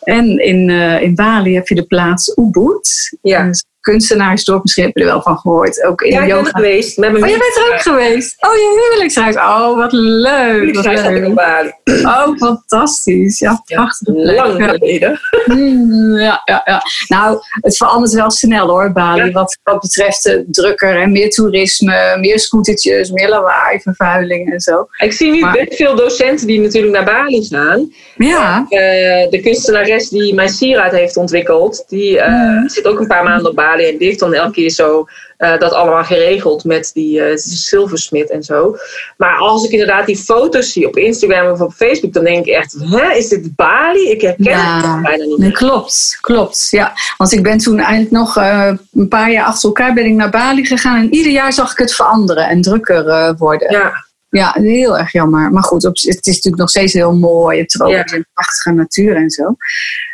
En 0.00 0.38
in, 0.38 0.68
uh, 0.68 1.02
in 1.02 1.14
Bali 1.14 1.54
heb 1.54 1.68
je 1.68 1.74
de 1.74 1.86
plaats 1.86 2.36
Ubud. 2.36 3.16
Ja. 3.22 3.50
Kunstenaarsdorp, 3.92 4.62
misschien 4.62 4.84
heb 4.84 4.96
je 4.96 5.00
er 5.00 5.06
wel 5.10 5.22
van 5.22 5.38
gehoord. 5.38 5.82
Ook 5.84 6.00
in 6.02 6.12
Ja, 6.12 6.20
ik 6.20 6.26
ben 6.26 6.36
er 6.36 6.42
yoga. 6.42 6.50
geweest 6.58 6.98
met 6.98 7.12
mijn 7.12 7.24
Oh, 7.24 7.30
je 7.30 7.36
bent 7.38 7.56
er 7.66 7.72
ook 7.74 7.80
geweest? 7.80 8.46
Oh, 8.46 8.54
je 8.54 8.84
huwelijkshuis. 8.88 9.36
Oh, 9.36 9.76
wat 9.76 9.92
leuk. 9.92 10.74
Wat 10.74 10.84
leuk. 10.84 11.34
Bali. 11.34 11.72
Oh, 12.02 12.36
fantastisch. 12.36 13.38
Ja, 13.38 13.62
prachtig. 13.64 14.14
Lang 14.14 14.58
Ja. 14.58 14.68
geleden. 14.68 15.20
Mm, 15.46 16.18
ja, 16.18 16.42
ja, 16.44 16.62
ja. 16.64 16.82
Nou, 17.08 17.38
het 17.60 17.76
verandert 17.76 18.12
wel 18.12 18.30
snel 18.30 18.68
hoor, 18.68 18.92
Bali. 18.92 19.24
Ja. 19.24 19.30
Wat, 19.32 19.58
wat 19.62 19.80
betreft 19.80 20.22
de 20.22 20.44
drukker 20.50 21.00
en 21.00 21.12
meer 21.12 21.30
toerisme, 21.30 22.16
meer 22.20 22.38
scootertjes, 22.38 23.10
meer 23.10 23.28
lawaai, 23.28 23.80
vervuiling 23.80 24.52
en 24.52 24.60
zo. 24.60 24.86
Ik 24.96 25.12
zie 25.12 25.30
nu 25.30 25.40
Maar- 25.40 25.52
best 25.52 25.74
veel 25.76 25.96
docenten 25.96 26.46
die 26.46 26.60
natuurlijk 26.60 26.92
naar 26.92 27.04
Bali 27.04 27.46
gaan. 27.46 27.92
Ja, 28.16 28.66
Eh, 28.68 29.30
de 29.30 29.40
kunstenares 29.42 30.08
die 30.08 30.34
mijn 30.34 30.48
sieraad 30.48 30.92
heeft 30.92 31.16
ontwikkeld, 31.16 31.84
die 31.88 32.18
eh, 32.20 32.32
Mhm. 32.32 32.68
zit 32.68 32.86
ook 32.86 33.00
een 33.00 33.06
paar 33.06 33.24
maanden 33.24 33.50
op 33.50 33.56
Bali 33.56 33.77
en 33.86 33.96
die 33.98 34.06
heeft 34.06 34.18
dan 34.18 34.34
elke 34.34 34.52
keer 34.52 34.70
zo 34.70 35.06
eh, 35.36 35.58
dat 35.58 35.72
allemaal 35.72 36.04
geregeld 36.04 36.64
met 36.64 36.90
die 36.94 37.22
eh 37.22 37.32
zilversmid 37.36 38.30
en 38.30 38.42
zo. 38.42 38.76
Maar 39.16 39.36
als 39.38 39.64
ik 39.64 39.70
inderdaad 39.70 40.06
die 40.06 40.16
foto's 40.16 40.72
zie 40.72 40.86
op 40.86 40.96
Instagram 40.96 41.50
of 41.52 41.60
op 41.60 41.72
Facebook, 41.72 42.12
dan 42.12 42.24
denk 42.24 42.46
ik 42.46 42.54
echt, 42.54 42.76
hè, 42.78 43.12
is 43.12 43.28
dit 43.28 43.56
Bali? 43.56 44.10
Ik 44.10 44.20
herken 44.20 44.44
Ja. 44.44 44.92
het 44.94 45.02
bijna 45.02 45.24
niet 45.24 45.38
meer. 45.38 45.52
klopt, 45.52 46.18
klopt. 46.20 46.66
Ja. 46.70 46.92
Want 47.16 47.32
ik 47.32 47.42
ben 47.42 47.58
toen 47.58 47.78
eigenlijk 47.78 48.10
nog 48.10 48.36
eh, 48.36 48.72
een 48.94 49.08
paar 49.08 49.30
jaar 49.30 49.44
achter 49.46 49.68
elkaar 49.68 49.94
ben 49.94 50.04
ik 50.06 50.12
naar 50.14 50.30
Bali 50.30 50.64
gegaan. 50.66 51.00
En 51.00 51.14
ieder 51.14 51.32
jaar 51.32 51.52
zag 51.52 51.72
ik 51.72 51.78
het 51.78 51.94
veranderen 51.94 52.48
en 52.48 52.62
drukker 52.62 53.34
worden. 53.36 53.70
Ja. 53.70 54.06
Ja, 54.30 54.52
heel 54.54 54.98
erg 54.98 55.12
jammer. 55.12 55.50
Maar 55.52 55.62
goed, 55.62 55.84
op, 55.84 55.94
het 55.94 56.04
is 56.06 56.34
natuurlijk 56.34 56.56
nog 56.56 56.70
steeds 56.70 56.92
heel 56.92 57.16
mooi. 57.16 57.64
Tropisch 57.66 57.94
Ja. 58.10 58.16
en 58.16 58.26
prachtige 58.34 58.70
natuur 58.72 59.16
en 59.16 59.30
zo. 59.30 59.56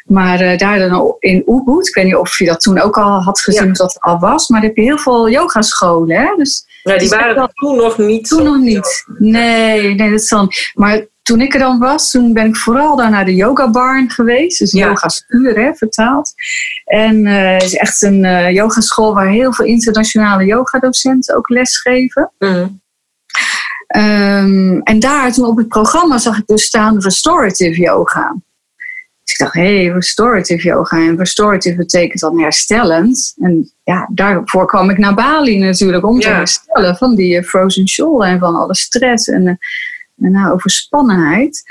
Maar 0.05 0.41
eh, 0.41 0.59
daar 0.59 0.79
dan 0.89 1.17
in 1.19 1.43
Ubud, 1.47 1.89
ik 1.89 1.95
weet 1.95 2.05
niet 2.05 2.17
of 2.17 2.39
je 2.39 2.45
dat 2.45 2.61
toen 2.61 2.81
ook 2.81 2.99
al 2.99 3.23
had 3.23 3.41
gezien 3.41 3.65
Ja. 3.65 3.71
of 3.71 3.77
dat 3.77 3.97
al 4.01 4.19
was. 4.19 4.49
Maar 4.49 4.61
daar 4.61 4.69
heb 4.69 4.79
je 4.79 4.85
heel 4.85 4.99
veel 4.99 5.31
yogascholen. 5.31 6.17
Hè? 6.17 6.35
Dus 6.37 6.65
ja 6.83 6.97
die 6.99 7.09
waren 7.09 7.35
wel- 7.35 7.49
toen 7.55 7.77
nog 7.77 7.99
niet. 7.99 8.29
toen 8.29 8.43
nog 8.43 8.59
niet. 8.59 9.05
Nee, 9.19 9.83
nee, 9.95 9.97
dat 10.11 10.21
is 10.21 10.29
dan. 10.29 10.53
Maar 10.75 11.05
toen 11.23 11.41
ik 11.41 11.53
er 11.55 11.59
dan 11.61 11.79
was, 11.79 12.11
toen 12.11 12.33
ben 12.33 12.47
ik 12.47 12.57
vooral 12.57 12.97
daar 12.97 13.11
naar 13.11 13.25
de 13.25 13.35
yoga 13.35 13.71
barn 13.71 14.11
geweest. 14.11 14.59
Dus 14.59 14.73
Ja. 14.73 14.87
yoga 14.87 15.09
hè, 15.29 15.75
vertaald. 15.75 16.33
En 16.85 17.27
eh, 17.27 17.53
het 17.53 17.63
is 17.63 17.75
echt 17.75 18.03
een 18.03 18.25
eh 18.25 18.51
yogaschool 18.53 19.15
waar 19.15 19.29
heel 19.29 19.53
veel 19.53 19.65
internationale 19.65 20.45
yogadocenten 20.45 21.37
ook 21.37 21.49
lesgeven. 21.49 22.33
Mhm. 22.39 22.67
Ehm, 23.87 24.79
en 24.79 24.99
daar, 24.99 25.33
toen 25.33 25.47
op 25.47 25.57
het 25.57 25.69
programma, 25.69 26.19
zag 26.19 26.39
ik 26.39 26.47
dus 26.47 26.65
staan 26.65 27.01
restorative 27.01 27.81
yoga. 27.81 28.37
Dus 29.25 29.33
ik 29.33 29.39
dacht, 29.39 29.55
hé, 29.55 29.85
hey, 29.85 29.93
restorative 29.93 30.69
yoga. 30.69 30.97
En 30.97 31.17
restorative 31.17 31.77
betekent 31.77 32.21
dan 32.21 32.41
herstellend. 32.41 33.35
En 33.39 33.73
ja, 33.85 34.09
daarvoor 34.13 34.67
kwam 34.67 34.91
ik 34.91 34.99
naar 34.99 35.15
Bali 35.15 35.59
natuurlijk 35.59 36.07
om 36.07 36.21
te 36.21 36.29
Ja. 36.29 36.35
herstellen 36.35 36.97
van 36.97 37.15
die 37.15 37.37
eh, 37.37 37.45
frozen 37.45 37.89
shoulder 37.89 38.29
en 38.29 38.39
van 38.39 38.55
alle 38.55 38.75
stress 38.75 39.29
en, 39.29 39.47
en 39.47 39.59
nou, 40.33 40.53
overspannenheid. 40.53 41.63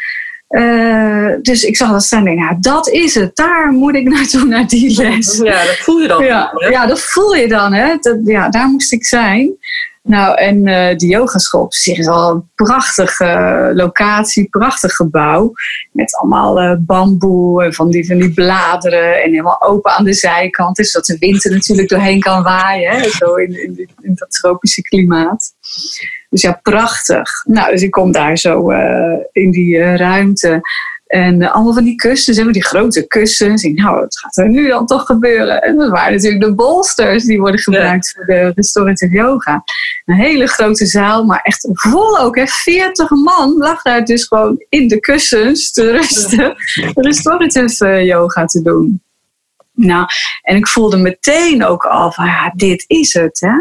Dus 1.42 1.64
ik 1.64 1.76
zag 1.76 1.92
dat 1.92 2.04
staan 2.04 2.20
en 2.20 2.26
denk, 2.26 2.40
ja, 2.40 2.58
dat 2.60 2.90
is 2.90 3.16
het. 3.16 3.36
Daar 3.36 3.72
moet 3.72 3.96
ik 3.96 4.08
naartoe, 4.14 4.46
naar 4.46 4.68
die 4.68 4.96
les. 4.98 5.38
Ja, 5.38 5.66
dat 5.66 5.78
voel 5.78 6.00
je 6.00 6.08
dan. 6.08 6.24
Ja, 6.24 6.52
ja, 6.70 6.86
dat 6.86 7.02
voel 7.02 7.36
je 7.36 7.48
dan. 7.48 7.74
Hè? 7.74 7.96
Dat, 8.00 8.18
ja, 8.24 8.50
daar 8.50 8.68
moest 8.68 8.94
ik 8.94 9.06
zijn. 9.06 9.52
Nou, 10.04 10.38
en 10.38 10.68
eh 10.68 10.98
die 10.98 11.10
yogaschool 11.10 11.62
op 11.62 11.74
zich 11.74 11.98
is 11.98 12.08
al 12.08 12.32
een 12.32 12.50
prachtige 12.56 13.26
eh, 13.26 13.70
locatie, 13.74 14.50
prachtig 14.50 14.96
gebouw. 14.96 15.54
Met 15.92 16.16
allemaal 16.16 16.60
eh, 16.60 16.76
bamboe 16.80 17.64
en 17.64 17.74
van 17.74 17.90
die, 17.90 18.06
van 18.08 18.18
die 18.18 18.34
bladeren 18.34 19.24
en 19.24 19.30
helemaal 19.30 19.62
open 19.62 19.92
aan 19.92 20.04
de 20.04 20.14
zijkant. 20.14 20.76
Dus 20.76 20.92
dat 20.92 21.06
de 21.06 21.18
wind 21.18 21.46
er 21.46 21.52
natuurlijk 21.52 21.90
doorheen 21.90 22.20
kan 22.20 22.44
waaien. 22.44 22.92
Hè? 22.92 23.10
Zo 23.10 23.36
in, 23.36 23.78
in, 24.02 24.14
dat 24.16 24.32
tropische 24.32 24.82
klimaat. 24.82 25.54
Dus 26.30 26.42
ja, 26.42 26.60
prachtig. 26.62 27.30
Nou, 27.46 27.72
dus 27.72 27.82
ik 27.82 27.92
kom 27.92 28.12
daar 28.12 28.38
zo 28.38 28.70
in 29.32 29.52
die 29.52 29.96
ruimte. 29.96 30.62
En 31.14 31.42
eh, 31.42 31.54
allemaal 31.54 31.74
van 31.74 31.84
die 31.84 31.96
kussens, 31.96 32.38
hè, 32.38 32.52
die 32.52 32.66
grote 32.66 33.08
kussens. 33.08 33.62
Denk, 33.62 33.78
nou, 33.78 34.00
wat 34.00 34.20
gaat 34.20 34.38
er 34.38 34.50
nu 34.50 34.68
dan 34.68 34.86
toch 34.86 35.06
gebeuren? 35.06 35.62
En 35.62 35.76
dat 35.76 35.90
waren 35.90 36.14
natuurlijk 36.14 36.44
de 36.44 36.54
bolsters 36.54 37.24
die 37.24 37.40
worden 37.40 37.60
gebruikt 37.60 38.14
voor 38.16 38.26
de 38.26 38.52
restorative 38.56 39.16
yoga. 39.16 39.64
Een 40.06 40.16
hele 40.16 40.48
grote 40.48 40.86
zaal, 40.86 41.26
maar 41.26 41.40
echt 41.44 41.68
vol 41.72 42.20
ook. 42.20 42.36
Hè. 42.36 42.48
40 42.48 43.10
man 43.10 43.58
lag 43.58 43.82
daar 43.82 44.06
dus 44.06 44.24
gewoon 44.24 44.66
in 44.70 44.88
de 44.88 45.00
kussens 45.00 45.72
te 45.72 45.92
rusten. 45.92 46.56
Restorative 46.94 47.88
eh, 47.88 48.06
yoga 48.06 48.46
te 48.46 48.62
doen. 48.62 49.02
Nou, 49.76 50.06
en 50.42 50.56
ik 50.56 50.68
voelde 50.68 50.98
meteen 50.98 51.66
ook 51.66 51.84
al 51.84 52.12
van, 52.12 52.26
ja, 52.26 52.54
dit 52.56 52.84
is 52.88 53.14
het. 53.14 53.40
Hè? 53.40 53.54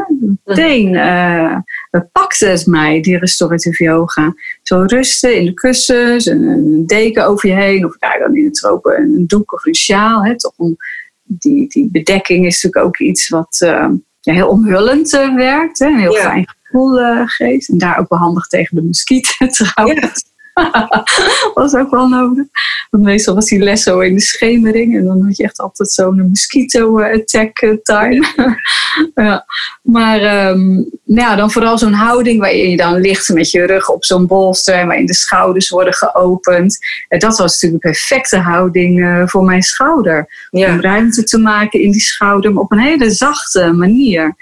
Meteen 0.44 0.92
uh, 0.92 1.56
pakte 2.00 2.46
het 2.46 2.66
mij, 2.66 3.00
die 3.00 3.18
restorative 3.18 3.84
yoga. 3.84 4.34
Zo 4.62 4.82
rusten 4.86 5.36
in 5.36 5.44
de 5.44 5.54
kussens, 5.54 6.26
en 6.26 6.42
een 6.42 6.86
deken 6.86 7.26
over 7.26 7.48
je 7.48 7.54
heen. 7.54 7.84
Of 7.84 7.98
daar 7.98 8.18
dan 8.18 8.36
in 8.36 8.44
het 8.44 8.54
tropen 8.54 8.96
een 8.96 9.24
doek 9.26 9.52
of 9.52 9.66
een 9.66 9.74
sjaal. 9.74 10.24
Hè? 10.24 10.38
Toch 10.38 10.52
om, 10.56 10.76
die, 11.22 11.68
die 11.68 11.88
bedekking 11.92 12.46
is 12.46 12.62
natuurlijk 12.62 12.84
ook 12.84 12.98
iets 13.08 13.28
wat 13.28 13.60
uh, 13.64 13.88
ja, 14.20 14.32
heel 14.32 14.48
omhullend 14.48 15.10
werkt. 15.36 15.78
Hè? 15.78 15.86
Een 15.86 15.98
heel 15.98 16.14
Ja. 16.16 16.22
fijn 16.22 16.46
gevoel 16.62 17.00
uh, 17.00 17.22
geeft. 17.24 17.68
En 17.68 17.78
daar 17.78 17.98
ook 17.98 18.08
wel 18.08 18.18
handig 18.18 18.46
tegen 18.46 18.76
de 18.76 18.82
muskieten 18.82 19.48
trouwens. 19.74 20.24
was 21.54 21.74
ook 21.74 21.90
wel 21.90 22.08
nodig. 22.08 22.46
Want 22.90 23.04
meestal 23.04 23.34
was 23.34 23.46
die 23.46 23.58
les 23.58 23.82
zo 23.82 24.00
in 24.00 24.14
de 24.14 24.20
schemering. 24.20 24.96
En 24.96 25.04
dan 25.04 25.24
had 25.24 25.36
je 25.36 25.42
echt 25.42 25.58
altijd 25.58 25.90
zo'n 25.90 26.28
mosquito-attack 26.28 27.58
eh, 27.58 27.76
time. 27.82 28.26
ja. 29.14 29.44
Maar 29.82 30.48
um, 30.48 30.90
ja, 31.04 31.36
dan 31.36 31.50
vooral 31.50 31.78
zo'n 31.78 31.92
houding 31.92 32.40
waarin 32.40 32.70
je 32.70 32.76
dan 32.76 33.00
ligt 33.00 33.28
met 33.28 33.50
je 33.50 33.66
rug 33.66 33.88
op 33.88 34.04
zo'n 34.04 34.26
bolster. 34.26 34.74
En 34.74 34.86
waarin 34.86 35.06
de 35.06 35.14
schouders 35.14 35.68
worden 35.68 35.94
geopend. 35.94 36.78
En 37.08 37.18
dat 37.18 37.36
was 37.36 37.52
natuurlijk 37.52 37.84
een 37.84 37.90
perfecte 37.90 38.38
houding 38.38 38.98
uh, 38.98 39.22
voor 39.26 39.44
mijn 39.44 39.62
schouder. 39.62 40.48
Om 40.50 40.80
ruimte 40.80 41.24
te 41.24 41.38
maken 41.38 41.80
in 41.80 41.90
die 41.90 42.00
schouder, 42.00 42.52
maar 42.52 42.62
op 42.62 42.72
een 42.72 42.78
hele 42.78 43.10
zachte 43.10 43.72
manier. 43.72 44.34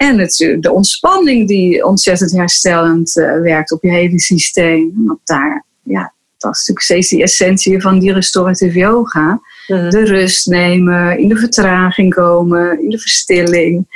En 0.00 0.16
natuurlijk 0.16 0.62
de 0.62 0.72
ontspanning 0.72 1.48
die 1.48 1.84
ontzettend 1.84 2.32
herstellend 2.32 3.16
uh, 3.16 3.40
werkt 3.40 3.72
op 3.72 3.82
je 3.82 3.90
hele 3.90 4.20
systeem. 4.20 4.92
Want 4.96 5.20
daar, 5.24 5.64
ja, 5.82 6.12
dat 6.38 6.54
is 6.54 6.58
natuurlijk 6.58 6.80
steeds 6.80 7.08
die 7.08 7.22
essentie 7.22 7.80
van 7.80 7.98
die 7.98 8.12
restorative 8.12 8.78
yoga. 8.78 9.40
Mhm. 9.66 9.90
De 9.90 10.04
rust 10.04 10.46
nemen, 10.46 11.18
in 11.18 11.28
de 11.28 11.36
vertraging 11.36 12.14
komen, 12.14 12.82
in 12.82 12.90
de 12.90 12.98
verstilling, 12.98 13.86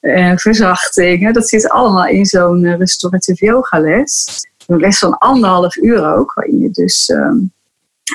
uh, 0.00 0.32
verzachting. 0.36 1.22
Hè, 1.22 1.32
dat 1.32 1.48
zit 1.48 1.68
allemaal 1.68 2.06
in 2.06 2.26
zo'n 2.26 2.64
uh, 2.64 2.76
restorative 2.76 3.44
yoga 3.44 3.80
les. 3.80 4.26
Een 4.66 4.80
les 4.80 4.98
van 4.98 5.18
anderhalf 5.18 5.76
uur 5.76 6.14
ook, 6.16 6.34
waarin 6.34 6.60
je 6.60 6.70
dus 6.70 7.08
uh, 7.08 7.32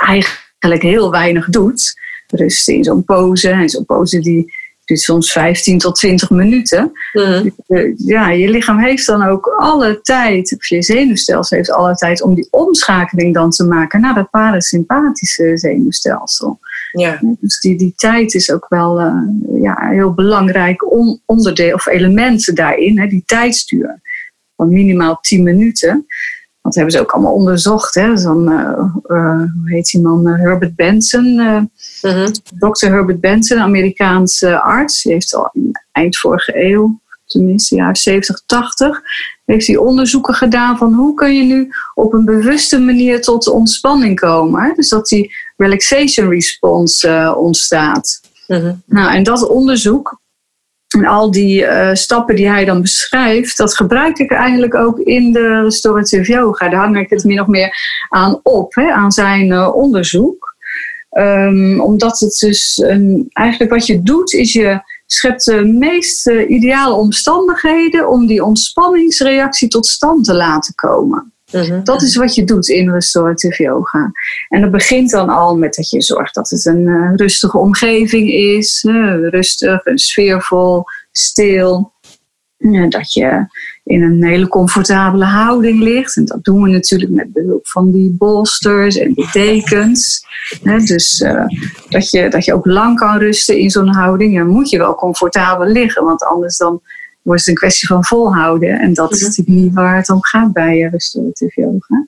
eigenlijk 0.08 0.82
heel 0.82 1.12
weinig 1.12 1.50
doet. 1.50 2.00
Rusten 2.28 2.74
in 2.74 2.84
zo'n 2.84 3.04
pose. 3.04 3.50
En 3.50 3.70
zo'n 3.70 3.86
pose 3.86 4.20
die 4.20 4.54
duurt 4.90 5.02
soms 5.02 5.32
15 5.32 5.78
tot 5.78 5.96
20 5.96 6.30
minuten. 6.30 6.92
Mhm. 7.14 7.50
Ja, 7.96 8.30
je 8.30 8.50
lichaam 8.50 8.80
heeft 8.80 9.06
dan 9.06 9.24
ook 9.24 9.56
alle 9.58 10.02
tijd, 10.02 10.56
of 10.58 10.68
je 10.68 10.84
zenuwstelsel 10.84 11.58
heeft 11.58 11.72
alle 11.72 11.96
tijd 11.96 12.22
om 12.22 12.36
die 12.36 12.48
omschakeling 12.52 13.34
dan 13.34 13.50
te 13.50 13.64
maken 13.64 14.02
naar 14.02 14.14
dat 14.14 14.30
parasympathische 14.30 15.58
zenuwstelsel. 15.58 16.60
Ja. 16.92 17.20
Dus 17.40 17.60
die, 17.60 17.78
die 17.78 17.94
tijd 17.96 18.34
is 18.34 18.52
ook 18.52 18.66
wel 18.70 19.02
uh, 19.02 19.14
ja, 19.62 19.82
een 19.82 19.94
heel 19.94 20.14
belangrijk 20.14 20.86
onderdeel 21.26 21.74
of 21.74 21.86
element 21.86 22.56
daarin, 22.56 23.00
hè, 23.00 23.08
die 23.08 23.24
tijdstuur 23.26 24.02
van 24.56 24.70
minimaal 24.70 25.18
10 25.22 25.44
minuten. 25.44 26.06
Dat 26.62 26.76
hebben 26.76 26.94
ze 26.94 27.00
ook 27.00 27.12
allemaal 27.12 27.34
onderzocht. 27.34 27.96
Hè. 27.96 28.14
Dan, 28.14 28.52
uh, 28.52 28.60
uh, 29.08 29.38
hoe 29.38 29.64
heet 29.66 29.92
die 29.92 30.02
man? 30.02 30.28
Herbert 30.28 30.76
Benson. 30.76 31.34
Mm 31.34 31.70
Dr. 32.60 32.86
Herbert 32.88 33.20
Benson, 33.20 33.60
Amerikaanse 33.60 34.62
arts. 34.62 35.02
Die 35.02 35.12
heeft 35.12 35.36
al 35.36 35.52
eind 35.92 36.18
vorige 36.18 36.66
eeuw, 36.66 37.00
tenminste 37.26 37.76
jaar 37.76 37.98
70, 37.98 38.42
80, 38.46 39.02
heeft 39.46 39.68
hij 39.68 39.78
onderzoeken 39.78 40.34
gedaan 40.34 40.78
van 40.78 40.94
hoe 40.94 41.14
kun 41.14 41.36
je 41.36 41.44
nu 41.44 41.72
op 41.94 42.14
een 42.14 42.26
bewuste 42.26 42.80
manier 42.80 43.22
tot 43.22 43.48
ontspanning 43.48 44.20
komen. 44.20 44.62
Hè? 44.62 44.74
Dus 44.76 44.90
dat 44.90 45.08
die 45.08 45.34
relaxation 45.58 46.30
response 46.30 47.36
ontstaat. 47.38 48.22
Mhm. 48.48 48.74
Nou, 48.86 49.16
en 49.16 49.24
dat 49.24 49.48
onderzoek 49.48 50.20
en 50.96 51.06
al 51.06 51.32
die 51.32 51.62
uh, 51.62 51.94
stappen 51.94 52.36
die 52.36 52.50
hij 52.50 52.66
dan 52.66 52.82
beschrijft, 52.82 53.58
dat 53.58 53.76
gebruik 53.76 54.18
ik 54.18 54.32
eigenlijk 54.32 54.76
ook 54.76 55.00
in 55.00 55.32
de 55.32 55.62
restorative 55.62 56.32
yoga. 56.32 56.70
Daar 56.70 56.80
hang 56.80 56.98
ik 56.98 57.10
het 57.10 57.24
min 57.24 57.42
of 57.42 57.48
meer 57.48 57.76
aan 58.10 58.40
op, 58.44 58.76
hè, 58.76 58.92
aan 58.92 59.12
zijn 59.12 59.52
uh, 59.52 59.76
onderzoek. 59.76 60.58
Um, 61.12 61.80
omdat 61.80 62.20
het 62.20 62.38
dus 62.40 62.84
eigenlijk 63.32 63.72
wat 63.72 63.86
je 63.86 64.04
doet, 64.04 64.34
is 64.34 64.54
je 64.54 64.82
schept 65.06 65.46
de 65.46 65.66
meest 65.66 66.28
uh, 66.28 66.50
ideale 66.50 66.94
omstandigheden 66.94 68.10
om 68.10 68.28
die 68.28 68.44
ontspanningsreactie 68.44 69.68
tot 69.68 69.88
stand 69.88 70.26
te 70.26 70.34
laten 70.34 70.76
komen. 70.76 71.34
Mhm. 71.52 71.84
Dat 71.84 72.02
is 72.02 72.16
wat 72.16 72.36
je 72.36 72.44
doet 72.44 72.68
in 72.68 72.92
restorative 72.92 73.64
yoga. 73.64 74.12
En 74.50 74.62
dat 74.62 74.72
begint 74.72 75.10
dan 75.10 75.30
al 75.30 75.58
met 75.58 75.74
dat 75.74 75.90
je 75.90 76.02
zorgt 76.02 76.36
dat 76.36 76.50
het 76.50 76.66
een 76.66 76.88
uh, 76.88 77.12
rustige 77.16 77.58
omgeving 77.58 78.32
is. 78.32 78.84
Uh, 78.88 79.30
rustig 79.30 79.84
en 79.84 79.98
sfeervol, 79.98 80.84
stil. 81.12 81.92
dat 82.90 83.14
je 83.14 83.46
in 83.84 84.02
een 84.02 84.24
hele 84.24 84.48
comfortabele 84.48 85.26
houding 85.26 85.82
ligt. 85.82 86.16
En 86.16 86.26
dat 86.26 86.44
doen 86.44 86.62
we 86.62 86.70
natuurlijk 86.70 87.12
met 87.12 87.34
behulp 87.34 87.68
van 87.68 87.92
die 87.92 88.16
bolsters 88.18 88.98
en 88.98 89.14
die 89.14 89.30
dekens. 89.32 90.26
dus 90.86 91.22
uh, 91.22 91.46
dat, 91.90 92.10
je, 92.10 92.30
dat 92.30 92.46
je 92.46 92.54
ook 92.54 92.66
lang 92.66 92.98
kan 92.98 93.18
rusten 93.18 93.58
in 93.58 93.70
zo'n 93.70 93.94
houding. 93.94 94.38
Dan 94.38 94.48
moet 94.48 94.70
je 94.70 94.78
wel 94.78 94.96
comfortabel 94.96 95.68
liggen, 95.68 96.04
want 96.04 96.24
anders 96.24 96.58
dan 96.58 96.82
wordt 97.22 97.40
het 97.40 97.50
een 97.50 97.56
kwestie 97.56 97.88
van 97.88 98.06
volhouden. 98.06 98.80
En 98.80 98.94
dat 98.94 99.12
is 99.12 99.18
mhm. 99.18 99.28
natuurlijk 99.28 99.58
niet 99.58 99.74
waar 99.74 99.96
het 99.96 100.10
om 100.10 100.24
gaat 100.24 100.54
bij 100.54 100.82
uh, 100.82 100.92
restorative 100.92 101.62
yoga. 101.62 102.08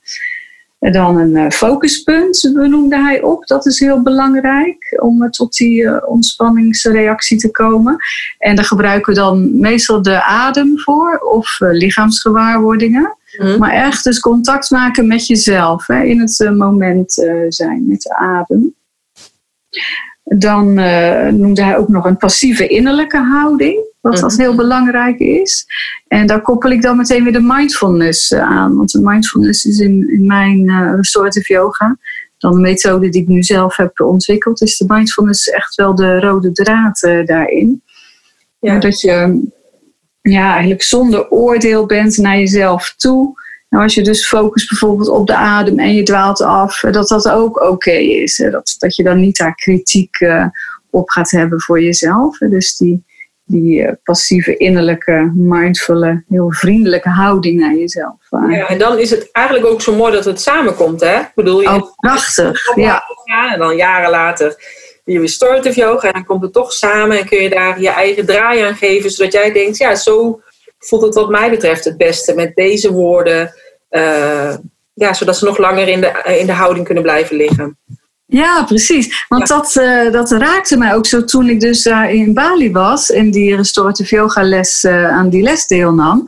En 0.80 0.92
dan 0.92 1.18
een 1.18 1.36
uh, 1.36 1.50
focuspunt 1.50 2.52
benoemde 2.54 3.02
hij 3.02 3.22
op. 3.22 3.48
Dat 3.48 3.66
is 3.66 3.80
heel 3.80 4.02
belangrijk 4.02 5.00
om 5.02 5.24
uh, 5.24 5.30
tot 5.30 5.54
die 5.54 6.08
ontspanningsreactie 6.08 7.38
te 7.38 7.52
komen. 7.52 7.96
En 8.38 8.56
daar 8.56 8.66
gebruiken 8.66 9.14
we 9.14 9.20
dan 9.20 9.60
meestal 9.60 10.02
de 10.02 10.24
adem 10.24 10.80
voor 10.80 11.18
of 11.18 11.58
lichaamsgewaarwordingen. 11.60 13.18
Mhm. 13.38 13.58
Maar 13.60 13.72
echt 13.72 14.04
dus 14.04 14.20
contact 14.20 14.70
maken 14.70 15.08
met 15.08 15.28
jezelf. 15.28 15.88
Hè, 15.88 16.04
in 16.04 16.20
het 16.20 16.54
moment 16.58 17.14
zijn 17.50 17.88
met 17.88 18.02
de 18.02 18.16
adem. 18.16 18.76
Dan 20.24 20.74
noemde 21.38 21.64
hij 21.64 21.78
ook 21.78 21.88
nog 21.88 22.06
een 22.06 22.18
passieve 22.18 22.68
innerlijke 22.68 23.18
houding. 23.18 23.91
Wat 24.02 24.22
mm 24.22 24.40
heel 24.40 24.56
belangrijk 24.56 25.20
is. 25.20 25.66
En 26.08 26.28
daar 26.28 26.42
koppel 26.42 26.72
ik 26.72 26.82
dan 26.82 26.98
meteen 26.98 27.24
weer 27.24 27.34
de 27.34 27.42
mindfulness 27.42 28.32
eh, 28.32 28.42
aan. 28.42 28.76
Want 28.76 28.92
de 28.92 29.02
mindfulness 29.02 29.66
is 29.66 29.80
in, 29.80 30.10
in 30.10 30.26
mijn 30.26 30.70
uh, 30.70 30.94
restorative 30.96 31.54
yoga, 31.54 31.98
dan 32.38 32.52
de 32.52 32.60
methode 32.60 33.10
die 33.10 33.22
ik 33.22 33.28
nu 33.28 33.44
zelf 33.44 33.76
heb 33.76 34.00
ontwikkeld, 34.00 34.62
is 34.62 34.78
de 34.78 34.86
mindfulness 34.88 35.50
echt 35.50 35.76
wel 35.76 35.96
de 35.96 36.20
rode 36.20 36.52
draad 36.52 37.04
uh, 37.04 37.26
daarin. 37.26 37.84
Ja. 38.60 38.80
Dat 38.80 39.02
je 39.02 39.44
ja, 40.22 40.52
eigenlijk 40.52 40.84
zonder 40.84 41.30
oordeel 41.30 41.86
bent 41.86 42.18
naar 42.18 42.38
jezelf 42.38 42.94
toe. 42.98 43.40
Nou, 43.70 43.84
als 43.84 43.94
je 43.94 44.04
dus 44.04 44.28
focust 44.28 44.70
bijvoorbeeld 44.70 45.10
op 45.10 45.28
de 45.28 45.36
adem 45.36 45.80
en 45.80 45.94
je 45.94 46.04
dwaalt 46.04 46.42
af, 46.42 46.80
dat 46.80 47.08
dat 47.08 47.30
ook 47.30 47.62
oké 47.62 47.92
is. 47.92 48.38
Dat, 48.52 48.76
dat 48.78 48.96
je 48.96 49.04
dan 49.04 49.20
niet 49.20 49.38
daar 49.38 49.56
kritiek 49.56 50.18
op 50.90 51.10
gaat 51.10 51.32
hebben 51.32 51.62
voor 51.62 51.82
jezelf. 51.82 52.38
Dus 52.38 52.78
die, 52.78 53.04
die 53.52 53.84
eh, 53.84 53.94
passieve, 54.04 54.58
innerlijke, 54.58 55.32
mindful, 55.36 56.04
heel 56.30 56.52
vriendelijke 56.52 57.10
houding 57.10 57.60
naar 57.60 57.76
jezelf. 57.76 58.16
Ja, 58.30 58.68
en 58.68 58.78
dan 58.78 59.00
is 59.00 59.10
het 59.10 59.30
eigenlijk 59.32 59.66
ook 59.66 59.82
zo 59.82 59.96
mooi 59.96 60.12
dat 60.12 60.26
het 60.26 60.42
samenkomt, 60.42 61.02
hè? 61.02 61.20
Ik 61.20 61.32
bedoel, 61.36 61.62
je 61.62 61.68
oh, 61.68 61.96
prachtig, 61.96 62.76
ja. 62.76 63.04
En 63.52 63.60
dan 63.60 63.76
jaren 63.76 64.10
later 64.10 64.56
je 65.04 65.20
restorative 65.20 65.80
yoga 65.80 66.08
en 66.08 66.14
dan 66.14 66.26
komt 66.26 66.42
het 66.42 66.54
toch 66.54 66.74
samen 66.74 67.18
en 67.18 67.26
kun 67.26 67.42
je 67.42 67.50
daar 67.50 67.82
je 67.82 67.90
eigen 67.90 68.26
draai 68.26 68.62
aan 68.62 68.76
geven, 68.76 69.12
zodat 69.12 69.34
jij 69.34 69.52
denkt, 69.52 69.78
ja, 69.78 69.96
zo 69.96 70.42
voelt 70.80 71.02
het 71.02 71.16
wat 71.16 71.30
mij 71.30 71.50
betreft 71.50 71.86
het 71.86 71.98
beste 71.98 72.36
met 72.36 72.56
deze 72.56 72.92
woorden. 72.92 73.54
Uh, 73.90 74.56
ja, 74.94 75.14
zodat 75.14 75.38
ze 75.38 75.46
nog 75.46 75.58
langer 75.58 75.88
in 75.88 76.02
de, 76.02 76.36
in 76.40 76.46
de 76.46 76.52
houding 76.52 76.86
kunnen 76.86 77.04
blijven 77.04 77.36
liggen. 77.36 77.78
Ja, 78.32 78.64
precies. 78.64 79.26
Want 79.28 79.48
dat, 79.48 79.76
uh, 79.76 80.12
dat 80.12 80.32
raakte 80.32 80.78
mij 80.78 80.96
ook 80.96 81.06
zo 81.06 81.24
toen 81.24 81.50
ik 81.50 81.60
dus 81.60 81.84
daar 81.84 82.12
in 82.12 82.34
Bali 82.34 82.72
was 82.72 83.12
en 83.12 83.32
die 83.32 83.56
restorative 83.56 84.16
yoga 84.16 84.44
les 84.44 84.84
uh, 84.84 85.10
aan 85.10 85.30
die 85.30 85.42
les 85.42 85.68
deelnam. 85.68 86.26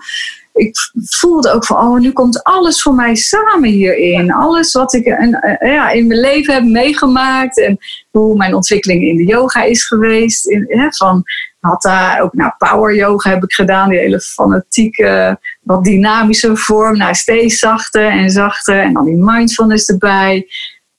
Ik 0.54 0.76
voelde 1.06 1.52
ook 1.52 1.66
van, 1.66 1.78
oh, 1.78 2.00
nu 2.00 2.12
komt 2.12 2.44
alles 2.44 2.82
voor 2.82 2.94
mij 2.94 3.16
samen 3.16 3.70
hierin. 3.70 4.34
Alles 4.34 4.72
wat 4.72 4.94
ik 4.94 5.06
en, 5.06 5.58
uh, 5.62 5.74
ja, 5.74 5.90
in 5.90 6.08
mijn 6.08 6.20
leven 6.20 6.54
heb 6.54 6.64
meegemaakt 6.64 7.60
en 7.60 7.78
hoe 8.12 8.38
mijn 8.38 8.56
ontwikkeling 8.56 9.04
in 9.04 9.18
de 9.18 9.26
yoga 9.26 9.64
is 9.64 9.88
geweest. 9.88 10.48
In, 10.48 10.66
hè, 10.68 10.88
van 10.90 11.24
had 11.60 11.82
daar 11.82 12.22
ook 12.22 12.34
nou, 12.34 12.52
power 12.58 12.96
yoga 12.96 13.30
heb 13.30 13.44
ik 13.44 13.54
gedaan, 13.54 13.90
die 13.90 14.00
hele 14.00 14.20
fanatieke, 14.20 15.40
wat 15.62 15.84
dynamische 15.84 16.58
vorm. 16.58 16.98
Nou, 16.98 17.14
steeds 17.14 17.60
zachter 17.60 18.10
en 18.10 18.30
zachter 18.30 18.82
en 18.82 18.94
dan 18.94 19.06
die 19.06 19.18
mindfulness 19.18 19.90
erbij 19.90 20.48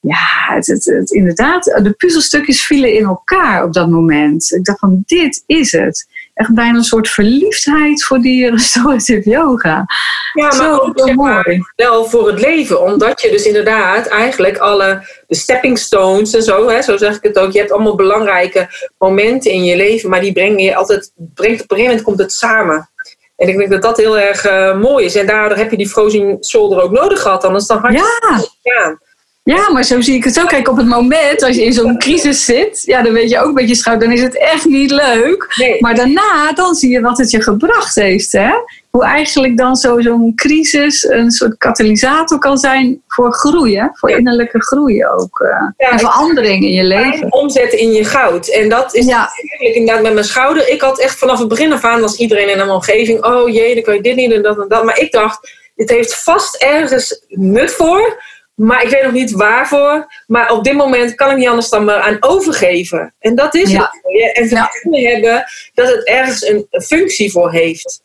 ja, 0.07 0.55
het, 0.55 0.67
het, 0.67 0.85
het, 0.85 1.11
inderdaad, 1.11 1.65
de 1.65 1.93
puzzelstukjes 1.97 2.65
vielen 2.67 2.93
in 2.95 3.05
elkaar 3.05 3.65
op 3.65 3.73
dat 3.73 3.89
moment. 3.89 4.53
Ik 4.53 4.65
dacht 4.65 4.79
van, 4.79 5.03
dit 5.07 5.43
is 5.47 5.73
het. 5.73 6.07
Echt 6.35 6.55
bijna 6.55 6.77
een 6.77 6.85
soort 6.85 7.09
verliefdheid 7.09 8.05
voor 8.05 8.19
die 8.19 8.51
restorative 8.57 9.31
yoga. 9.31 9.85
Ja, 10.33 10.43
maar 10.43 10.53
Zo, 10.53 10.77
ook 10.77 11.15
mooi. 11.15 11.63
wel 11.77 12.05
voor 12.05 12.27
het 12.27 12.41
leven. 12.41 12.83
Omdat 12.83 13.21
je 13.21 13.31
dus 13.31 13.45
inderdaad 13.47 14.07
eigenlijk 14.07 14.59
alle 14.59 15.07
de 15.27 15.35
stepping 15.35 15.79
stones 15.79 16.35
en 16.35 16.43
zo, 16.43 16.69
hè, 16.69 16.83
zo 16.83 16.97
zeg 16.97 17.17
ik 17.17 17.23
het 17.23 17.39
ook. 17.39 17.53
Je 17.53 17.59
hebt 17.59 17.73
allemaal 17.73 17.95
belangrijke 17.97 18.69
momenten 18.99 19.51
in 19.51 19.65
je 19.65 19.77
leven, 19.77 20.11
maar 20.11 20.21
die 20.21 20.33
breng 20.33 20.63
je 20.63 20.75
altijd, 20.75 21.13
brengt, 21.17 21.63
op 21.63 21.71
een 21.71 21.77
gegeven 21.77 21.85
moment 21.85 22.03
komt 22.03 22.19
het 22.19 22.33
samen. 22.33 22.89
En 23.37 23.49
ik 23.49 23.57
denk 23.57 23.71
dat 23.71 23.83
dat 23.83 23.97
heel 23.97 24.19
erg 24.19 24.47
uh, 24.47 24.81
mooi 24.81 25.05
is. 25.05 25.15
En 25.15 25.27
daardoor 25.27 25.59
heb 25.59 25.71
je 25.71 25.77
die 25.77 25.89
frozen 25.89 26.45
shoulder 26.45 26.83
ook 26.83 26.91
nodig 26.91 27.23
gehad. 27.23 27.45
Anders 27.45 27.67
dan 27.67 27.79
had 27.79 27.93
je 27.93 28.49
ja. 28.63 28.99
Ja, 29.45 29.71
maar 29.73 29.85
zo 29.85 30.01
zie 30.01 30.15
ik 30.15 30.25
het 30.25 30.41
ook. 30.41 30.49
Kijk, 30.49 30.69
op 30.69 30.77
het 30.77 30.87
moment 30.87 31.43
als 31.43 31.57
je 31.57 31.65
in 31.65 31.73
zo'n 31.73 31.99
crisis 31.99 32.45
zit, 32.45 32.83
ja, 32.83 33.03
dan 33.03 33.13
weet 33.13 33.31
je 33.31 33.39
ook 33.41 33.53
met 33.53 33.69
je 33.69 33.75
schouder, 33.75 34.09
dan 34.09 34.17
is 34.17 34.23
het 34.23 34.39
echt 34.39 34.65
niet 34.65 34.91
leuk. 34.91 35.55
Nee. 35.57 35.77
Maar 35.81 35.95
daarna, 35.95 36.53
dan 36.55 36.75
zie 36.75 36.91
je 36.91 37.01
wat 37.01 37.19
het 37.19 37.31
je 37.31 37.43
gebracht 37.43 37.95
heeft. 37.95 38.33
Hè? 38.33 38.51
Hoe 38.91 39.05
eigenlijk 39.05 39.57
dan 39.57 39.77
zo- 39.77 40.01
zo'n 40.01 40.33
crisis 40.37 41.03
een 41.09 41.31
soort 41.31 41.59
katalysator 41.59 42.39
kan 42.39 42.59
zijn 42.59 43.03
voor 43.09 43.33
groeien, 43.35 43.91
voor 43.95 44.11
innerlijke 44.11 44.63
groei 44.63 45.07
ook. 45.07 45.41
eh, 45.41 45.49
Ja, 45.77 45.91
en 45.91 45.99
verandering 45.99 46.65
in 46.65 46.73
je 46.73 46.85
leven. 46.85 47.33
Omzetten 47.33 47.79
in 47.79 47.93
je 47.93 48.05
goud. 48.05 48.49
En 48.49 48.69
dat 48.69 48.95
is 48.95 49.07
Ja. 49.07 49.19
eigenlijk 49.37 49.77
inderdaad 49.77 50.03
met 50.03 50.13
mijn 50.15 50.27
schouder. 50.27 50.69
Ik 50.69 50.81
had 50.81 50.99
echt 51.01 51.19
vanaf 51.19 51.39
het 51.39 51.49
begin 51.49 51.73
af 51.73 51.85
aan, 51.85 52.01
was 52.01 52.17
iedereen 52.17 52.49
in 52.51 52.57
mijn 52.57 52.71
omgeving, 52.71 53.25
oh 53.25 53.49
jee, 53.53 53.75
dan 53.75 53.83
kan 53.83 53.95
je 53.95 54.01
dit 54.03 54.17
niet 54.17 54.33
en 54.33 54.43
dat 54.43 54.59
en 54.61 54.69
dat. 54.69 54.85
Maar 54.85 54.99
ik 54.99 55.13
dacht, 55.13 55.51
dit 55.77 55.91
heeft 55.91 56.23
vast 56.23 56.55
ergens 56.55 57.25
nut 57.29 57.73
voor. 57.73 58.23
Maar 58.55 58.83
ik 58.83 58.89
weet 58.89 59.03
nog 59.03 59.13
niet 59.13 59.31
waarvoor. 59.31 60.07
Maar 60.27 60.51
op 60.51 60.65
dit 60.65 60.75
moment 60.75 61.15
kan 61.15 61.31
ik 61.31 61.37
niet 61.37 61.49
anders 61.49 61.69
dan 61.69 61.85
me 61.85 61.95
aan 61.95 62.17
overgeven. 62.21 63.15
En 63.19 63.35
dat 63.35 63.55
is 63.55 63.71
Ja. 63.71 63.91
het. 64.03 64.37
En 64.37 64.49
Ja. 64.49 64.69
vertrouwen 64.69 65.11
hebben 65.13 65.45
dat 65.75 65.89
het 65.89 66.05
ergens 66.07 66.47
een, 66.47 66.67
functie 66.71 67.31
voor 67.31 67.53
heeft. 67.53 68.03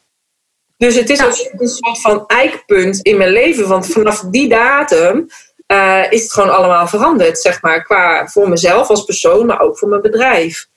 Dus 0.78 0.96
het 0.96 1.10
is 1.10 1.18
Ja. 1.20 1.26
een 1.58 1.68
soort 1.68 2.02
van 2.02 2.24
eikpunt 2.28 3.00
in 3.02 3.18
mijn 3.18 3.32
leven. 3.32 3.68
Want 3.68 3.88
vanaf 3.92 4.20
die 4.20 4.50
datum 4.50 5.28
eh, 5.66 6.04
is 6.10 6.22
het 6.24 6.34
gewoon 6.34 6.56
allemaal 6.56 6.88
veranderd. 6.88 7.40
Zeg 7.40 7.62
maar, 7.62 7.84
qua 7.84 8.28
voor 8.28 8.50
mezelf 8.50 8.90
als 8.90 9.04
persoon, 9.04 9.46
maar 9.46 9.60
ook 9.60 9.78
voor 9.78 9.90
mijn 9.90 10.02
bedrijf. 10.02 10.68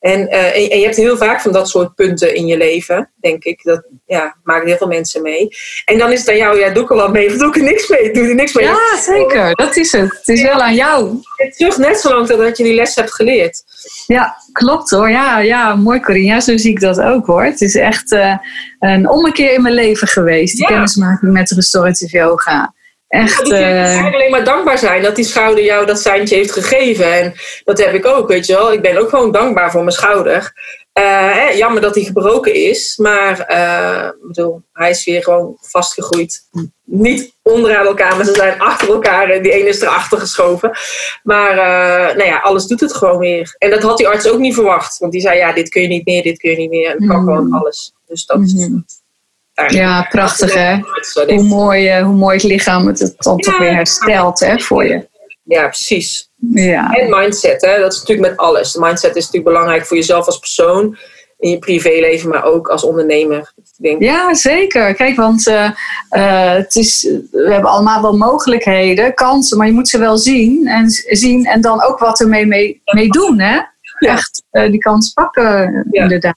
En, 0.00 0.28
eh, 0.28 0.72
en, 0.72 0.78
je 0.78 0.84
hebt 0.84 0.96
heel 0.96 1.16
vaak 1.16 1.40
van 1.40 1.52
dat 1.52 1.68
soort 1.68 1.94
punten 1.94 2.34
in 2.34 2.46
je 2.46 2.56
leven, 2.56 3.10
denk 3.20 3.44
ik. 3.44 3.62
Dat 3.62 3.82
ja, 4.06 4.36
maken 4.44 4.68
heel 4.68 4.76
veel 4.76 4.86
mensen 4.86 5.22
mee. 5.22 5.48
En 5.84 5.98
dan 5.98 6.12
is 6.12 6.18
het 6.18 6.28
aan 6.28 6.36
jou, 6.36 6.58
ja, 6.58 6.70
doe 6.70 6.82
ik 6.82 6.90
er 6.90 6.96
wat 6.96 7.12
mee 7.12 7.26
of 7.30 7.36
doe 7.36 7.48
ik 7.48 7.56
er 7.56 7.62
niks 7.62 7.88
mee? 7.88 8.12
Doe 8.12 8.28
er 8.28 8.34
niks 8.34 8.52
mee. 8.52 8.64
Ja, 8.64 9.00
zeker. 9.00 9.54
Dat 9.54 9.76
is 9.76 9.92
het. 9.92 10.16
Het 10.18 10.28
is 10.28 10.42
wel 10.42 10.62
aan 10.62 10.74
jou. 10.74 11.20
Je 11.36 11.54
terug 11.56 11.76
net 11.76 12.00
zo 12.00 12.14
lang 12.14 12.26
dat 12.28 12.56
je 12.56 12.64
die 12.64 12.74
les 12.74 12.94
hebt 12.94 13.14
geleerd. 13.14 13.62
Ja, 14.06 14.36
klopt 14.52 14.90
hoor. 14.90 15.10
Ja, 15.10 15.38
ja 15.38 15.74
mooi 15.74 16.00
Corinne. 16.00 16.28
Ja, 16.28 16.40
zo 16.40 16.56
zie 16.56 16.70
ik 16.70 16.80
dat 16.80 17.00
ook 17.00 17.26
hoor. 17.26 17.44
Het 17.44 17.60
is 17.60 17.74
echt 17.74 18.12
eh, 18.12 18.36
een 18.78 19.08
ommekeer 19.08 19.52
in 19.52 19.62
mijn 19.62 19.74
leven 19.74 20.08
geweest. 20.08 20.56
Die 20.56 20.62
Ja. 20.62 20.68
kennismaking 20.68 21.32
met 21.32 21.50
restorative 21.50 22.16
yoga. 22.16 22.74
Echt. 23.10 23.38
Dus 23.38 23.58
je 23.58 23.64
eh, 23.64 24.02
moet 24.02 24.14
alleen 24.14 24.30
maar 24.30 24.44
dankbaar 24.44 24.78
zijn 24.78 25.02
dat 25.02 25.16
die 25.16 25.24
schouder 25.24 25.64
jou 25.64 25.86
dat 25.86 26.00
seintje 26.00 26.36
heeft 26.36 26.52
gegeven. 26.52 27.12
En 27.12 27.34
dat 27.64 27.78
heb 27.78 27.94
ik 27.94 28.06
ook, 28.06 28.28
weet 28.28 28.46
je 28.46 28.52
wel. 28.52 28.72
Ik 28.72 28.82
ben 28.82 28.96
ook 28.98 29.08
gewoon 29.08 29.32
dankbaar 29.32 29.70
voor 29.70 29.80
mijn 29.80 29.92
schouder. 29.96 30.52
Eh, 30.92 31.04
hè, 31.32 31.48
jammer 31.48 31.82
dat 31.82 31.94
hij 31.94 32.04
gebroken 32.04 32.54
is, 32.54 32.96
maar 32.96 33.40
eh, 33.40 34.08
bedoel, 34.26 34.62
hij 34.72 34.90
is 34.90 35.04
weer 35.04 35.22
gewoon 35.22 35.56
vastgegroeid. 35.60 36.42
Niet 36.84 37.32
onderaan 37.42 37.86
elkaar, 37.86 38.16
maar 38.16 38.24
ze 38.24 38.34
zijn 38.34 38.60
achter 38.60 38.88
elkaar 38.88 39.30
en 39.30 39.42
die 39.42 39.52
ene 39.52 39.68
is 39.68 39.80
erachter 39.80 40.18
geschoven. 40.18 40.70
Maar 41.22 41.54
nou 42.16 42.24
ja, 42.24 42.38
alles 42.38 42.66
doet 42.66 42.80
het 42.80 42.94
gewoon 42.94 43.18
weer. 43.18 43.54
En 43.58 43.70
dat 43.70 43.82
had 43.82 43.96
die 43.96 44.08
arts 44.08 44.28
ook 44.28 44.38
niet 44.38 44.54
verwacht, 44.54 44.98
want 44.98 45.12
die 45.12 45.20
zei: 45.20 45.38
ja, 45.38 45.52
dit 45.52 45.68
kun 45.68 45.82
je 45.82 45.88
niet 45.88 46.06
meer, 46.06 46.22
dit 46.22 46.38
kun 46.38 46.50
je 46.50 46.56
niet 46.56 46.70
meer. 46.70 46.90
En 46.90 46.96
het 46.98 47.06
kan 47.08 47.22
Mhm. 47.24 47.32
gewoon 47.32 47.52
alles. 47.52 47.92
Dus 48.06 48.26
dat 48.26 48.40
is. 48.40 48.54
Eigenlijk- 49.60 49.88
ja, 49.90 50.06
prachtig 50.10 50.54
hè. 50.54 50.76
Hoe 51.34 51.42
mooi, 51.42 51.88
eh, 51.88 52.04
hoe 52.04 52.14
mooi 52.14 52.34
het 52.34 52.42
lichaam 52.44 52.86
het 52.86 53.14
dan 53.16 53.38
toch 53.38 53.58
weer 53.58 53.74
herstelt 53.74 54.40
hè, 54.40 54.58
voor 54.58 54.84
je. 54.84 55.08
Ja, 55.42 55.66
precies. 55.66 56.30
Ja. 56.52 56.92
En 56.92 57.10
mindset, 57.10 57.60
hè? 57.62 57.78
dat 57.78 57.92
is 57.92 57.98
natuurlijk 57.98 58.28
met 58.28 58.38
alles. 58.38 58.72
De 58.72 58.80
mindset 58.80 59.16
is 59.16 59.24
natuurlijk 59.24 59.52
belangrijk 59.52 59.86
voor 59.86 59.96
jezelf 59.96 60.26
als 60.26 60.38
persoon, 60.38 60.96
in 61.38 61.50
je 61.50 61.58
privéleven, 61.58 62.28
maar 62.28 62.44
ook 62.44 62.68
als 62.68 62.84
ondernemer. 62.84 63.52
Ik 63.56 63.64
denk, 63.76 64.02
Ja, 64.02 64.34
zeker. 64.34 64.94
Kijk, 64.94 65.16
want 65.16 65.46
eh, 65.46 65.70
eh, 66.08 66.52
het 66.52 66.74
is, 66.76 67.02
we 67.30 67.52
hebben 67.52 67.70
allemaal 67.70 68.02
wel 68.02 68.16
mogelijkheden, 68.16 69.14
kansen, 69.14 69.58
maar 69.58 69.66
je 69.66 69.72
moet 69.72 69.88
ze 69.88 69.98
wel 69.98 70.18
zien 70.18 70.66
en, 70.66 70.90
zien 70.90 71.46
en 71.46 71.60
dan 71.60 71.82
ook 71.82 71.98
wat 71.98 72.20
ermee 72.20 72.46
mee, 72.46 72.82
mee 72.84 73.08
doen. 73.08 73.40
Hè? 73.40 73.60
Echt 73.98 74.42
die 74.50 74.78
kans 74.78 75.12
pakken, 75.12 75.86
Ja. 75.90 76.02
inderdaad. 76.02 76.36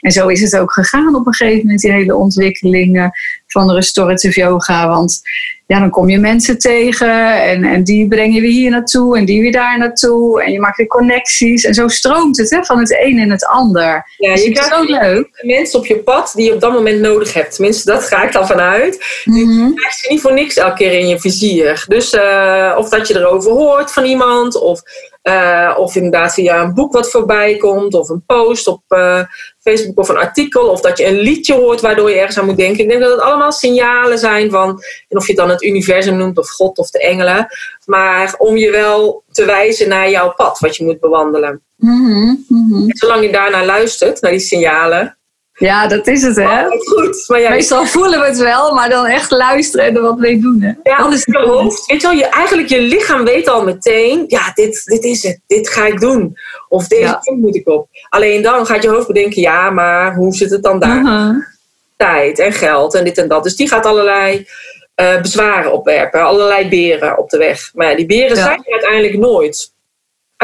En 0.00 0.10
zo 0.10 0.28
is 0.28 0.40
het 0.40 0.56
ook 0.56 0.72
gegaan 0.72 1.14
op 1.14 1.26
een 1.26 1.34
gegeven 1.34 1.62
moment, 1.62 1.80
die 1.80 1.92
hele 1.92 2.16
ontwikkeling 2.16 3.10
van 3.46 3.66
de 3.66 3.74
restorative 3.74 4.40
yoga. 4.40 4.88
Want 4.88 5.20
ja, 5.66 5.78
dan 5.78 5.90
kom 5.90 6.08
je 6.08 6.18
mensen 6.18 6.58
tegen 6.58 7.42
en, 7.42 7.64
en 7.64 7.84
die 7.84 8.08
breng 8.08 8.34
je 8.34 8.40
weer 8.40 8.50
hier 8.50 8.70
naartoe 8.70 9.18
en 9.18 9.24
die 9.24 9.40
weer 9.40 9.52
daar 9.52 9.78
naartoe. 9.78 10.42
En 10.42 10.52
je 10.52 10.60
maakt 10.60 10.76
weer 10.76 10.86
connecties 10.86 11.64
en 11.64 11.74
zo 11.74 11.88
stroomt 11.88 12.36
het 12.38 12.50
hè, 12.50 12.64
van 12.64 12.78
het 12.78 12.96
een 13.00 13.18
in 13.18 13.30
het 13.30 13.46
ander. 13.46 14.04
ja, 14.16 14.32
Dus 14.32 14.44
je 14.44 14.50
krijgt 14.50 14.74
zo 14.74 14.82
leuk. 14.82 15.28
mensen 15.42 15.78
op 15.78 15.86
je 15.86 15.96
pad 15.96 16.32
die 16.34 16.44
je 16.44 16.54
op 16.54 16.60
dat 16.60 16.72
moment 16.72 17.00
nodig 17.00 17.32
hebt. 17.32 17.54
Tenminste, 17.54 17.90
dat 17.90 18.04
ga 18.04 18.24
ik 18.24 18.32
dan 18.32 18.46
vanuit. 18.46 19.22
Mhm. 19.24 19.38
Je 19.38 19.72
krijgt 19.74 19.98
ze 19.98 20.12
niet 20.12 20.20
voor 20.20 20.32
niks 20.34 20.56
elke 20.56 20.76
keer 20.76 20.92
in 20.92 21.08
je 21.08 21.20
vizier. 21.20 21.84
Dus 21.88 22.12
eh, 22.12 22.74
of 22.78 22.88
dat 22.88 23.08
je 23.08 23.16
erover 23.16 23.50
hoort 23.52 23.92
van 23.92 24.04
iemand, 24.04 24.60
of, 24.60 24.82
eh, 25.26 25.74
of 25.78 25.96
inderdaad 25.96 26.34
via 26.34 26.62
een 26.62 26.74
boek 26.74 26.92
wat 26.92 27.10
voorbij 27.10 27.56
komt, 27.56 27.94
of 27.94 28.08
een 28.08 28.24
post 28.26 28.66
op 28.66 28.82
eh, 28.88 29.22
Facebook 29.60 29.98
of 29.98 30.08
een 30.08 30.16
artikel, 30.16 30.68
of 30.68 30.80
dat 30.80 30.98
je 30.98 31.06
een 31.06 31.18
liedje 31.18 31.54
hoort 31.54 31.80
waardoor 31.80 32.10
je 32.10 32.16
ergens 32.16 32.38
aan 32.38 32.44
moet 32.44 32.56
denken. 32.56 32.82
Ik 32.82 32.88
denk 32.88 33.00
dat 33.00 33.10
het 33.10 33.20
allemaal 33.20 33.52
signalen 33.52 34.18
zijn 34.18 34.50
van, 34.50 34.68
en 35.08 35.16
of 35.16 35.26
je 35.26 35.32
het 35.32 35.40
dan 35.40 35.50
het 35.50 35.62
universum 35.62 36.16
noemt, 36.16 36.38
of 36.38 36.50
God 36.50 36.78
of 36.78 36.90
de 36.90 37.00
engelen, 37.00 37.46
maar 37.84 38.34
om 38.38 38.56
je 38.56 38.70
wel 38.70 39.22
te 39.30 39.44
wijzen 39.44 39.88
naar 39.88 40.10
jouw 40.10 40.32
pad 40.34 40.58
wat 40.58 40.76
je 40.76 40.84
moet 40.84 41.00
bewandelen. 41.00 41.62
En 41.78 42.86
zolang 42.86 43.22
je 43.22 43.32
daarnaar 43.32 43.64
luistert, 43.64 44.20
naar 44.20 44.30
die 44.30 44.40
signalen, 44.40 45.18
Ja, 45.58 45.86
dat 45.86 46.06
is 46.06 46.22
het, 46.22 46.36
hè? 46.36 46.62
het 46.62 46.88
goed. 46.88 47.24
Maar 47.28 47.50
Meestal 47.50 47.86
voelen 47.86 48.20
we 48.20 48.26
het 48.26 48.38
wel, 48.38 48.74
maar 48.74 48.88
dan 48.88 49.06
echt 49.06 49.30
luisteren 49.30 49.86
en 49.86 49.96
er 49.96 50.02
wat 50.02 50.18
mee 50.18 50.40
doen, 50.40 50.60
hè? 50.60 50.90
Ja, 50.90 50.96
dat 51.02 51.12
is 51.12 51.24
je 51.24 51.38
hoofd. 51.38 51.86
Weet 51.86 52.00
je 52.00 52.06
wel, 52.06 52.16
je, 52.16 52.24
eigenlijk 52.24 52.68
je 52.68 52.80
lichaam 52.80 53.24
weet 53.24 53.48
al 53.48 53.64
meteen, 53.64 54.24
ja, 54.26 54.52
dit, 54.54 54.84
dit 54.84 55.04
is 55.04 55.22
het, 55.22 55.40
dit 55.46 55.68
ga 55.68 55.86
ik 55.86 56.00
doen. 56.00 56.36
Of 56.68 56.88
deze 56.88 57.02
Ja. 57.02 57.20
moet 57.24 57.56
ik 57.56 57.68
op. 57.68 57.88
Alleen 58.08 58.42
dan 58.42 58.66
gaat 58.66 58.82
je 58.82 58.88
hoofd 58.88 59.06
bedenken, 59.06 59.42
ja, 59.42 59.70
maar 59.70 60.14
hoe 60.14 60.34
zit 60.34 60.50
het 60.50 60.62
dan 60.62 60.78
daar? 60.78 61.00
Mhm. 61.02 61.34
Tijd 61.96 62.38
en 62.38 62.52
geld 62.52 62.94
en 62.94 63.04
dit 63.04 63.18
en 63.18 63.28
dat. 63.28 63.42
Dus 63.42 63.56
die 63.56 63.68
gaat 63.68 63.86
allerlei 63.86 64.46
eh, 64.94 65.20
bezwaren 65.20 65.72
opwerpen, 65.72 66.22
allerlei 66.24 66.68
beren 66.68 67.18
op 67.18 67.30
de 67.30 67.38
weg. 67.38 67.70
Maar 67.74 67.90
ja, 67.90 67.96
die 67.96 68.06
beren 68.06 68.36
Ja. 68.36 68.42
zijn 68.42 68.62
er 68.64 68.72
uiteindelijk 68.72 69.18
nooit. 69.18 69.72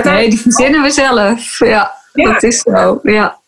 Nee, 0.02 0.28
die 0.30 0.40
verzinnen 0.40 0.82
we 0.82 0.90
zelf. 0.90 1.58
Ja. 1.58 1.94
dat 2.12 2.42
is 2.42 2.60
zo. 2.60 3.00
Ja. 3.02 3.40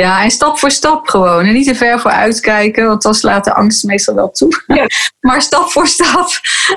Ja, 0.00 0.22
en 0.24 0.30
stap 0.30 0.58
voor 0.58 0.70
stap 0.70 1.08
gewoon. 1.08 1.44
En 1.44 1.52
niet 1.52 1.66
te 1.66 1.74
ver 1.74 2.00
voor 2.00 2.10
uitkijken, 2.10 2.86
want 2.86 3.02
dan 3.02 3.14
slaat 3.14 3.44
de 3.44 3.54
angst 3.54 3.84
meestal 3.84 4.14
wel 4.14 4.30
toe. 4.30 4.62
Ja. 4.66 4.86
maar 5.26 5.42
stap 5.42 5.70
voor 5.70 5.86
stap. 5.86 6.28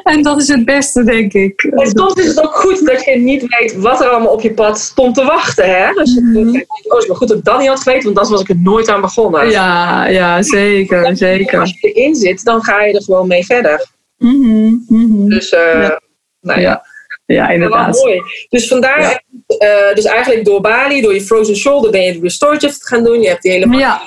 En 0.03 0.21
dat 0.23 0.41
is 0.41 0.47
het 0.47 0.65
beste, 0.65 1.03
denk 1.03 1.33
ik. 1.33 1.61
En 1.63 1.89
soms 1.89 2.13
is 2.13 2.25
het 2.27 2.41
ook 2.43 2.55
goed 2.55 2.85
dat 2.85 3.05
je 3.05 3.15
niet 3.17 3.43
weet 3.47 3.75
wat 3.75 4.01
er 4.01 4.07
allemaal 4.09 4.31
op 4.33 4.41
je 4.41 4.53
pad 4.53 4.79
stond 4.79 5.15
te 5.15 5.23
wachten. 5.23 5.65
Hè? 5.77 5.93
Dus 5.93 6.13
je 6.13 6.21
Mhm. 6.21 6.51
denkt, 6.51 6.69
oh, 6.69 6.93
het 6.93 7.01
is 7.03 7.07
maar 7.07 7.17
goed 7.17 7.27
dat 7.27 7.37
ik 7.37 7.43
dat 7.43 7.59
niet 7.59 7.67
had 7.67 7.79
geweten, 7.81 8.03
want 8.03 8.17
anders 8.17 8.35
was 8.35 8.41
ik 8.41 8.49
er 8.49 8.61
nooit 8.63 8.89
aan 8.89 9.01
begonnen. 9.01 9.49
Ja, 9.49 10.05
ja, 10.07 10.41
zeker, 10.41 11.17
zeker. 11.17 11.59
Als 11.59 11.77
je 11.79 11.91
erin 11.91 12.15
zit, 12.15 12.43
dan 12.43 12.63
ga 12.63 12.81
je 12.83 12.93
er 12.93 13.03
gewoon 13.03 13.27
mee 13.27 13.45
verder. 13.45 13.85
Mhm, 14.17 14.75
mhm. 14.87 15.29
Dus, 15.29 15.49
eh 15.49 15.81
Ja. 15.81 16.01
nou 16.41 16.59
ja. 16.61 16.85
Ja, 17.33 17.49
inderdaad. 17.49 17.95
mooi. 18.03 18.21
Dus 18.49 18.67
vandaar, 18.67 19.23
eh, 19.57 19.93
dus 19.93 20.05
eigenlijk 20.05 20.45
door 20.45 20.61
Bali, 20.61 21.01
door 21.01 21.13
je 21.13 21.21
frozen 21.21 21.55
shoulder 21.55 21.91
ben 21.91 22.01
je 22.01 22.13
de 22.13 22.19
restorative 22.19 22.77
gaan 22.79 23.03
doen. 23.03 23.21
Je 23.21 23.27
hebt 23.27 23.41
die 23.41 23.51
hele 23.51 23.77
Ja. 23.77 24.01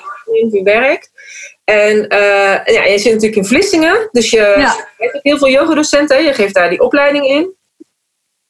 verwerkt. 0.51 1.11
En 1.65 2.09
eh, 2.09 2.75
ja, 2.75 2.85
je 2.85 2.99
zit 2.99 3.13
natuurlijk 3.13 3.37
in 3.37 3.45
Vlissingen. 3.45 4.09
Dus 4.13 4.31
je 4.31 4.37
Ja. 4.37 4.75
je 4.99 5.05
hebt 5.11 5.19
heel 5.23 5.39
veel 5.39 5.49
yogadocenten. 5.49 6.25
Je 6.25 6.33
geeft 6.33 6.55
daar 6.55 6.71
die 6.71 6.81
opleiding 6.81 7.27
in. 7.27 7.55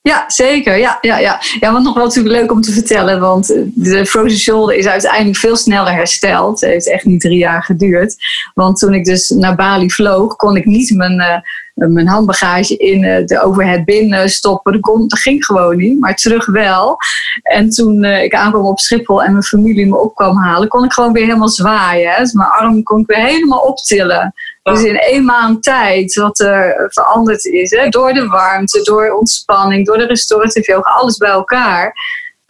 Ja, 0.02 0.24
zeker. 0.26 0.76
Ja, 0.76 0.98
ja, 1.00 1.18
ja. 1.18 1.40
ja, 1.60 1.72
wat 1.72 1.82
nog 1.82 1.94
wel 1.94 2.04
natuurlijk 2.04 2.34
leuk 2.34 2.50
om 2.52 2.60
te 2.60 2.72
vertellen. 2.72 3.20
Want 3.20 3.50
eh, 3.52 3.62
de 3.74 4.06
frozen 4.06 4.38
shoulder 4.38 4.76
is 4.76 4.86
uiteindelijk 4.86 5.36
veel 5.38 5.56
sneller 5.56 5.92
hersteld. 5.92 6.60
Het 6.60 6.70
heeft 6.70 6.88
echt 6.90 7.04
niet 7.04 7.20
drie 7.20 7.38
jaar 7.38 7.62
geduurd. 7.62 8.16
Want 8.54 8.78
toen 8.78 8.94
ik 8.94 9.04
dus 9.04 9.28
naar 9.28 9.54
Bali 9.54 9.90
vloog, 9.90 10.36
kon 10.36 10.56
ik 10.56 10.64
niet 10.64 10.94
mijn, 10.96 11.42
mijn 11.74 12.08
handbagage 12.08 12.76
in 12.76 13.04
eh, 13.04 13.26
de 13.26 13.42
overhead 13.42 13.84
bin 13.84 14.12
eh, 14.12 14.26
stoppen. 14.26 14.72
Dat, 14.72 14.80
kon, 14.80 15.08
dat 15.08 15.18
ging 15.18 15.44
gewoon 15.44 15.76
niet, 15.76 16.00
maar 16.00 16.14
terug 16.14 16.46
wel. 16.46 16.96
En 17.42 17.70
toen 17.70 18.04
eh, 18.04 18.22
ik 18.22 18.34
aankwam 18.34 18.64
op 18.64 18.78
Schiphol 18.78 19.22
en 19.22 19.32
mijn 19.32 19.44
familie 19.44 19.86
me 19.86 20.00
op 20.00 20.14
kwam 20.14 20.36
halen, 20.36 20.68
kon 20.68 20.84
ik 20.84 20.92
gewoon 20.92 21.12
weer 21.12 21.24
helemaal 21.24 21.48
zwaaien. 21.48 22.18
Dus 22.18 22.32
mijn 22.32 22.48
arm 22.48 22.82
kon 22.82 23.00
ik 23.00 23.06
weer 23.06 23.24
helemaal 23.24 23.60
optillen. 23.60 24.34
Dus 24.62 24.82
in 24.82 24.98
één 24.98 25.24
maand 25.24 25.62
tijd 25.62 26.14
wat 26.14 26.40
er 26.40 26.86
veranderd 26.88 27.44
is. 27.44 27.70
Hè? 27.70 27.88
Door 27.88 28.12
de 28.12 28.26
warmte, 28.26 28.82
door 28.82 29.10
ontspanning, 29.10 29.86
door 29.86 29.98
de 29.98 30.06
restorative 30.06 30.72
yoga, 30.72 30.90
alles 30.90 31.16
bij 31.16 31.30
elkaar. 31.30 31.94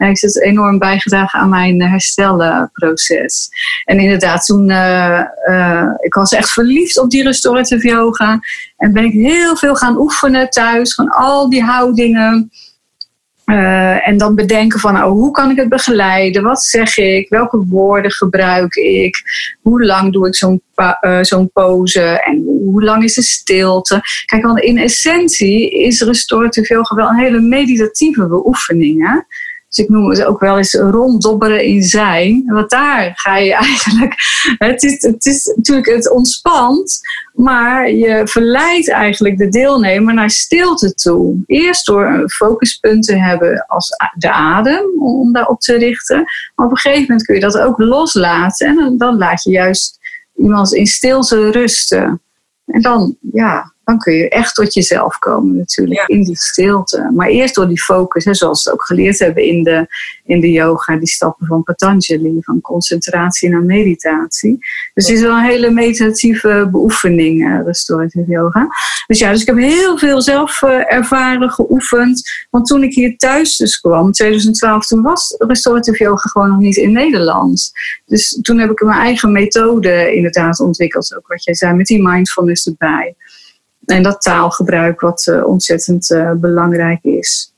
Ik 0.09 0.17
zit 0.17 0.41
enorm 0.41 0.77
bijgedragen 0.77 1.39
aan 1.39 1.49
mijn 1.49 1.81
eh, 1.81 1.89
herstelproces. 1.89 3.49
En 3.85 3.99
inderdaad, 3.99 4.45
toen 4.45 4.69
eh, 4.69 5.89
ik 5.99 6.13
was 6.13 6.31
echt 6.31 6.51
verliefd 6.51 6.99
op 6.99 7.09
die 7.09 7.23
restorative 7.23 7.87
yoga. 7.87 8.39
En 8.77 8.93
ben 8.93 9.03
ik 9.03 9.13
heel 9.13 9.55
veel 9.55 9.75
gaan 9.75 9.97
oefenen 9.97 10.49
thuis. 10.49 10.93
Van 10.93 11.09
al 11.09 11.49
die 11.49 11.63
houdingen. 11.63 12.51
Uh, 13.45 14.07
en 14.07 14.17
dan 14.17 14.35
bedenken 14.35 14.79
van 14.79 14.93
nou, 14.93 15.11
hoe 15.11 15.31
kan 15.31 15.51
ik 15.51 15.57
het 15.57 15.69
begeleiden? 15.69 16.43
Wat 16.43 16.63
zeg 16.63 16.97
ik? 16.97 17.29
Welke 17.29 17.65
woorden 17.67 18.11
gebruik 18.11 18.75
ik? 18.75 19.21
Hoe 19.61 19.85
lang 19.85 20.13
doe 20.13 20.27
ik 20.27 20.35
zo'n 20.35 20.61
uh, 21.01 21.45
pose? 21.53 22.01
En 22.01 22.43
hoe 22.45 22.83
lang 22.83 23.03
is 23.03 23.13
de 23.13 23.21
stilte? 23.21 24.01
Kijk, 24.25 24.43
want 24.43 24.59
in 24.59 24.77
essentie 24.77 25.69
is 25.69 26.01
restorative 26.01 26.73
yoga 26.73 26.95
wel 26.95 27.09
een 27.09 27.19
hele 27.19 27.39
meditatieve 27.39 28.27
beoefening. 28.27 29.25
Dus 29.73 29.85
ik 29.85 29.91
noem 29.91 30.09
het 30.09 30.23
ook 30.23 30.39
wel 30.39 30.57
eens 30.57 30.73
ronddobberen 30.73 31.63
in 31.63 31.83
zijn. 31.83 32.43
Want 32.45 32.69
daar 32.69 33.11
ga 33.15 33.37
je 33.37 33.53
eigenlijk. 33.69 34.15
Het 34.57 34.83
is, 34.83 35.01
het 35.01 35.25
is 35.25 35.53
natuurlijk, 35.55 35.87
het 35.87 36.11
ontspant, 36.11 36.99
maar 37.33 37.91
je 37.91 38.21
verleidt 38.27 38.89
eigenlijk 38.89 39.37
de 39.37 39.49
deelnemer 39.49 40.13
naar 40.13 40.29
stilte 40.29 40.93
toe. 40.93 41.43
Eerst 41.45 41.85
door 41.85 42.05
een 42.05 42.29
focuspunt 42.29 43.03
te 43.03 43.17
hebben 43.17 43.65
als 43.67 43.89
de 44.17 44.31
adem, 44.31 44.85
om 44.99 45.33
daarop 45.33 45.59
te 45.59 45.77
richten. 45.77 46.23
Maar 46.55 46.65
op 46.65 46.71
een 46.71 46.77
gegeven 46.77 47.01
moment 47.01 47.25
kun 47.25 47.35
je 47.35 47.41
dat 47.41 47.57
ook 47.57 47.77
loslaten. 47.77 48.67
En 48.67 48.97
dan 48.97 49.17
laat 49.17 49.43
je 49.43 49.51
juist 49.51 49.99
iemand 50.35 50.73
in 50.73 50.87
stilte 50.87 51.51
rusten. 51.51 52.21
En 52.65 52.81
dan, 52.81 53.17
ja, 53.31 53.73
dan 53.83 53.97
kun 53.97 54.13
je 54.13 54.29
echt 54.29 54.55
tot 54.55 54.73
jezelf 54.73 55.19
komen 55.19 55.55
natuurlijk, 55.55 56.03
in 56.07 56.23
die 56.23 56.37
stilte. 56.37 57.11
Maar 57.15 57.27
eerst 57.27 57.55
door 57.55 57.67
die 57.67 57.81
focus, 57.81 58.25
hè, 58.25 58.33
zoals 58.33 58.63
we 58.63 58.69
het 58.69 58.79
ook 58.79 58.85
geleerd 58.85 59.19
hebben 59.19 59.43
in 59.43 59.63
de, 59.63 59.87
in 60.23 60.39
de 60.39 60.51
yoga, 60.51 60.95
die 60.95 61.07
stappen 61.07 61.47
van 61.47 61.63
Patanjali, 61.63 62.37
van 62.41 62.61
concentratie 62.61 63.49
naar 63.49 63.63
meditatie. 63.63 64.57
Dus 64.93 65.07
het 65.07 65.17
is 65.17 65.21
wel 65.21 65.37
een 65.37 65.43
hele 65.43 65.69
meditatieve 65.69 66.67
beoefening, 66.71 67.47
uh, 67.47 67.65
restorative 67.65 68.31
yoga. 68.31 68.67
Dus 69.07 69.19
ja, 69.19 69.31
dus 69.31 69.41
ik 69.41 69.47
heb 69.47 69.57
heel 69.57 69.97
veel 69.97 70.21
zelf 70.21 70.61
uh, 70.61 70.93
ervaren, 70.93 71.49
geoefend. 71.51 72.21
Want 72.49 72.65
toen 72.65 72.83
ik 72.83 72.93
hier 72.93 73.17
thuis 73.17 73.57
dus 73.57 73.79
kwam, 73.79 74.11
2012, 74.11 74.87
toen 74.87 75.01
was 75.01 75.35
restorative 75.37 76.03
yoga 76.03 76.29
gewoon 76.29 76.49
nog 76.49 76.59
niet 76.59 76.75
in 76.75 76.91
Nederland. 76.91 77.71
Dus 78.05 78.39
toen 78.41 78.59
heb 78.59 78.71
ik 78.71 78.83
mijn 78.83 78.99
eigen 78.99 79.31
methode 79.31 80.15
inderdaad 80.15 80.59
ontwikkeld, 80.59 81.15
ook 81.17 81.27
wat 81.27 81.43
jij 81.43 81.55
zei, 81.55 81.73
met 81.73 81.85
die 81.85 82.01
mindfulness 82.01 82.67
erbij. 82.67 83.15
En 83.85 84.03
dat 84.03 84.21
taalgebruik 84.21 85.01
wat 85.01 85.27
uh, 85.29 85.47
ontzettend 85.47 86.09
uh, 86.09 86.31
belangrijk 86.31 87.03
is. 87.03 87.53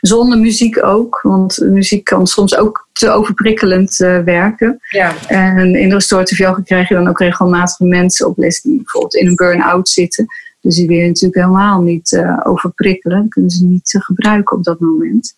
Zonder 0.00 0.38
muziek 0.38 0.84
ook, 0.84 1.20
want 1.22 1.58
muziek 1.60 2.04
kan 2.04 2.26
soms 2.26 2.56
ook 2.56 2.88
te 2.92 3.10
overprikkelend 3.10 4.00
uh, 4.00 4.18
werken. 4.18 4.80
Ja. 4.90 5.14
En 5.26 5.74
in 5.74 5.88
de 5.88 5.94
restorative 5.94 6.42
yoga 6.42 6.60
krijg 6.62 6.88
je 6.88 6.94
dan 6.94 7.08
ook 7.08 7.18
regelmatig 7.18 7.78
mensen 7.78 8.26
op 8.26 8.38
les 8.38 8.60
die 8.60 8.76
bijvoorbeeld 8.76 9.14
in 9.14 9.26
een 9.26 9.34
burn-out 9.34 9.88
zitten. 9.88 10.26
Dus 10.60 10.76
die 10.76 10.86
willen 10.86 11.06
natuurlijk 11.06 11.34
helemaal 11.34 11.80
niet 11.80 12.24
overprikkelen. 12.42 13.20
Dat 13.20 13.28
kunnen 13.28 13.50
ze 13.50 13.64
niet 13.64 13.96
gebruiken 13.98 14.56
op 14.56 14.64
dat 14.64 14.80
moment. 14.80 15.34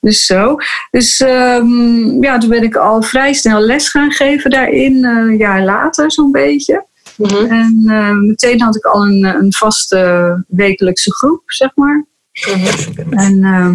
Dus 0.00 0.26
zo. 0.26 0.56
Dus 0.90 1.20
um, 1.20 2.22
ja, 2.22 2.38
toen 2.38 2.50
ben 2.50 2.62
ik 2.62 2.76
al 2.76 3.02
vrij 3.02 3.32
snel 3.32 3.60
les 3.60 3.88
gaan 3.88 4.10
geven 4.10 4.50
daarin, 4.50 5.04
een 5.04 5.36
jaar 5.36 5.62
later 5.62 6.12
zo'n 6.12 6.32
beetje. 6.32 6.84
Mhm. 7.16 7.52
En 7.52 7.82
uh, 7.86 8.10
meteen 8.10 8.60
had 8.60 8.76
ik 8.76 8.84
al 8.84 9.02
een, 9.02 9.24
een 9.24 9.52
vaste 9.52 10.44
wekelijkse 10.48 11.14
groep, 11.14 11.42
zeg 11.46 11.70
maar. 11.74 12.06
Mhm. 12.54 13.12
En 13.12 13.42
uh, 13.42 13.70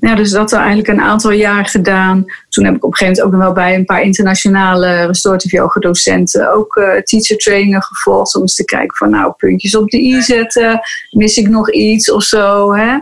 ja, 0.00 0.14
dus 0.14 0.30
dat 0.30 0.52
eigenlijk 0.52 0.88
een 0.88 1.00
aantal 1.00 1.30
jaar 1.30 1.66
gedaan. 1.66 2.24
Toen 2.48 2.64
heb 2.64 2.74
ik 2.74 2.84
op 2.84 2.90
een 2.90 2.96
gegeven 2.96 3.22
moment 3.22 3.22
ook 3.22 3.32
nog 3.32 3.54
wel 3.54 3.64
bij 3.64 3.74
een 3.74 3.84
paar 3.84 4.02
internationale 4.02 5.06
restorative 5.06 5.56
yoga 5.56 5.80
docenten 5.80 6.52
ook 6.54 6.76
uh, 6.76 7.00
teacher 7.00 7.36
trainingen 7.36 7.82
gevolgd. 7.82 8.34
Om 8.34 8.40
eens 8.40 8.54
te 8.54 8.64
kijken 8.64 8.96
van 8.96 9.10
nou, 9.10 9.32
puntjes 9.36 9.76
op 9.76 9.90
de 9.90 10.02
i 10.02 10.22
zetten. 10.22 10.80
Mis 11.10 11.36
ik 11.36 11.48
nog 11.48 11.72
iets 11.72 12.10
of 12.10 12.22
zo. 12.22 12.74
Hè? 12.74 12.98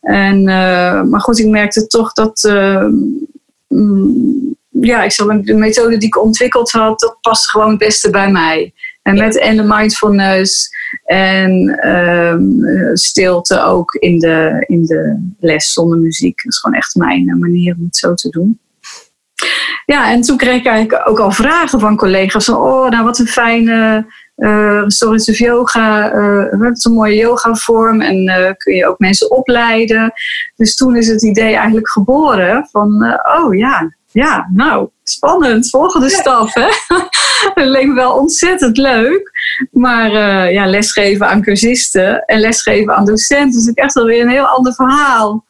En, 0.00 0.44
maar 1.08 1.20
goed, 1.20 1.38
ik 1.38 1.46
merkte 1.46 1.86
toch 1.86 2.12
dat 2.12 2.50
mm, 3.68 4.54
ja, 4.80 5.02
ik 5.02 5.12
zal 5.12 5.42
de 5.42 5.54
methode 5.54 5.96
die 5.96 6.08
ik 6.08 6.22
ontwikkeld 6.22 6.70
had, 6.70 7.00
dat 7.00 7.18
past 7.20 7.50
gewoon 7.50 7.68
het 7.68 7.78
beste 7.78 8.10
bij 8.10 8.30
mij. 8.30 8.72
En 9.04 9.18
met 9.18 9.38
en 9.38 9.56
de 9.56 9.62
mindfulness 9.62 10.70
en 11.04 11.80
um, 11.88 12.96
stilte 12.96 13.62
ook 13.62 13.94
in 13.94 14.18
de, 14.18 14.64
in 14.66 14.84
de 14.84 15.32
les 15.38 15.72
zonder 15.72 15.98
muziek. 15.98 16.42
Dat 16.42 16.52
is 16.52 16.58
gewoon 16.58 16.76
echt 16.76 16.94
mijn 16.94 17.28
eh, 17.28 17.36
manier 17.36 17.74
om 17.78 17.84
het 17.84 17.96
zo 17.96 18.14
te 18.14 18.28
doen. 18.28 18.60
Ja, 19.86 20.12
en 20.12 20.20
toen 20.20 20.36
kreeg 20.36 20.58
ik 20.58 20.66
eigenlijk 20.66 21.08
ook 21.08 21.18
al 21.18 21.30
vragen 21.30 21.80
van 21.80 21.96
collega's. 21.96 22.44
Van, 22.44 22.56
oh, 22.56 22.88
nou 22.90 23.04
wat 23.04 23.18
een 23.18 23.26
fijne 23.26 24.06
uh, 24.36 24.80
restorative 24.82 25.44
yoga. 25.44 26.14
Uh, 26.14 26.70
is 26.70 26.84
een 26.84 26.92
mooie 26.92 27.16
yogavorm 27.16 28.00
en 28.00 28.28
uh, 28.28 28.50
kun 28.56 28.74
je 28.74 28.86
ook 28.86 28.98
mensen 28.98 29.30
opleiden. 29.30 30.12
Dus 30.56 30.76
toen 30.76 30.96
is 30.96 31.08
het 31.08 31.22
idee 31.22 31.54
eigenlijk 31.54 31.90
geboren 31.90 32.68
van, 32.70 33.18
oh 33.38 33.54
ja, 33.54 33.94
ja, 34.10 34.50
nou, 34.52 34.88
spannend. 35.02 35.70
Volgende 35.70 36.08
stap, 36.08 36.48
hè? 36.52 36.68
Het 37.54 37.64
leek 37.64 37.86
me 37.86 37.94
wel 37.94 38.12
ontzettend 38.12 38.76
leuk. 38.76 39.30
Maar 39.70 40.12
uh, 40.12 40.52
ja, 40.52 40.66
lesgeven 40.66 41.28
aan 41.28 41.42
cursisten 41.42 42.24
en 42.24 42.40
lesgeven 42.40 42.94
aan 42.94 43.04
docenten 43.04 43.60
is 43.60 43.70
echt 43.74 43.94
wel 43.94 44.04
weer 44.04 44.22
een 44.22 44.28
heel 44.28 44.46
ander 44.46 44.74
verhaal. 44.74 45.44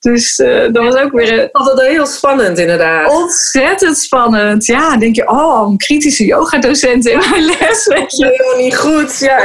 Dus 0.00 0.38
uh, 0.38 0.72
dat 0.72 0.84
was 0.84 0.94
ook 0.94 1.12
weer... 1.12 1.48
Altijd 1.52 1.88
heel 1.88 2.06
spannend 2.06 2.58
inderdaad. 2.58 3.10
Ontzettend 3.10 3.96
spannend. 3.98 4.66
Ja, 4.66 4.90
dan 4.90 4.98
denk 4.98 5.16
je, 5.16 5.28
oh, 5.28 5.70
een 5.70 5.76
kritische 5.76 6.24
yogadocent 6.24 7.06
in 7.06 7.18
mijn 7.18 7.44
les. 7.44 7.86
Weet 7.86 8.16
je. 8.16 8.26
Heel 8.26 8.64
niet 8.64 8.76
goed, 8.76 9.18
ja. 9.18 9.44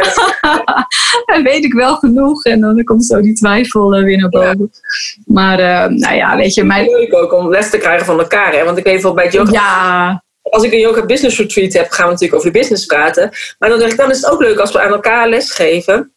dan 1.34 1.44
weet 1.44 1.64
ik 1.64 1.74
wel 1.74 1.96
genoeg. 1.96 2.44
En 2.44 2.60
dan 2.60 2.84
komt 2.84 3.06
zo 3.06 3.22
die 3.22 3.34
twijfel 3.34 3.98
uh, 3.98 4.04
weer 4.04 4.18
naar 4.18 4.30
boven. 4.30 4.72
Maar 5.26 5.60
uh, 5.60 5.98
nou 5.98 6.16
ja, 6.16 6.36
weet 6.36 6.54
je... 6.54 6.64
Mijn... 6.64 6.86
Leuk 6.86 7.16
ook 7.16 7.34
om 7.34 7.50
les 7.50 7.70
te 7.70 7.78
krijgen 7.78 8.06
van 8.06 8.20
elkaar. 8.20 8.54
Hè? 8.54 8.64
Want 8.64 8.78
ik 8.78 8.84
weet 8.84 9.04
wel 9.04 9.14
bij 9.14 9.24
het 9.24 9.34
yoga... 9.34 9.52
Ja, 9.52 10.24
als 10.50 10.64
ik 10.64 10.72
een 10.72 10.80
yoga 10.80 11.06
business 11.06 11.38
retreat 11.38 11.74
heb, 11.74 11.92
gaan 11.92 12.06
we 12.06 12.12
natuurlijk 12.12 12.40
over 12.40 12.52
de 12.52 12.60
business 12.60 12.86
praten. 12.86 13.32
Maar 13.60 13.70
dan 13.70 13.80
denk 13.80 13.92
ik, 13.92 13.98
dan 13.98 14.12
is 14.12 14.22
het 14.22 14.32
ook 14.32 14.42
leuk 14.42 14.60
als 14.60 14.72
we 14.72 14.82
aan 14.82 14.92
elkaar 14.92 15.30
lesgeven. 15.30 16.14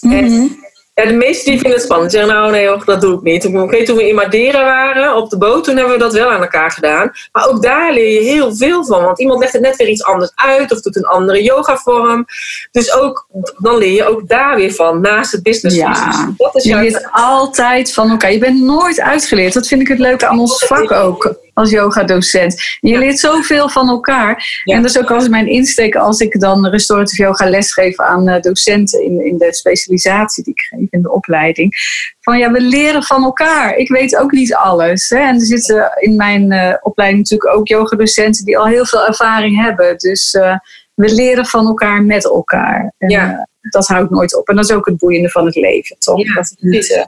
Mm 0.00 0.12
-hmm. 0.12 0.66
Ja, 0.98 1.06
de 1.06 1.12
meesten 1.12 1.50
die 1.50 1.60
vinden 1.60 1.72
het 1.72 1.82
spannend. 1.82 2.10
Die 2.10 2.20
zeggen, 2.20 2.38
nou 2.38 2.50
nee 2.50 2.66
hoor, 2.66 2.84
dat 2.84 3.00
doe 3.00 3.14
ik 3.14 3.22
niet. 3.22 3.44
Ik 3.44 3.70
weet 3.70 3.86
toen 3.86 3.96
we 3.96 4.08
in 4.08 4.14
Madeira 4.14 4.64
waren, 4.64 5.16
op 5.16 5.30
de 5.30 5.38
boot, 5.38 5.64
toen 5.64 5.76
hebben 5.76 5.94
we 5.94 6.00
dat 6.00 6.12
wel 6.12 6.30
aan 6.30 6.40
elkaar 6.40 6.70
gedaan. 6.70 7.10
Maar 7.32 7.48
ook 7.48 7.62
daar 7.62 7.92
leer 7.92 8.12
je 8.12 8.20
heel 8.20 8.54
veel 8.54 8.84
van. 8.84 9.04
Want 9.04 9.18
iemand 9.18 9.40
legt 9.40 9.52
het 9.52 9.62
net 9.62 9.76
weer 9.76 9.88
iets 9.88 10.04
anders 10.04 10.32
uit 10.34 10.72
of 10.72 10.80
doet 10.80 10.96
een 10.96 11.04
andere 11.04 11.42
yogavorm. 11.42 12.26
Dus 12.70 12.94
ook, 12.94 13.26
dan 13.56 13.76
leer 13.76 13.92
je 13.92 14.04
ook 14.04 14.28
daar 14.28 14.56
weer 14.56 14.72
van, 14.72 15.00
naast 15.00 15.32
het 15.32 15.42
business. 15.42 15.76
Ja, 15.76 16.34
dat 16.36 16.56
is 16.56 16.64
je 16.64 16.76
leert 16.76 17.08
altijd 17.12 17.92
van 17.92 18.10
elkaar. 18.10 18.32
Je 18.32 18.38
bent 18.38 18.60
nooit 18.60 19.00
uitgeleerd. 19.00 19.52
Dat 19.52 19.66
vind 19.66 19.80
ik 19.80 19.88
het 19.88 19.98
leuke 19.98 20.26
aan 20.26 20.38
ons 20.38 20.64
vak 20.64 20.92
ook 20.92 21.36
als 21.58 21.70
yogadocent. 21.70 22.78
Je 22.80 22.98
leert 22.98 23.18
zoveel 23.18 23.68
van 23.68 23.88
elkaar. 23.88 24.62
En 24.64 24.82
dat 24.82 24.90
is 24.90 24.98
ook 24.98 25.10
als 25.10 25.28
mijn 25.28 25.46
insteek 25.46 25.96
als 25.96 26.20
ik 26.20 26.40
dan 26.40 26.66
restorative 26.68 27.22
yoga 27.22 27.48
lesgeef 27.48 28.00
aan 28.00 28.28
uh, 28.28 28.40
docenten 28.40 29.04
in, 29.04 29.24
in 29.24 29.38
de 29.38 29.54
specialisatie 29.54 30.44
die 30.44 30.52
ik 30.52 30.60
geef 30.60 30.86
in 30.90 31.02
de 31.02 31.12
opleiding. 31.12 31.74
Van 32.20 32.38
ja, 32.38 32.50
we 32.50 32.60
leren 32.60 33.02
van 33.02 33.24
elkaar. 33.24 33.76
Ik 33.76 33.88
weet 33.88 34.16
ook 34.16 34.32
niet 34.32 34.54
alles. 34.54 35.08
Hè? 35.08 35.18
En 35.18 35.34
er 35.34 35.46
zitten 35.46 35.90
in 36.00 36.16
mijn 36.16 36.52
uh, 36.52 36.74
opleiding 36.80 37.22
natuurlijk 37.22 37.58
ook 37.58 37.68
yogadocenten 37.68 38.44
die 38.44 38.58
al 38.58 38.66
heel 38.66 38.86
veel 38.86 39.06
ervaring 39.06 39.62
hebben. 39.62 39.96
Dus 39.96 40.34
uh, 40.34 40.56
we 40.94 41.14
leren 41.14 41.46
van 41.46 41.66
elkaar 41.66 42.02
met 42.02 42.24
elkaar. 42.24 42.92
En, 42.98 43.08
ja. 43.08 43.48
dat 43.60 43.86
houdt 43.86 44.10
nooit 44.10 44.36
op. 44.36 44.48
En 44.48 44.56
dat 44.56 44.64
is 44.64 44.76
ook 44.76 44.86
het 44.86 44.96
boeiende 44.96 45.30
van 45.30 45.46
het 45.46 45.54
leven, 45.54 45.98
toch? 45.98 46.22
Ja, 46.22 46.34
dat 46.34 46.48
het 46.48 46.62
niet, 46.62 47.06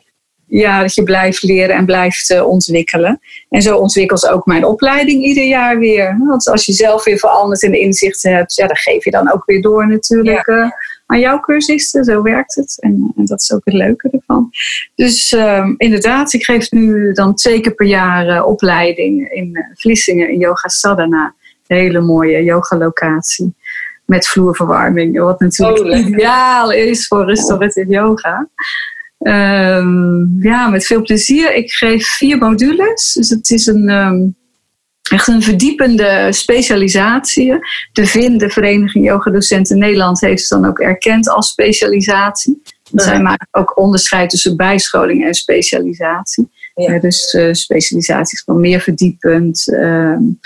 ja, 0.50 0.80
dat 0.80 0.94
je 0.94 1.02
blijft 1.02 1.42
leren 1.42 1.76
en 1.76 1.84
blijft 1.84 2.30
uh, 2.30 2.46
ontwikkelen. 2.46 3.20
En 3.48 3.62
zo 3.62 3.76
ontwikkelt 3.76 4.28
ook 4.28 4.46
mijn 4.46 4.64
opleiding 4.64 5.24
ieder 5.24 5.44
jaar 5.44 5.78
weer. 5.78 6.16
Want 6.26 6.48
als 6.48 6.66
je 6.66 6.72
zelf 6.72 7.04
weer 7.04 7.18
verandert 7.18 7.62
en 7.62 7.80
inzichten 7.80 8.34
hebt, 8.34 8.54
ja, 8.54 8.66
dan 8.66 8.76
geef 8.76 9.04
je 9.04 9.10
dan 9.10 9.32
ook 9.32 9.42
weer 9.46 9.62
door 9.62 9.88
natuurlijk 9.88 10.46
ja. 10.46 10.54
uh, 10.54 10.70
aan 11.06 11.20
jouw 11.20 11.40
cursisten. 11.40 12.04
Zo 12.04 12.22
werkt 12.22 12.54
het. 12.54 12.76
En, 12.80 13.12
en, 13.16 13.24
dat 13.24 13.40
is 13.40 13.52
ook 13.52 13.64
het 13.64 13.74
leuke 13.74 14.08
ervan. 14.10 14.50
Dus 14.94 15.32
uh, 15.32 15.68
inderdaad, 15.76 16.32
ik 16.32 16.44
geef 16.44 16.70
nu 16.70 17.12
dan 17.12 17.34
twee 17.34 17.60
keer 17.60 17.74
per 17.74 17.86
jaar 17.86 18.26
uh, 18.26 18.46
opleiding 18.46 19.28
in 19.32 19.66
Vlissingen 19.74 20.30
in 20.30 20.38
Yoga 20.38 20.68
Sadhana. 20.68 21.34
Een 21.66 21.76
hele 21.76 22.00
mooie 22.00 22.42
yogalocatie. 22.42 23.54
Met 24.04 24.28
vloerverwarming, 24.28 25.18
wat 25.18 25.40
natuurlijk 25.40 25.78
oh, 25.78 26.08
ideaal 26.08 26.72
is 26.72 27.06
voor 27.06 27.24
restorative 27.24 27.90
yoga. 27.90 28.48
Um, 29.20 30.36
ja, 30.40 30.68
met 30.68 30.86
veel 30.86 31.02
plezier. 31.02 31.54
Ik 31.54 31.72
geef 31.72 32.06
vier 32.06 32.38
modules. 32.38 33.12
Dus 33.12 33.28
het 33.28 33.50
is 33.50 33.66
een, 33.66 33.88
um, 33.88 34.36
echt 35.10 35.28
een 35.28 35.42
verdiepende 35.42 36.28
specialisatie. 36.30 37.58
De 37.92 38.06
VIN, 38.06 38.38
de 38.38 38.50
Vereniging 38.50 39.04
Yoga 39.04 39.30
Docenten 39.30 39.78
Nederland, 39.78 40.20
heeft 40.20 40.40
het 40.40 40.60
dan 40.60 40.70
ook 40.70 40.78
erkend 40.78 41.28
als 41.28 41.48
specialisatie. 41.48 42.62
Ja. 42.82 43.02
Zij 43.02 43.22
maken 43.22 43.48
ook 43.50 43.78
onderscheid 43.78 44.30
tussen 44.30 44.56
bijscholing 44.56 45.26
en 45.26 45.34
specialisatie. 45.34 46.50
Ja. 46.74 46.98
dus 46.98 47.34
uh, 47.34 47.52
specialisatie 47.52 48.32
is 48.32 48.42
gewoon 48.44 48.60
meer 48.60 48.80
verdiepend. 48.80 49.68
Um, 49.72 50.38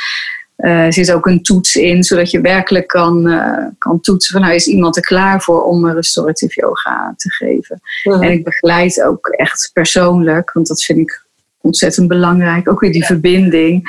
er 0.56 0.92
zit 0.92 1.12
ook 1.12 1.26
een 1.26 1.42
toets 1.42 1.76
in, 1.76 2.02
zodat 2.02 2.30
je 2.30 2.40
werkelijk 2.40 2.86
kan, 2.86 3.40
kan 3.78 4.00
toetsen 4.00 4.32
van 4.32 4.42
nou 4.42 4.54
is 4.54 4.66
iemand 4.66 4.96
er 4.96 5.02
klaar 5.02 5.42
voor 5.42 5.64
om 5.64 5.90
restorative 5.90 6.60
yoga 6.60 7.14
te 7.16 7.30
geven. 7.30 7.80
En 8.02 8.32
ik 8.32 8.44
begeleid 8.44 9.02
ook 9.02 9.26
echt 9.26 9.70
persoonlijk, 9.72 10.52
want 10.52 10.66
dat 10.66 10.82
vind 10.82 10.98
ik 10.98 11.24
ontzettend 11.64 12.08
belangrijk. 12.08 12.68
Ook 12.68 12.80
weer 12.80 12.92
die 12.92 13.04
verbinding, 13.04 13.82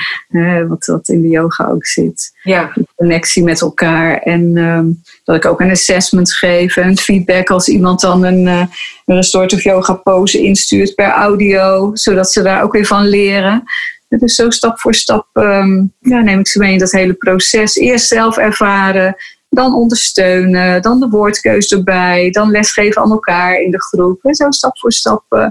wat, 0.68 0.86
wat 0.86 1.08
in 1.08 1.22
de 1.22 1.28
yoga 1.28 1.68
ook 1.68 1.86
zit. 1.86 2.32
Ja. 2.44 2.72
Die 2.74 2.88
connectie 2.96 3.44
met 3.44 3.62
elkaar. 3.62 4.18
En 4.18 4.58
ehm, 4.58 4.86
dat 5.24 5.36
ik 5.36 5.46
ook 5.46 5.60
een 5.60 5.72
assessment 5.72 6.34
geef 6.34 6.78
en 6.78 6.98
feedback 6.98 7.50
als 7.50 7.68
iemand 7.68 8.02
dan 8.02 8.24
een, 8.24 8.46
uh, 8.46 8.66
een 9.06 9.16
restorative 9.16 9.70
yoga 9.70 9.94
pose 9.94 10.42
instuurt 10.42 10.96
per 10.96 11.10
audio, 11.10 11.90
zodat 11.94 12.32
ze 12.32 12.42
daar 12.42 12.64
ook 12.64 12.74
weer 12.74 12.86
van 12.86 13.08
leren. 13.08 13.64
Dus 14.08 14.36
zo 14.36 14.50
stap 14.50 14.80
voor 14.80 14.96
stap 14.96 15.28
ehm, 15.34 15.84
ja, 16.00 16.22
neem 16.22 16.40
ik 16.40 16.48
ze 16.48 16.60
mee 16.60 16.74
in 16.74 16.80
dat 16.80 16.92
hele 16.92 17.14
proces. 17.14 17.76
Eerst 17.76 18.08
zelf 18.08 18.38
ervaren, 18.38 19.16
dan 19.50 19.74
ondersteunen, 19.74 20.82
dan 20.82 21.00
de 21.00 21.10
woordkeus 21.10 21.68
erbij, 21.68 22.32
dan 22.32 22.52
lesgeven 22.52 23.02
aan 23.02 23.12
elkaar 23.12 23.62
in 23.62 23.72
de 23.72 23.82
groep. 23.82 24.24
En 24.24 24.36
zo 24.36 24.52
stap 24.52 24.80
voor 24.80 24.92
stap 24.92 25.24
uh, 25.30 25.48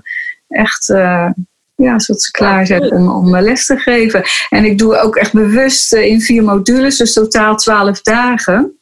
echt 0.48 0.88
uh, 0.88 1.30
ja, 1.74 1.98
zodat 1.98 2.22
ze 2.22 2.30
klaar 2.30 2.66
zijn 2.66 2.92
om, 2.92 3.08
om 3.08 3.38
les 3.38 3.66
te 3.66 3.76
geven. 3.76 4.22
En 4.48 4.64
ik 4.64 4.78
doe 4.78 4.96
ook 4.96 5.16
echt 5.16 5.32
bewust 5.32 5.92
in 5.92 6.20
vier 6.20 6.42
modules, 6.42 6.96
dus 6.96 7.12
totaal 7.12 7.56
twaalf 7.56 8.02
dagen. 8.02 8.78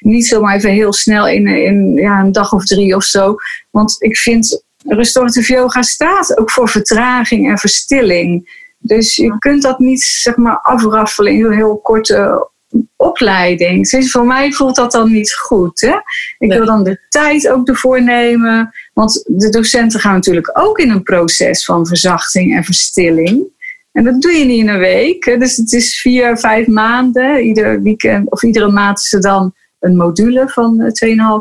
Niet 0.00 0.26
zomaar 0.26 0.56
even 0.56 0.70
heel 0.70 0.92
snel 0.92 1.28
in, 1.28 1.46
in 1.46 1.92
ja, 1.94 2.20
een 2.20 2.32
dag 2.32 2.52
of 2.52 2.64
drie 2.64 2.96
of 2.96 3.04
zo. 3.04 3.36
Want 3.70 3.96
ik 3.98 4.16
vind 4.16 4.62
restorative 4.86 5.52
yoga 5.52 5.82
staat 5.82 6.38
ook 6.38 6.50
voor 6.50 6.68
vertraging 6.68 7.50
en 7.50 7.58
verstilling. 7.58 8.66
Dus 8.78 9.16
je 9.16 9.38
kunt 9.38 9.62
dat 9.62 9.78
niet 9.78 10.02
zeg 10.02 10.36
maar, 10.36 10.60
afraffelen 10.60 11.32
in 11.32 11.44
een 11.44 11.52
heel 11.52 11.78
korte 11.78 12.48
opleiding. 12.96 13.88
Dus 13.88 14.10
voor 14.10 14.26
mij 14.26 14.52
voelt 14.52 14.76
dat 14.76 14.92
dan 14.92 15.12
niet 15.12 15.34
goed. 15.34 15.80
Hè? 15.80 15.96
Ik 16.38 16.52
wil 16.52 16.64
dan 16.64 16.84
de 16.84 17.00
tijd 17.08 17.48
ook 17.48 17.68
ervoor 17.68 18.02
nemen. 18.02 18.74
Want 18.92 19.24
de 19.26 19.48
docenten 19.48 20.00
gaan 20.00 20.14
natuurlijk 20.14 20.50
ook 20.52 20.78
in 20.78 20.90
een 20.90 21.02
proces 21.02 21.64
van 21.64 21.86
verzachting 21.86 22.56
en 22.56 22.64
verstilling. 22.64 23.46
En 23.92 24.04
dat 24.04 24.20
doe 24.20 24.32
je 24.32 24.44
niet 24.44 24.60
in 24.60 24.68
een 24.68 24.78
week. 24.78 25.24
Hè? 25.24 25.36
Dus 25.36 25.56
het 25.56 25.72
is 25.72 26.00
vier, 26.00 26.38
vijf 26.38 26.66
maanden. 26.66 27.42
Ieder 27.42 27.82
weekend 27.82 28.30
of 28.30 28.42
iedere 28.42 28.70
maand 28.70 28.98
is 28.98 29.12
er 29.12 29.20
dan 29.20 29.54
een 29.78 29.96
module 29.96 30.48
van 30.48 30.92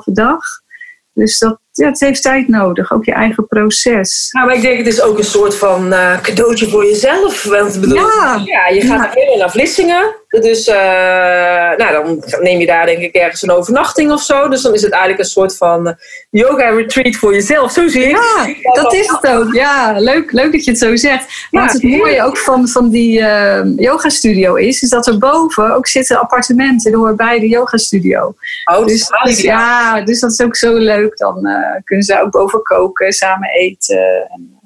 2,5 0.08 0.14
dag. 0.14 0.44
Dus 1.14 1.38
dat, 1.38 1.60
ja, 1.78 1.88
het 1.88 2.00
heeft 2.00 2.22
tijd 2.22 2.48
nodig, 2.48 2.92
ook 2.92 3.06
je 3.06 3.12
eigen 3.12 3.48
proces. 3.48 4.30
Nou, 4.32 4.46
maar 4.46 4.56
ik 4.56 4.62
denk 4.62 4.78
het 4.78 4.88
is 4.88 5.02
ook 5.02 5.18
een 5.18 5.24
soort 5.24 5.56
van 5.56 5.94
uh, 5.94 6.22
cadeautje 6.22 6.70
voor 6.70 6.86
jezelf. 6.86 7.44
Want 7.44 7.80
bedoel, 7.82 7.98
ja. 7.98 8.42
ja, 8.46 8.68
je 8.68 8.82
gaat 8.82 9.14
Ja. 9.14 9.38
naar 9.38 9.52
Vlissingen. 9.52 10.16
Dus 10.28 10.68
uh, 10.68 10.76
nou, 11.78 11.92
dan 11.94 12.24
neem 12.42 12.60
je 12.60 12.66
daar 12.66 12.86
denk 12.86 13.02
ik 13.02 13.16
ergens 13.16 13.42
een 13.42 13.52
overnachting 13.52 14.12
of 14.12 14.22
zo. 14.22 14.48
Dus 14.48 14.62
dan 14.62 14.74
is 14.74 14.82
het 14.82 14.92
eigenlijk 14.92 15.22
een 15.24 15.30
soort 15.30 15.58
van 15.58 15.88
uh, 15.88 15.94
yoga 16.30 16.70
retreat 16.70 17.16
voor 17.16 17.34
jezelf. 17.34 17.72
Zo 17.72 17.88
zie 17.88 18.04
ik 18.04 18.10
Ja, 18.10 18.82
dat 18.82 18.94
is 18.94 19.08
het 19.08 19.28
ook. 19.28 19.54
Ja, 19.54 20.00
leuk, 20.00 20.32
leuk 20.32 20.52
dat 20.52 20.64
je 20.64 20.72
het 20.72 20.80
zo 20.80 20.96
zegt. 20.96 21.48
Ja, 21.50 21.60
Want 21.60 21.72
het 21.72 21.84
mooie 21.84 22.24
ook 22.24 22.38
van, 22.38 22.68
van 22.68 22.90
die 22.90 23.20
uh, 23.20 23.62
yoga 23.76 24.10
studio 24.10 24.56
is, 24.56 24.82
is 24.82 24.90
dat 24.90 25.08
er 25.08 25.18
boven 25.18 25.76
ook 25.76 25.88
zitten 25.88 26.20
appartementen. 26.20 26.94
Horen 26.94 27.16
bij 27.16 27.40
de 27.40 27.48
yoga 27.48 27.78
studio. 27.78 28.36
Oh, 28.66 28.86
Dus, 28.86 29.08
dat 29.08 29.24
dus 29.24 29.38
is 29.38 29.42
ja. 29.42 30.02
dus 30.02 30.20
dat 30.20 30.32
is 30.32 30.42
ook 30.42 30.56
zo 30.56 30.74
leuk. 30.74 31.18
Dan 31.18 31.48
uh, 31.48 31.56
kunnen 31.84 32.06
ze 32.06 32.22
ook 32.22 32.32
boven 32.32 32.62
koken, 32.62 33.12
samen 33.12 33.50
eten. 33.50 34.28
En 34.30 34.57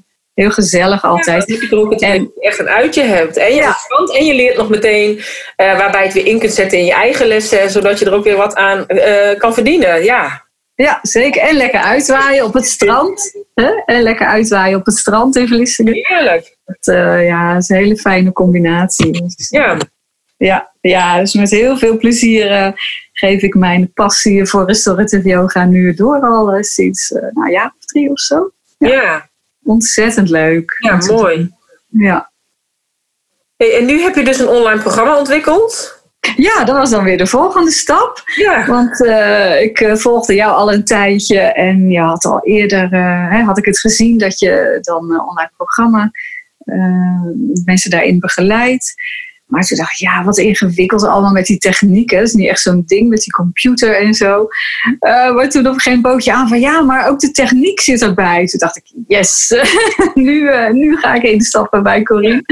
heel 0.42 0.52
gezellig 0.52 1.04
altijd. 1.04 1.48
Ja, 1.48 1.60
dat 1.70 1.80
ook 1.80 1.92
het 1.92 2.02
En- 2.02 2.32
echt 2.40 2.60
een 2.60 2.70
uitje 2.70 3.04
hebt. 3.04 3.38
En 3.38 3.50
je, 3.50 3.56
Ja. 3.56 3.76
en 4.18 4.26
je 4.26 4.34
leert 4.34 4.58
nog 4.58 4.70
meteen 4.70 5.22
eh, 5.56 5.78
waarbij 5.78 6.00
je 6.00 6.06
het 6.06 6.16
weer 6.16 6.26
in 6.26 6.40
kunt 6.40 6.54
zetten 6.54 6.78
in 6.78 6.86
je 6.86 6.94
eigen 6.94 7.28
lessen. 7.28 7.70
Zodat 7.70 8.00
je 8.00 8.06
er 8.06 8.14
ook 8.14 8.24
weer 8.24 8.38
wat 8.38 8.56
aan 8.56 8.88
eh, 8.88 9.38
kan 9.40 9.54
verdienen. 9.54 10.04
Ja. 10.04 10.50
Ja, 10.76 11.00
zeker. 11.02 11.42
En 11.42 11.56
lekker 11.56 11.80
uitwaaien 11.80 12.46
op 12.46 12.54
het 12.54 12.66
strand. 12.66 13.32
Hè? 13.54 13.72
En 13.86 14.02
lekker 14.02 14.26
uitwaaien 14.28 14.78
op 14.80 14.86
het 14.86 14.96
strand 14.98 15.36
in 15.36 15.48
Vlissingen. 15.48 15.94
Heerlijk. 15.94 16.58
Dat, 16.66 16.96
uh, 16.96 17.28
ja, 17.28 17.54
dat 17.54 17.62
is 17.62 17.70
een 17.70 17.76
hele 17.78 17.98
fijne 17.98 18.32
combinatie. 18.32 19.12
Dus, 19.12 19.50
Ja. 19.50 19.78
ja, 20.38 20.72
ja, 20.82 21.20
dus 21.20 21.34
met 21.34 21.50
heel 21.52 21.78
veel 21.78 21.98
plezier 21.98 22.74
geef 23.14 23.42
ik 23.42 23.56
mijn 23.56 23.94
passie 23.94 24.46
voor 24.46 24.66
restorative 24.66 25.28
yoga 25.28 25.66
nu 25.66 25.94
door 25.94 26.22
al 26.22 26.58
sinds 26.64 27.10
nou 27.34 27.52
ja, 27.52 27.74
drie 27.80 28.10
of 28.10 28.20
zo. 28.20 28.52
Ja. 28.78 28.88
ja. 28.88 29.30
Ontzettend 29.64 30.30
leuk. 30.30 30.76
Ja, 30.80 30.96
mooi. 30.96 31.52
Ja. 31.88 32.32
Hey, 33.58 33.78
en 33.78 33.86
nu 33.86 34.02
heb 34.02 34.16
je 34.16 34.24
dus 34.24 34.40
een 34.40 34.48
online 34.48 34.82
programma 34.82 35.18
ontwikkeld. 35.18 36.00
Ja, 36.36 36.64
dat 36.64 36.76
was 36.76 36.90
dan 36.90 37.04
weer 37.04 37.18
de 37.18 37.28
volgende 37.28 37.72
stap. 37.72 38.24
Ja. 38.36 38.66
Want 38.66 39.00
uh, 39.00 39.62
ik 39.62 39.80
uh, 39.80 39.96
volgde 39.96 40.36
jou 40.36 40.54
al 40.54 40.74
een 40.74 40.84
tijdje 40.84 41.40
en 41.40 41.90
je 41.90 42.00
had 42.00 42.26
al 42.26 42.40
eerder, 42.44 42.84
uh, 42.84 43.32
hè, 43.32 43.42
had 43.42 43.58
ik 43.58 43.66
het 43.66 43.80
gezien 43.80 44.18
dat 44.18 44.40
je 44.40 44.78
dan 44.82 45.12
een 45.12 45.22
online 45.22 45.52
programma 45.58 46.12
mensen 47.66 47.90
daarin 47.90 48.20
begeleidt. 48.20 48.94
Maar 49.52 49.64
toen 49.64 49.78
dacht 49.78 49.92
ik, 49.92 49.98
ja, 49.98 50.24
wat 50.24 50.38
ingewikkeld 50.38 51.04
allemaal 51.04 51.32
met 51.32 51.46
die 51.46 51.58
technieken. 51.58 52.18
Dat 52.18 52.28
is 52.28 52.34
niet 52.34 52.50
echt 52.50 52.62
zo'n 52.62 52.84
ding 52.86 53.10
met 53.10 53.22
die 53.22 53.32
computer 53.32 54.00
en 54.00 54.14
zo. 54.14 54.48
Uh, 55.00 55.36
maar 55.36 55.50
toen 55.50 55.68
op 55.68 55.74
een 55.74 55.80
gegeven 55.80 55.92
moment 55.92 56.02
bood 56.02 56.24
je 56.24 56.34
aan 56.34 56.48
van, 56.48 56.60
ja, 56.60 56.82
maar 56.82 57.08
ook 57.10 57.20
de 57.20 57.32
techniek 57.32 57.80
zit 57.80 58.02
erbij. 58.02 58.46
Toen 58.46 58.60
dacht 58.60 58.78
ik, 58.78 58.84
yes, 59.08 59.54
nu, 60.14 60.40
uh, 60.40 60.70
nu 60.70 60.98
ga 60.98 61.14
ik 61.14 61.24
instappen 61.24 61.84
bij 61.84 62.04
Corine. 62.04 62.44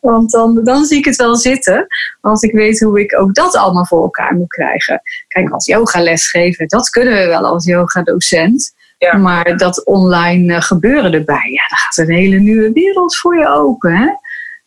Want 0.00 0.30
dan, 0.30 0.60
dan 0.64 0.84
zie 0.84 0.98
ik 0.98 1.04
het 1.04 1.16
wel 1.16 1.36
zitten. 1.36 1.86
Als 2.20 2.42
ik 2.42 2.52
weet 2.52 2.80
hoe 2.80 3.00
ik 3.00 3.18
ook 3.18 3.34
dat 3.34 3.56
allemaal 3.56 3.86
voor 3.86 4.02
elkaar 4.02 4.34
moet 4.34 4.48
krijgen. 4.48 5.02
Kijk, 5.28 5.50
als 5.50 5.66
yogales 5.66 6.30
geven, 6.30 6.68
dat 6.68 6.88
kunnen 6.88 7.14
we 7.14 7.26
wel 7.26 7.44
als 7.46 7.64
yogadocent. 7.64 8.74
Ja. 8.98 9.16
Maar 9.16 9.56
dat 9.56 9.84
online 9.84 10.54
uh, 10.54 10.60
gebeuren 10.60 11.12
erbij, 11.12 11.50
ja, 11.50 11.68
dan 11.68 11.78
gaat 11.78 11.96
een 11.96 12.14
hele 12.14 12.38
nieuwe 12.38 12.72
wereld 12.72 13.16
voor 13.16 13.38
je 13.38 13.48
open, 13.48 13.96
hè? 13.96 14.08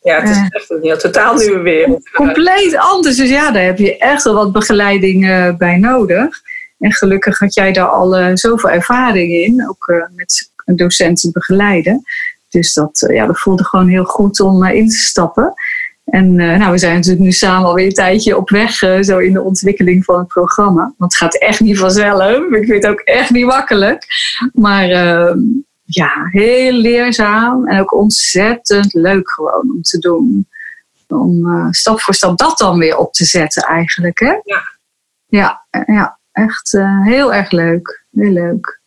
Ja, 0.05 0.19
het 0.19 0.29
is 0.29 0.47
echt 0.49 0.69
een 0.69 0.79
heel 0.81 0.97
totaal 0.97 1.35
nieuwe 1.35 1.59
wereld. 1.59 2.09
Compleet 2.09 2.75
anders. 2.77 3.15
Dus 3.15 3.29
ja, 3.29 3.51
daar 3.51 3.63
heb 3.63 3.77
je 3.77 3.97
echt 3.97 4.23
wel 4.23 4.33
wat 4.33 4.51
begeleiding 4.51 5.25
uh, 5.25 5.55
bij 5.57 5.77
nodig. 5.77 6.41
En 6.79 6.93
gelukkig 6.93 7.39
had 7.39 7.53
jij 7.53 7.71
daar 7.71 7.87
al 7.87 8.19
uh, 8.19 8.29
zoveel 8.33 8.69
ervaring 8.69 9.31
in, 9.31 9.69
ook 9.69 9.87
uh, 9.87 10.03
met 10.15 10.51
docenten 10.65 11.31
begeleiden. 11.31 12.03
Dus 12.49 12.73
dat, 12.73 13.05
ja, 13.13 13.25
dat 13.25 13.39
voelde 13.39 13.63
gewoon 13.63 13.87
heel 13.87 14.03
goed 14.03 14.39
om 14.39 14.65
in 14.65 14.89
te 14.89 14.95
stappen. 14.95 15.53
En 16.05 16.35
nou, 16.35 16.71
we 16.71 16.77
zijn 16.77 16.95
natuurlijk 16.95 17.23
nu 17.23 17.31
samen 17.31 17.67
alweer 17.67 17.85
een 17.85 17.93
tijdje 17.93 18.37
op 18.37 18.49
weg, 18.49 18.71
zo 19.01 19.17
in 19.17 19.33
de 19.33 19.41
ontwikkeling 19.41 20.03
van 20.03 20.19
het 20.19 20.27
programma. 20.27 20.93
Want 20.97 21.13
het 21.13 21.15
gaat 21.15 21.37
echt 21.37 21.59
niet 21.59 21.77
vanzelf. 21.77 22.37
Ik 22.51 22.65
vind 22.65 22.83
het 22.83 22.87
ook 22.91 22.99
echt 22.99 23.29
niet 23.29 23.45
makkelijk. 23.45 24.05
Maar 24.53 24.89
ehm, 24.89 25.39
ja, 25.85 26.27
heel 26.31 26.71
leerzaam 26.71 27.67
en 27.67 27.79
ook 27.79 27.93
ontzettend 27.93 28.93
leuk 28.93 29.31
gewoon 29.31 29.71
om 29.75 29.81
te 29.81 29.97
doen. 29.97 30.47
Om 31.07 31.47
uh, 31.47 31.67
stap 31.69 32.01
voor 32.01 32.13
stap 32.13 32.37
dat 32.37 32.57
dan 32.57 32.77
weer 32.77 32.97
op 32.97 33.13
te 33.13 33.25
zetten 33.25 33.63
eigenlijk. 33.63 34.19
Hè? 34.19 34.33
Ja. 34.43 34.73
Ja, 35.25 35.65
ja 35.85 36.19
echt 36.31 36.73
uh, 36.73 37.05
heel 37.05 37.33
erg 37.33 37.51
leuk. 37.51 38.05
Heel 38.11 38.31
leuk. 38.31 38.83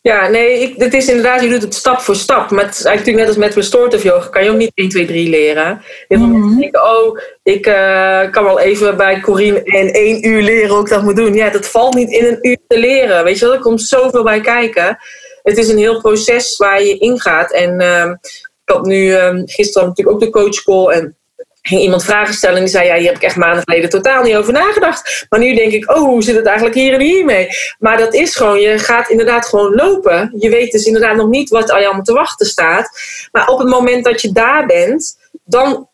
Ja, 0.00 0.28
nee, 0.28 0.60
ik, 0.60 0.74
het 0.76 0.94
is 0.94 1.08
inderdaad, 1.08 1.42
je 1.42 1.48
doet 1.48 1.62
het 1.62 1.74
stap 1.74 2.00
voor 2.00 2.16
stap. 2.16 2.50
Maar 2.50 2.64
het 2.64 2.74
is 2.74 2.84
eigenlijk 2.84 3.18
net 3.18 3.28
als 3.28 3.36
met 3.36 3.54
restorative 3.54 4.06
yoga, 4.06 4.28
kan 4.28 4.44
je 4.44 4.50
ook 4.50 4.56
niet 4.56 4.70
1, 4.74 4.88
2, 4.88 5.06
3 5.06 5.28
leren. 5.28 5.82
Heel 6.08 6.18
veel 6.18 6.26
mensen 6.26 6.58
denken, 6.58 6.82
oh, 6.82 7.18
ik 7.42 7.66
uh, 7.66 8.30
kan 8.30 8.44
wel 8.44 8.60
even 8.60 8.96
bij 8.96 9.20
Corine 9.20 9.62
in 9.62 9.92
één 9.92 10.28
uur 10.28 10.42
leren 10.42 10.70
hoe 10.70 10.80
ik 10.80 10.88
dat 10.88 11.02
moet 11.02 11.16
doen. 11.16 11.34
Ja, 11.34 11.50
dat 11.50 11.68
valt 11.68 11.94
niet 11.94 12.10
in 12.10 12.24
een 12.24 12.38
uur 12.48 12.58
te 12.68 12.78
leren. 12.78 13.24
Weet 13.24 13.38
je 13.38 13.44
wel, 13.44 13.54
er 13.54 13.60
komt 13.60 13.82
zoveel 13.82 14.22
bij 14.22 14.40
kijken 14.40 14.98
het 15.48 15.58
is 15.58 15.68
een 15.68 15.78
heel 15.78 16.00
proces 16.00 16.56
waar 16.56 16.82
je 16.82 16.98
ingaat. 16.98 17.52
En 17.52 17.80
uh, 17.80 18.10
ik 18.64 18.74
had 18.74 18.86
nu 18.86 19.06
uh, 19.06 19.42
gisteren 19.44 19.88
natuurlijk 19.88 20.16
ook 20.16 20.22
de 20.22 20.30
coachcall 20.30 20.86
en 20.86 21.16
ging 21.62 21.80
iemand 21.80 22.04
vragen 22.04 22.34
stellen 22.34 22.56
en 22.56 22.62
die 22.62 22.72
zei, 22.72 22.86
ja, 22.86 22.94
hier 22.94 23.06
heb 23.06 23.16
ik 23.16 23.22
echt 23.22 23.36
maanden 23.36 23.62
geleden 23.62 23.90
totaal 23.90 24.22
niet 24.22 24.34
over 24.34 24.52
nagedacht. 24.52 25.26
Maar 25.28 25.40
nu 25.40 25.54
denk 25.54 25.72
ik, 25.72 25.90
oh, 25.90 25.98
hoe 25.98 26.22
zit 26.22 26.36
het 26.36 26.46
eigenlijk 26.46 26.76
hier 26.76 26.92
en 26.92 27.00
hier 27.00 27.24
mee? 27.24 27.48
Maar 27.78 27.98
dat 27.98 28.14
is 28.14 28.36
gewoon, 28.36 28.60
je 28.60 28.78
gaat 28.78 29.08
inderdaad 29.08 29.46
gewoon 29.46 29.74
lopen. 29.74 30.34
Je 30.38 30.50
weet 30.50 30.72
dus 30.72 30.84
inderdaad 30.84 31.16
nog 31.16 31.28
niet 31.28 31.50
wat 31.50 31.70
al 31.70 31.78
je 31.78 31.84
allemaal 31.84 32.02
te 32.02 32.12
wachten 32.12 32.46
staat. 32.46 32.90
Maar 33.32 33.48
op 33.48 33.58
het 33.58 33.68
moment 33.68 34.04
dat 34.04 34.22
je 34.22 34.32
daar 34.32 34.66
bent, 34.66 35.18
dan 35.44 35.88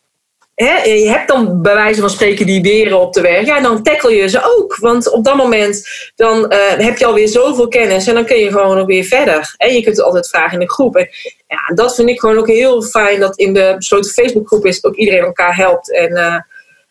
He, 0.55 0.83
je 0.83 1.09
hebt 1.09 1.27
dan 1.27 1.61
bij 1.61 1.73
wijze 1.73 1.99
van 1.99 2.09
spreken 2.09 2.45
die 2.45 2.61
beren 2.61 2.99
op 2.99 3.13
de 3.13 3.21
weg. 3.21 3.45
Ja, 3.45 3.59
dan 3.59 3.83
tackle 3.83 4.15
je 4.15 4.29
ze 4.29 4.57
ook. 4.57 4.75
Want 4.75 5.11
op 5.11 5.23
dat 5.23 5.35
moment 5.35 5.87
dan, 6.15 6.53
uh, 6.53 6.57
heb 6.77 6.97
je 6.97 7.05
alweer 7.05 7.27
zoveel 7.27 7.67
kennis. 7.67 8.07
En 8.07 8.13
dan 8.13 8.25
kun 8.25 8.37
je 8.37 8.51
gewoon 8.51 8.77
ook 8.77 8.87
weer 8.87 9.03
verder. 9.03 9.53
En 9.57 9.73
je 9.73 9.83
kunt 9.83 9.97
het 9.97 10.05
altijd 10.05 10.29
vragen 10.29 10.53
in 10.53 10.59
de 10.59 10.71
groep. 10.71 10.95
En 10.95 11.09
ja, 11.47 11.75
dat 11.75 11.95
vind 11.95 12.09
ik 12.09 12.19
gewoon 12.19 12.37
ook 12.37 12.47
heel 12.47 12.81
fijn. 12.81 13.19
Dat 13.19 13.37
in 13.37 13.53
de 13.53 13.73
besloten 13.77 14.11
Facebookgroep 14.11 14.65
is 14.65 14.83
ook 14.83 14.95
iedereen 14.95 15.23
elkaar 15.23 15.55
helpt. 15.55 15.93
En 15.93 16.11
uh, 16.11 16.35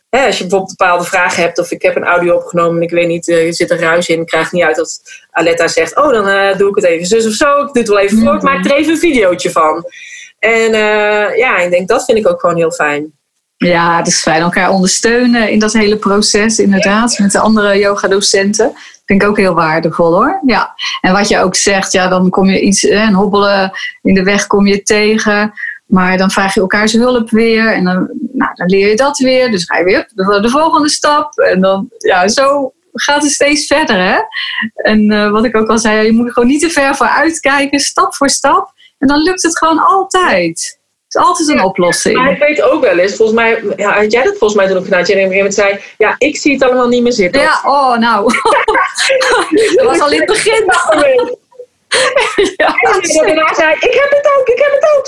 hè, 0.09 0.27
als 0.27 0.39
je 0.39 0.43
bijvoorbeeld 0.43 0.77
bepaalde 0.77 1.05
vragen 1.05 1.43
hebt. 1.43 1.59
Of 1.59 1.71
ik 1.71 1.83
heb 1.83 1.97
een 1.97 2.05
audio 2.05 2.37
opgenomen 2.37 2.77
en 2.77 2.83
ik 2.83 2.91
weet 2.91 3.09
niet. 3.09 3.29
Uh, 3.29 3.47
er 3.47 3.55
zit 3.55 3.71
een 3.71 3.79
ruis 3.79 4.09
in. 4.09 4.21
Ik 4.21 4.27
krijg 4.27 4.53
niet 4.53 4.63
uit 4.63 4.77
dat 4.77 5.01
Aletta 5.31 5.69
zegt. 5.69 5.97
Oh, 5.97 6.13
dan 6.13 6.57
doe 6.59 6.69
ik 6.69 6.75
het 6.75 6.85
even 6.85 7.07
zus 7.07 7.27
of 7.27 7.33
zo. 7.33 7.61
Ik 7.61 7.73
doe 7.73 7.83
het 7.83 7.89
wel 7.89 7.99
even 7.99 8.19
voor. 8.19 8.35
Ik 8.35 8.43
maak 8.43 8.65
er 8.65 8.75
even 8.75 8.93
een 8.93 8.99
videootje 8.99 9.51
van. 9.51 9.85
En 10.39 10.73
ja, 11.37 11.59
ik 11.59 11.71
denk 11.71 11.89
dat 11.89 12.05
vind 12.05 12.19
ik 12.19 12.29
ook 12.29 12.41
gewoon 12.41 12.57
heel 12.57 12.73
fijn. 12.73 13.21
Ja, 13.63 13.97
het 13.97 14.07
is 14.07 14.23
fijn 14.23 14.43
elkaar 14.43 14.71
ondersteunen 14.71 15.51
in 15.51 15.59
dat 15.59 15.73
hele 15.73 15.97
proces, 15.97 16.59
inderdaad, 16.59 17.19
met 17.19 17.33
de 17.33 17.39
andere 17.39 17.79
yoga-docenten. 17.79 18.73
Vind 19.05 19.23
ik 19.23 19.29
ook 19.29 19.37
heel 19.37 19.55
waardevol 19.55 20.13
hoor. 20.13 20.41
Ja. 20.47 20.75
En 21.01 21.13
wat 21.13 21.29
je 21.29 21.39
ook 21.39 21.55
zegt, 21.55 21.93
ja, 21.93 22.09
dan 22.09 22.31
kom 22.31 22.51
je 22.51 22.61
iets, 22.61 22.83
een 22.83 23.15
hobbelen 23.15 23.73
in 24.03 24.15
de 24.15 24.23
weg 24.23 24.47
kom 24.47 24.67
je 24.67 24.83
tegen. 24.83 25.53
Maar 25.87 26.17
dan 26.17 26.31
vraag 26.31 26.55
je 26.55 26.61
elkaars 26.61 26.93
hulp 26.93 27.31
weer. 27.31 27.73
En 27.73 27.85
dan, 27.85 28.11
nou, 28.33 28.55
dan 28.55 28.67
leer 28.67 28.89
je 28.89 28.97
dat 28.97 29.19
weer. 29.19 29.51
Dus 29.51 29.65
ga 29.65 29.79
je 29.79 29.85
weer 29.85 30.09
de, 30.15 30.41
de 30.41 30.49
volgende 30.49 30.89
stap. 30.89 31.39
En 31.39 31.61
dan, 31.61 31.89
ja, 31.99 32.29
zo 32.29 32.73
gaat 32.93 33.23
het 33.23 33.33
steeds 33.33 33.67
verder. 33.67 33.97
Hè? 33.97 34.19
En 34.75 35.13
uh, 35.13 35.31
wat 35.31 35.45
ik 35.45 35.57
ook 35.57 35.69
al 35.69 35.79
zei, 35.79 36.07
je 36.07 36.13
moet 36.13 36.27
er 36.27 36.33
gewoon 36.33 36.49
niet 36.49 36.61
te 36.61 36.71
ver 36.71 36.95
voor 36.95 37.09
uitkijken, 37.09 37.81
stap 37.81 38.15
voor 38.15 38.31
stap. 38.31 38.73
En 38.99 39.09
dan 39.09 39.23
lukt 39.23 39.43
het 39.43 39.59
gewoon 39.59 39.79
altijd. 39.79 40.81
Het 41.13 41.23
is 41.23 41.29
altijd 41.29 41.49
een 41.49 41.57
ja, 41.57 41.65
oplossing. 41.65 42.17
Maar 42.17 42.33
ik 42.33 42.39
weet 42.39 42.63
ook 42.63 42.83
wel 42.83 42.99
eens, 42.99 43.17
volgens 43.17 43.39
mij, 43.39 43.63
ja, 43.77 44.01
had 44.01 44.13
jij 44.13 44.23
dat 44.23 44.39
volgens 44.39 44.55
mij 44.55 44.69
toen 44.69 44.77
ook 44.77 44.85
gedaan, 44.85 44.99
dat 44.99 45.09
je 45.09 45.15
op 45.15 45.21
een 45.21 45.33
gegeven 45.33 45.55
moment 45.55 45.81
zei, 45.81 45.95
ja, 45.99 46.15
ik 46.19 46.37
zie 46.37 46.53
het 46.53 46.63
allemaal 46.63 46.89
niet 46.89 47.03
meer 47.03 47.13
zitten. 47.13 47.41
Ja, 47.41 47.61
oh 47.65 47.97
nou. 47.99 48.25
dat 49.77 49.87
was 49.87 50.01
al 50.01 50.11
in 50.11 50.19
het 50.19 50.27
begin. 50.27 50.65
Ja, 52.57 52.75
en 52.75 53.55
zei 53.55 53.75
ik 53.75 53.95
heb 53.95 54.11
het 54.11 54.33
ook, 54.39 54.49
ik 54.49 54.59
heb 54.59 54.73
het 54.81 54.91
ook. 54.97 55.07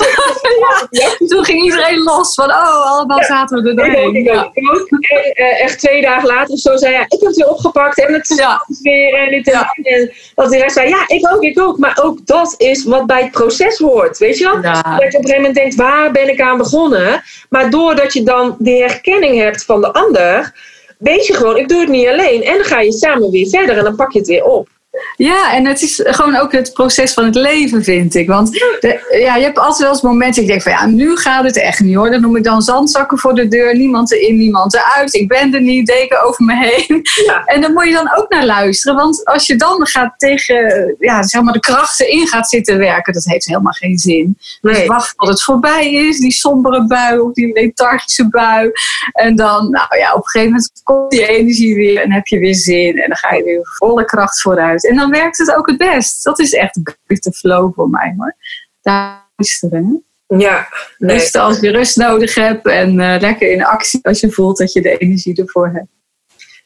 ja, 1.00 1.26
toen 1.26 1.44
ging 1.44 1.62
iedereen 1.62 2.02
los 2.02 2.34
van, 2.34 2.50
oh, 2.50 2.92
allemaal 2.92 3.22
zaten 3.22 3.62
we 3.62 3.68
er 3.68 3.76
doorheen. 3.76 4.14
Ik 4.14 4.30
ook, 4.30 4.50
ik 4.54 4.70
ook. 4.72 4.88
En 4.88 5.44
uh, 5.44 5.62
echt 5.62 5.78
twee 5.78 6.02
dagen 6.02 6.28
later 6.28 6.54
of 6.54 6.58
zo 6.58 6.76
zei 6.76 6.94
hij, 6.94 7.04
ik 7.04 7.10
heb 7.10 7.20
het 7.20 7.36
weer 7.36 7.48
opgepakt 7.48 7.98
en 8.00 8.12
het 8.12 8.30
is 8.30 8.36
ja. 8.36 8.64
weer 8.82 9.14
en 9.14 9.30
dit 9.30 9.50
en, 9.50 9.68
en 9.82 10.12
dat 10.34 10.50
de 10.50 10.58
rest 10.58 10.74
zei, 10.74 10.88
ja, 10.88 11.04
ik 11.06 11.34
ook, 11.34 11.42
ik 11.42 11.60
ook. 11.60 11.78
Maar 11.78 11.98
ook 12.02 12.26
dat 12.26 12.54
is 12.58 12.84
wat 12.84 13.06
bij 13.06 13.22
het 13.22 13.30
proces 13.30 13.78
hoort, 13.78 14.18
weet 14.18 14.38
je 14.38 14.44
wel? 14.44 14.62
Dat 14.62 14.76
je 14.76 14.80
op 14.80 15.00
een 15.00 15.10
gegeven 15.10 15.36
moment 15.36 15.54
denkt, 15.54 15.74
waar 15.74 16.10
ben 16.10 16.28
ik 16.28 16.40
aan 16.40 16.58
begonnen? 16.58 17.22
Maar 17.48 17.70
doordat 17.70 18.12
je 18.12 18.22
dan 18.22 18.56
de 18.58 18.70
herkenning 18.70 19.38
hebt 19.38 19.64
van 19.64 19.80
de 19.80 19.92
ander, 19.92 20.52
weet 20.98 21.26
je 21.26 21.34
gewoon, 21.34 21.56
ik 21.56 21.68
doe 21.68 21.80
het 21.80 21.88
niet 21.88 22.08
alleen. 22.08 22.42
En 22.42 22.54
dan 22.54 22.64
ga 22.64 22.80
je 22.80 22.92
samen 22.92 23.30
weer 23.30 23.48
verder 23.48 23.78
en 23.78 23.84
dan 23.84 23.96
pak 23.96 24.12
je 24.12 24.18
het 24.18 24.28
weer 24.28 24.44
op. 24.44 24.68
Ja, 25.16 25.52
en 25.54 25.66
het 25.66 25.82
is 25.82 26.00
gewoon 26.04 26.36
ook 26.36 26.52
het 26.52 26.72
proces 26.72 27.12
van 27.12 27.24
het 27.24 27.34
leven, 27.34 27.84
vind 27.84 28.14
ik. 28.14 28.28
Want 28.28 28.50
de, 28.50 29.18
ja, 29.20 29.36
je 29.36 29.44
hebt 29.44 29.58
altijd 29.58 29.78
wel 29.78 29.90
eens 29.90 30.02
momenten, 30.02 30.42
ik 30.42 30.48
denk 30.48 30.62
van 30.62 30.72
ja, 30.72 30.86
nu 30.86 31.16
gaat 31.16 31.44
het 31.44 31.56
echt 31.56 31.80
niet 31.80 31.94
hoor. 31.94 32.10
Dan 32.10 32.20
noem 32.20 32.36
ik 32.36 32.44
dan 32.44 32.62
zandzakken 32.62 33.18
voor 33.18 33.34
de 33.34 33.48
deur, 33.48 33.76
niemand 33.76 34.12
erin, 34.12 34.36
niemand 34.36 34.74
eruit. 34.74 35.14
Ik 35.14 35.28
ben 35.28 35.54
er 35.54 35.60
niet, 35.60 35.86
deken 35.86 36.24
over 36.24 36.44
me 36.44 36.56
heen. 36.56 37.02
Ja. 37.24 37.44
En 37.44 37.60
dan 37.60 37.72
moet 37.72 37.84
je 37.84 37.92
dan 37.92 38.16
ook 38.16 38.28
naar 38.28 38.44
luisteren. 38.44 38.96
Want 38.96 39.24
als 39.24 39.46
je 39.46 39.56
dan 39.56 39.86
gaat 39.86 40.14
tegen 40.16 40.96
ja, 40.98 41.22
zeg 41.22 41.42
maar 41.42 41.52
de 41.52 41.60
krachten 41.60 42.08
in 42.08 42.26
gaat 42.26 42.48
zitten 42.48 42.78
werken, 42.78 43.12
dat 43.12 43.24
heeft 43.24 43.46
helemaal 43.46 43.72
geen 43.72 43.98
zin. 43.98 44.38
Nee. 44.60 44.74
Dus 44.74 44.86
wacht 44.86 45.14
tot 45.16 45.28
het 45.28 45.42
voorbij 45.42 45.92
is, 45.92 46.18
die 46.18 46.32
sombere 46.32 46.86
bui 46.86 47.18
of 47.18 47.32
die 47.32 47.52
lethargische 47.52 48.28
bui. 48.28 48.70
En 49.12 49.36
dan, 49.36 49.70
nou 49.70 49.98
ja, 49.98 50.12
op 50.12 50.16
een 50.16 50.28
gegeven 50.28 50.52
moment 50.52 50.70
komt 50.82 51.10
die 51.10 51.26
energie 51.26 51.74
weer 51.74 52.02
en 52.02 52.12
heb 52.12 52.26
je 52.26 52.38
weer 52.38 52.54
zin. 52.54 52.98
En 52.98 53.08
dan 53.08 53.16
ga 53.16 53.34
je 53.34 53.44
weer 53.44 53.60
volle 53.62 54.04
kracht 54.04 54.40
vooruit. 54.40 54.83
En 54.84 54.96
dan 54.96 55.10
werkt 55.10 55.38
het 55.38 55.54
ook 55.54 55.66
het 55.66 55.76
best. 55.76 56.24
Dat 56.24 56.38
is 56.38 56.52
echt 56.52 56.74
de 57.06 57.32
flow 57.32 57.74
voor 57.74 57.90
mij 57.90 58.14
hoor. 58.16 58.36
Daar 58.82 59.24
luisteren. 59.36 60.04
Ja, 60.26 60.68
nee. 60.98 61.30
Als 61.32 61.60
je 61.60 61.70
rust 61.70 61.96
nodig 61.96 62.34
hebt 62.34 62.66
en 62.66 62.98
uh, 62.98 63.16
lekker 63.18 63.50
in 63.50 63.64
actie 63.64 64.00
als 64.02 64.20
je 64.20 64.30
voelt 64.30 64.58
dat 64.58 64.72
je 64.72 64.82
de 64.82 64.96
energie 64.96 65.36
ervoor 65.36 65.68
hebt. 65.68 65.88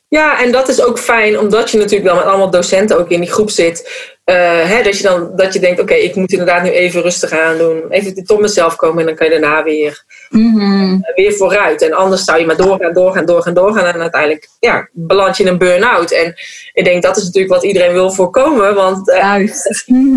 Ja, 0.09 0.43
en 0.43 0.53
dat 0.53 0.69
is 0.69 0.83
ook 0.83 0.99
fijn, 0.99 1.39
omdat 1.39 1.71
je 1.71 1.79
natuurlijk 1.79 2.11
wel 2.11 2.17
met 2.17 2.25
allemaal 2.25 2.51
docenten 2.51 2.99
ook 2.99 3.11
in 3.11 3.21
die 3.21 3.31
groep 3.31 3.51
zit. 3.51 4.09
Uh, 4.25 4.35
hè, 4.65 4.83
dat, 4.83 4.97
je 4.97 5.03
dan, 5.03 5.31
dat 5.37 5.53
je 5.53 5.61
denkt, 5.61 5.81
oké, 5.81 5.95
ik 5.95 6.15
moet 6.15 6.33
inderdaad 6.33 6.63
nu 6.63 6.71
even 6.71 7.03
rustig 7.03 7.31
aan 7.31 7.59
doen. 7.59 7.83
Even 7.89 8.25
tot 8.25 8.41
mezelf 8.41 8.77
komen 8.77 9.01
en 9.01 9.07
dan 9.07 9.15
kan 9.15 9.27
je 9.27 9.41
daarna 9.41 9.63
weer, 9.63 10.05
mm-hmm. 10.31 11.05
weer 11.15 11.33
vooruit. 11.33 11.83
En 11.83 11.93
anders 11.93 12.25
zou 12.25 12.39
je 12.39 12.47
maar 12.47 12.57
doorgaan, 12.57 12.93
doorgaan, 12.93 13.25
doorgaan, 13.25 13.55
doorgaan. 13.55 13.85
En 13.85 14.01
uiteindelijk 14.01 14.49
ja, 14.61 14.89
beland 14.93 15.37
je 15.37 15.43
in 15.43 15.49
een 15.49 15.59
burn-out. 15.59 16.11
En 16.11 16.35
ik 16.73 16.85
denk, 16.85 17.03
dat 17.03 17.17
is 17.17 17.25
natuurlijk 17.25 17.53
wat 17.53 17.65
iedereen 17.65 17.93
wil 17.93 18.11
voorkomen. 18.11 18.75
Want 18.75 19.09
uh, 19.09 19.35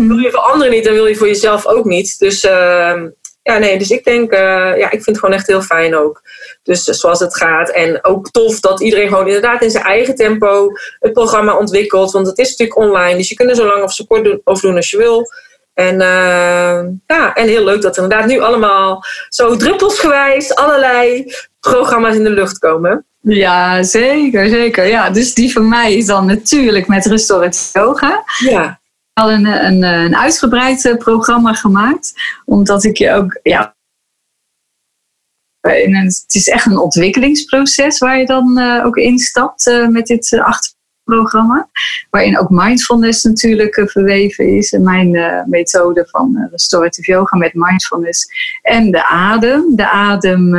wil 0.08 0.18
je 0.18 0.30
voor 0.30 0.40
anderen 0.40 0.72
niet, 0.72 0.84
dan 0.84 0.94
wil 0.94 1.06
je 1.06 1.16
voor 1.16 1.26
jezelf 1.26 1.66
ook 1.66 1.84
niet. 1.84 2.18
Dus 2.18 2.44
uh, 2.44 3.02
ja, 3.42 3.58
nee, 3.58 3.78
dus 3.78 3.90
ik 3.90 4.04
denk, 4.04 4.32
uh, 4.32 4.38
ja, 4.78 4.84
ik 4.84 4.90
vind 4.90 5.06
het 5.06 5.18
gewoon 5.18 5.34
echt 5.34 5.46
heel 5.46 5.62
fijn 5.62 5.96
ook. 5.96 6.22
Dus 6.62 6.82
zoals 6.84 7.20
het 7.20 7.36
gaat. 7.36 7.70
En 7.70 8.04
ook 8.04 8.30
tof 8.30 8.60
dat 8.60 8.80
iedereen 8.80 9.08
gewoon 9.08 9.26
inderdaad 9.26 9.62
in 9.62 9.70
zijn 9.70 9.84
eigen 9.84 10.14
tempo 10.14 10.68
het 10.98 11.12
programma 11.12 11.56
ontwikkelt. 11.56 12.12
Want 12.12 12.26
het 12.26 12.38
is 12.38 12.50
natuurlijk 12.50 12.78
online, 12.78 13.16
dus 13.16 13.28
je 13.28 13.34
kunt 13.34 13.50
er 13.50 13.56
zo 13.56 13.66
lang 13.66 13.82
of 13.82 13.92
zo 13.92 14.04
kort 14.04 14.24
doen, 14.24 14.40
over 14.44 14.62
doen 14.62 14.76
als 14.76 14.90
je 14.90 14.96
wil. 14.96 15.26
En, 15.74 15.94
uh, 15.94 16.80
ja, 17.06 17.34
en 17.34 17.48
heel 17.48 17.64
leuk 17.64 17.82
dat 17.82 17.96
er 17.96 18.02
inderdaad 18.02 18.28
nu 18.28 18.40
allemaal 18.40 19.04
zo 19.28 19.56
druppelsgewijs 19.56 20.54
allerlei 20.54 21.34
programma's 21.60 22.16
in 22.16 22.24
de 22.24 22.30
lucht 22.30 22.58
komen. 22.58 23.06
Ja, 23.20 23.82
zeker, 23.82 24.48
zeker. 24.48 24.86
Ja, 24.86 25.10
dus 25.10 25.34
die 25.34 25.52
van 25.52 25.68
mij 25.68 25.94
is 25.96 26.06
dan 26.06 26.26
natuurlijk 26.26 26.86
met 26.86 27.06
restaurant 27.06 27.70
yoga. 27.72 28.22
Ja 28.38 28.80
al 29.12 29.32
een, 29.32 29.44
een, 29.44 29.82
een 29.82 30.16
uitgebreid 30.16 30.84
eh, 30.84 30.96
programma 30.96 31.52
gemaakt. 31.52 32.12
Omdat 32.44 32.84
ik 32.84 32.96
je 32.96 33.10
ook, 33.10 33.40
ja, 33.42 33.74
het 35.60 36.34
is 36.34 36.48
echt 36.48 36.66
een 36.66 36.78
ontwikkelingsproces 36.78 37.98
waar 37.98 38.18
je 38.18 38.26
dan 38.26 38.58
uh, 38.58 38.86
ook 38.86 38.96
instapt 38.96 39.66
uh, 39.66 39.88
met 39.88 40.06
dit 40.06 40.38
achterprogramma. 40.38 41.68
Waarin 42.10 42.38
ook 42.38 42.50
mindfulness 42.50 43.24
natuurlijk 43.24 43.90
verweven 43.90 44.56
is. 44.56 44.72
En 44.72 44.82
mijn 44.82 45.10
methode 45.46 46.06
van 46.10 46.48
restorative 46.50 47.10
yoga 47.10 47.36
met 47.36 47.54
mindfulness. 47.54 48.26
En 48.62 48.90
de 48.90 49.06
adem. 49.06 49.76
De 49.76 49.90
adem, 49.90 50.54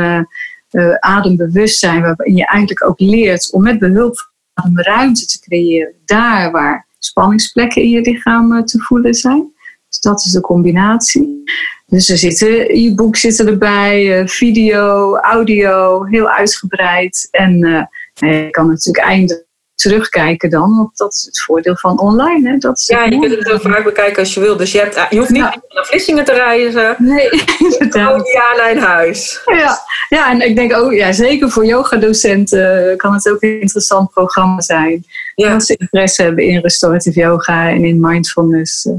adembewustzijn 0.98 2.00
waarin 2.00 2.36
je 2.36 2.46
eigenlijk 2.46 2.84
ook 2.84 3.00
leert 3.00 3.52
om 3.52 3.62
met 3.62 3.78
behulp 3.78 4.32
van 4.54 4.80
ruimte 4.80 5.26
te 5.26 5.40
creëren. 5.40 5.94
Daar 6.04 6.50
waar 6.50 6.86
spanningsplekken 7.04 7.82
in 7.82 7.90
je 7.90 8.00
lichaam 8.00 8.52
eh, 8.52 8.62
te 8.62 8.78
voelen 8.78 9.14
zijn. 9.14 9.52
Dus 9.88 10.00
dat 10.00 10.24
is 10.24 10.30
de 10.30 10.40
combinatie. 10.40 11.42
Dus 11.86 12.08
er 12.08 12.18
zitten 12.18 12.68
e-books 12.68 13.20
zitten 13.20 13.46
erbij, 13.46 14.20
eh, 14.20 14.26
video, 14.26 15.16
audio, 15.16 16.04
heel 16.04 16.28
uitgebreid. 16.28 17.28
En 17.30 17.66
uh, 17.66 17.84
je 18.14 18.50
kan 18.50 18.66
natuurlijk 18.66 19.04
eindelijk 19.04 19.46
terugkijken 19.74 20.50
dan, 20.50 20.76
want 20.76 20.96
dat 20.96 21.14
is 21.14 21.24
het 21.24 21.40
voordeel 21.40 21.76
van 21.76 22.00
online. 22.00 22.50
Hè? 22.50 22.56
Dat 22.56 22.78
is 22.78 22.86
ja, 22.86 23.04
je 23.04 23.18
kunt 23.18 23.34
het 23.34 23.46
zo 23.46 23.58
vaak 23.58 23.84
bekijken 23.84 24.18
als 24.18 24.34
je 24.34 24.40
wil. 24.40 24.56
Dus 24.56 24.72
je, 24.72 24.78
hebt, 24.78 25.06
je 25.10 25.18
hoeft 25.18 25.30
niet 25.30 25.42
naar 25.42 25.60
Vlissingen 25.68 26.24
te 26.24 26.32
reizen. 26.32 26.96
Nee, 26.98 27.28
inderdaad. 27.68 28.30
Ja, 28.32 28.54
naar 28.56 28.76
huis. 28.76 29.40
Ja. 29.44 29.78
ja, 30.08 30.30
en 30.30 30.40
ik 30.40 30.56
denk 30.56 30.76
ook, 30.76 30.92
ja, 30.92 31.12
zeker 31.12 31.50
voor 31.50 31.66
yogadocenten 31.66 32.96
kan 32.96 33.14
het 33.14 33.28
ook 33.30 33.42
een 33.42 33.60
interessant 33.60 34.10
programma 34.10 34.60
zijn. 34.60 35.04
Ja. 35.34 35.54
Als 35.54 35.66
ze 35.66 35.76
interesse 35.76 36.22
hebben 36.22 36.44
in 36.44 36.60
restorative 36.60 37.20
yoga 37.20 37.68
en 37.68 37.84
in 37.84 38.00
mindfulness. 38.00 38.84
Uh, 38.84 38.94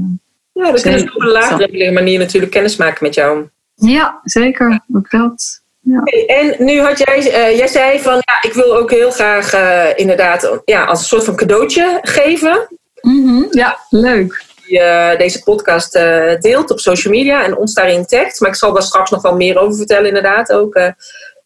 ja, 0.52 0.72
dan 0.72 0.80
kunnen 0.80 1.00
ze 1.00 1.14
op 1.14 1.20
een 1.20 1.28
laagdrempelige 1.28 1.92
manier 1.92 2.18
natuurlijk 2.18 2.52
kennis 2.52 2.76
maken 2.76 3.04
met 3.04 3.14
jou. 3.14 3.48
Ja, 3.74 4.20
zeker. 4.24 4.80
Ook 4.94 5.10
dat. 5.10 5.64
Ja. 5.86 6.02
En 6.26 6.54
nu 6.58 6.80
had 6.80 6.98
jij, 6.98 7.18
uh, 7.18 7.56
jij 7.58 7.66
zei 7.66 8.00
van 8.00 8.14
ja, 8.14 8.48
ik 8.48 8.52
wil 8.52 8.76
ook 8.76 8.90
heel 8.90 9.10
graag 9.10 9.54
uh, 9.54 9.84
inderdaad 9.94 10.60
ja, 10.64 10.84
als 10.84 10.98
een 10.98 11.06
soort 11.06 11.24
van 11.24 11.36
cadeautje 11.36 11.98
geven. 12.02 12.68
Mm 13.00 13.26
-hmm. 13.26 13.46
Ja, 13.50 13.78
leuk. 13.90 14.44
Die 14.66 14.78
uh, 14.78 15.16
deze 15.16 15.42
podcast 15.42 15.92
deelt 16.40 16.70
op 16.70 16.80
social 16.80 17.12
media 17.12 17.44
en 17.44 17.56
ons 17.56 17.74
daarin 17.74 18.06
tagt. 18.06 18.40
Maar 18.40 18.50
ik 18.50 18.56
zal 18.56 18.72
daar 18.72 18.82
straks 18.82 19.10
nog 19.10 19.22
wel 19.22 19.36
meer 19.36 19.58
over 19.58 19.76
vertellen, 19.76 20.06
inderdaad. 20.06 20.52
Ook 20.52 20.72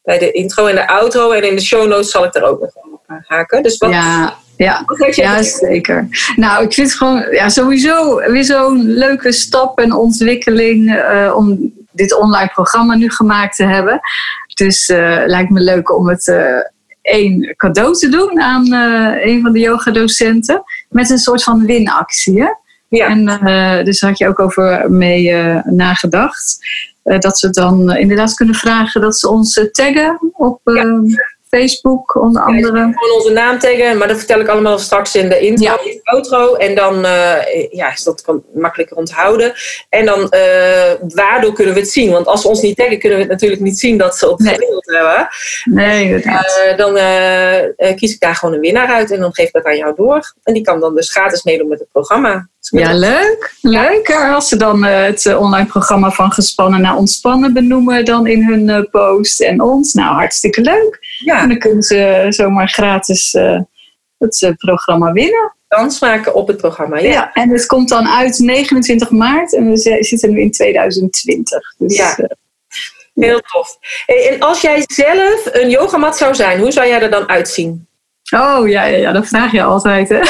bij 0.02 0.18
de 0.18 0.30
intro 0.32 0.66
en 0.66 0.74
de 0.74 0.88
outro. 0.88 1.30
En 1.30 1.48
in 1.48 1.56
de 1.56 1.62
show 1.62 1.88
notes 1.88 2.10
zal 2.10 2.24
ik 2.24 2.34
er 2.34 2.44
ook 2.44 2.60
nog 2.60 2.70
op 2.74 3.02
haken. 3.26 3.62
Dus 3.62 3.78
wat, 3.78 3.90
ja. 3.90 4.36
Ja, 4.56 4.84
ja 5.10 5.42
zeker. 5.42 6.08
Nou, 6.36 6.64
ik 6.64 6.72
vind 6.72 6.88
het 6.88 6.96
gewoon 6.96 7.26
ja, 7.30 7.48
sowieso 7.48 8.16
weer 8.16 8.44
zo'n 8.44 8.82
leuke 8.86 9.32
stap 9.32 9.78
en 9.78 9.92
ontwikkeling 9.92 10.90
uh, 10.90 11.32
om 11.36 11.72
dit 11.92 12.18
online 12.18 12.50
programma 12.52 12.94
nu 12.94 13.10
gemaakt 13.10 13.56
te 13.56 13.64
hebben. 13.64 14.00
Dus 14.54 14.88
uh, 14.88 15.22
lijkt 15.26 15.50
me 15.50 15.60
leuk 15.60 15.96
om 15.96 16.08
het 16.08 16.26
uh, 16.26 16.56
één 17.02 17.54
cadeau 17.56 17.94
te 17.94 18.08
doen 18.08 18.40
aan 18.40 18.72
een 19.22 19.42
van 19.42 19.52
de 19.52 19.58
yogadocenten. 19.58 20.62
Met 20.88 21.10
een 21.10 21.18
soort 21.18 21.42
van 21.42 21.66
winactie. 21.66 22.42
Hè? 22.42 22.48
Ja. 22.88 23.06
En 23.06 23.84
dus 23.84 24.00
had 24.00 24.18
je 24.18 24.28
ook 24.28 24.40
over 24.40 24.90
mee 24.90 25.34
nagedacht. 25.64 26.58
dat 27.02 27.38
ze 27.38 27.50
dan 27.50 27.96
inderdaad 27.96 28.34
kunnen 28.34 28.54
vragen 28.54 29.00
dat 29.00 29.18
ze 29.18 29.28
ons 29.28 29.68
taggen 29.72 30.18
op 30.32 30.60
Facebook 31.50 32.14
onder 32.14 32.42
andere. 32.42 32.72
gewoon 32.72 33.16
onze 33.16 33.32
naam 33.32 33.58
taggen, 33.58 33.98
maar 33.98 34.08
dat 34.08 34.16
vertel 34.16 34.40
ik 34.40 34.48
allemaal 34.48 34.78
straks 34.78 35.14
in 35.14 35.28
de 35.28 35.38
intro, 35.38 35.74
in 35.84 35.92
de 35.92 36.00
outro. 36.02 36.54
En 36.54 36.74
dan 36.74 37.04
uh, 37.04 37.70
ja, 37.70 37.92
is 37.92 38.02
dat 38.02 38.24
makkelijker 38.54 38.96
onthouden. 38.96 39.52
En 39.88 40.04
dan, 40.04 40.20
uh, 40.20 40.92
waardoor 41.14 41.52
kunnen 41.52 41.74
we 41.74 41.80
het 41.80 41.90
zien? 41.90 42.10
Want 42.10 42.26
als 42.26 42.42
we 42.42 42.48
ons 42.48 42.60
niet 42.60 42.76
taggen, 42.76 42.98
kunnen 42.98 43.18
we 43.18 43.24
het 43.24 43.32
natuurlijk 43.32 43.62
niet 43.62 43.78
zien 43.78 43.98
dat 43.98 44.16
ze 44.16 44.30
op 44.30 44.38
beeld 44.38 44.86
hebben. 44.86 45.28
Nee, 45.64 46.24
uh, 46.24 46.76
Dan 46.76 46.94
kies 47.96 48.12
ik 48.12 48.20
daar 48.20 48.34
gewoon 48.34 48.54
een 48.54 48.60
winnaar 48.60 48.88
uit 48.88 49.10
en 49.10 49.20
dan 49.20 49.34
geef 49.34 49.46
ik 49.46 49.52
dat 49.52 49.64
aan 49.64 49.76
jou 49.76 49.94
door. 49.96 50.34
En 50.42 50.54
die 50.54 50.62
kan 50.62 50.80
dan 50.80 50.94
dus 50.94 51.10
gratis 51.10 51.42
meedoen 51.42 51.68
met 51.68 51.78
het 51.78 51.90
programma. 51.92 52.48
Ja, 52.60 52.94
leuk. 52.94 53.54
Leuk. 53.60 54.10
Als 54.34 54.48
ze 54.48 54.56
dan 54.56 54.84
het 54.84 55.36
online 55.36 55.66
programma 55.68 56.10
van 56.10 56.32
gespannen 56.32 56.80
naar 56.80 56.96
ontspannen 56.96 57.52
benoemen 57.52 58.04
dan 58.04 58.26
in 58.26 58.44
hun 58.44 58.88
post 58.90 59.40
en 59.40 59.60
ons. 59.60 59.92
Nou, 59.92 60.14
hartstikke 60.14 60.60
leuk. 60.60 61.09
Ja. 61.24 61.42
En 61.42 61.48
dan 61.48 61.58
kunnen 61.58 61.82
ze 61.82 62.26
zomaar 62.28 62.68
gratis 62.68 63.32
het 64.18 64.54
programma 64.56 65.12
winnen. 65.12 65.54
Kans 65.68 66.00
maken 66.00 66.34
op 66.34 66.48
het 66.48 66.56
programma, 66.56 66.98
ja. 66.98 67.10
ja. 67.10 67.32
En 67.32 67.50
het 67.50 67.66
komt 67.66 67.88
dan 67.88 68.08
uit 68.08 68.38
29 68.38 69.10
maart 69.10 69.54
en 69.54 69.70
we 69.70 69.76
zitten 70.00 70.30
nu 70.30 70.40
in 70.40 70.50
2020. 70.50 71.74
Dus, 71.78 71.96
ja. 71.96 72.18
Uh, 72.18 72.26
Heel 73.14 73.40
tof. 73.40 73.78
Hey, 74.06 74.28
en 74.28 74.40
als 74.40 74.60
jij 74.60 74.84
zelf 74.86 75.48
een 75.52 75.70
yogamat 75.70 76.16
zou 76.16 76.34
zijn, 76.34 76.60
hoe 76.60 76.70
zou 76.70 76.86
jij 76.86 77.02
er 77.02 77.10
dan 77.10 77.28
uitzien? 77.28 77.88
Oh 78.30 78.68
ja, 78.68 78.84
ja, 78.84 78.96
ja 78.96 79.12
dat 79.12 79.26
vraag 79.26 79.52
je 79.52 79.62
altijd. 79.62 80.08
Hè? 80.08 80.20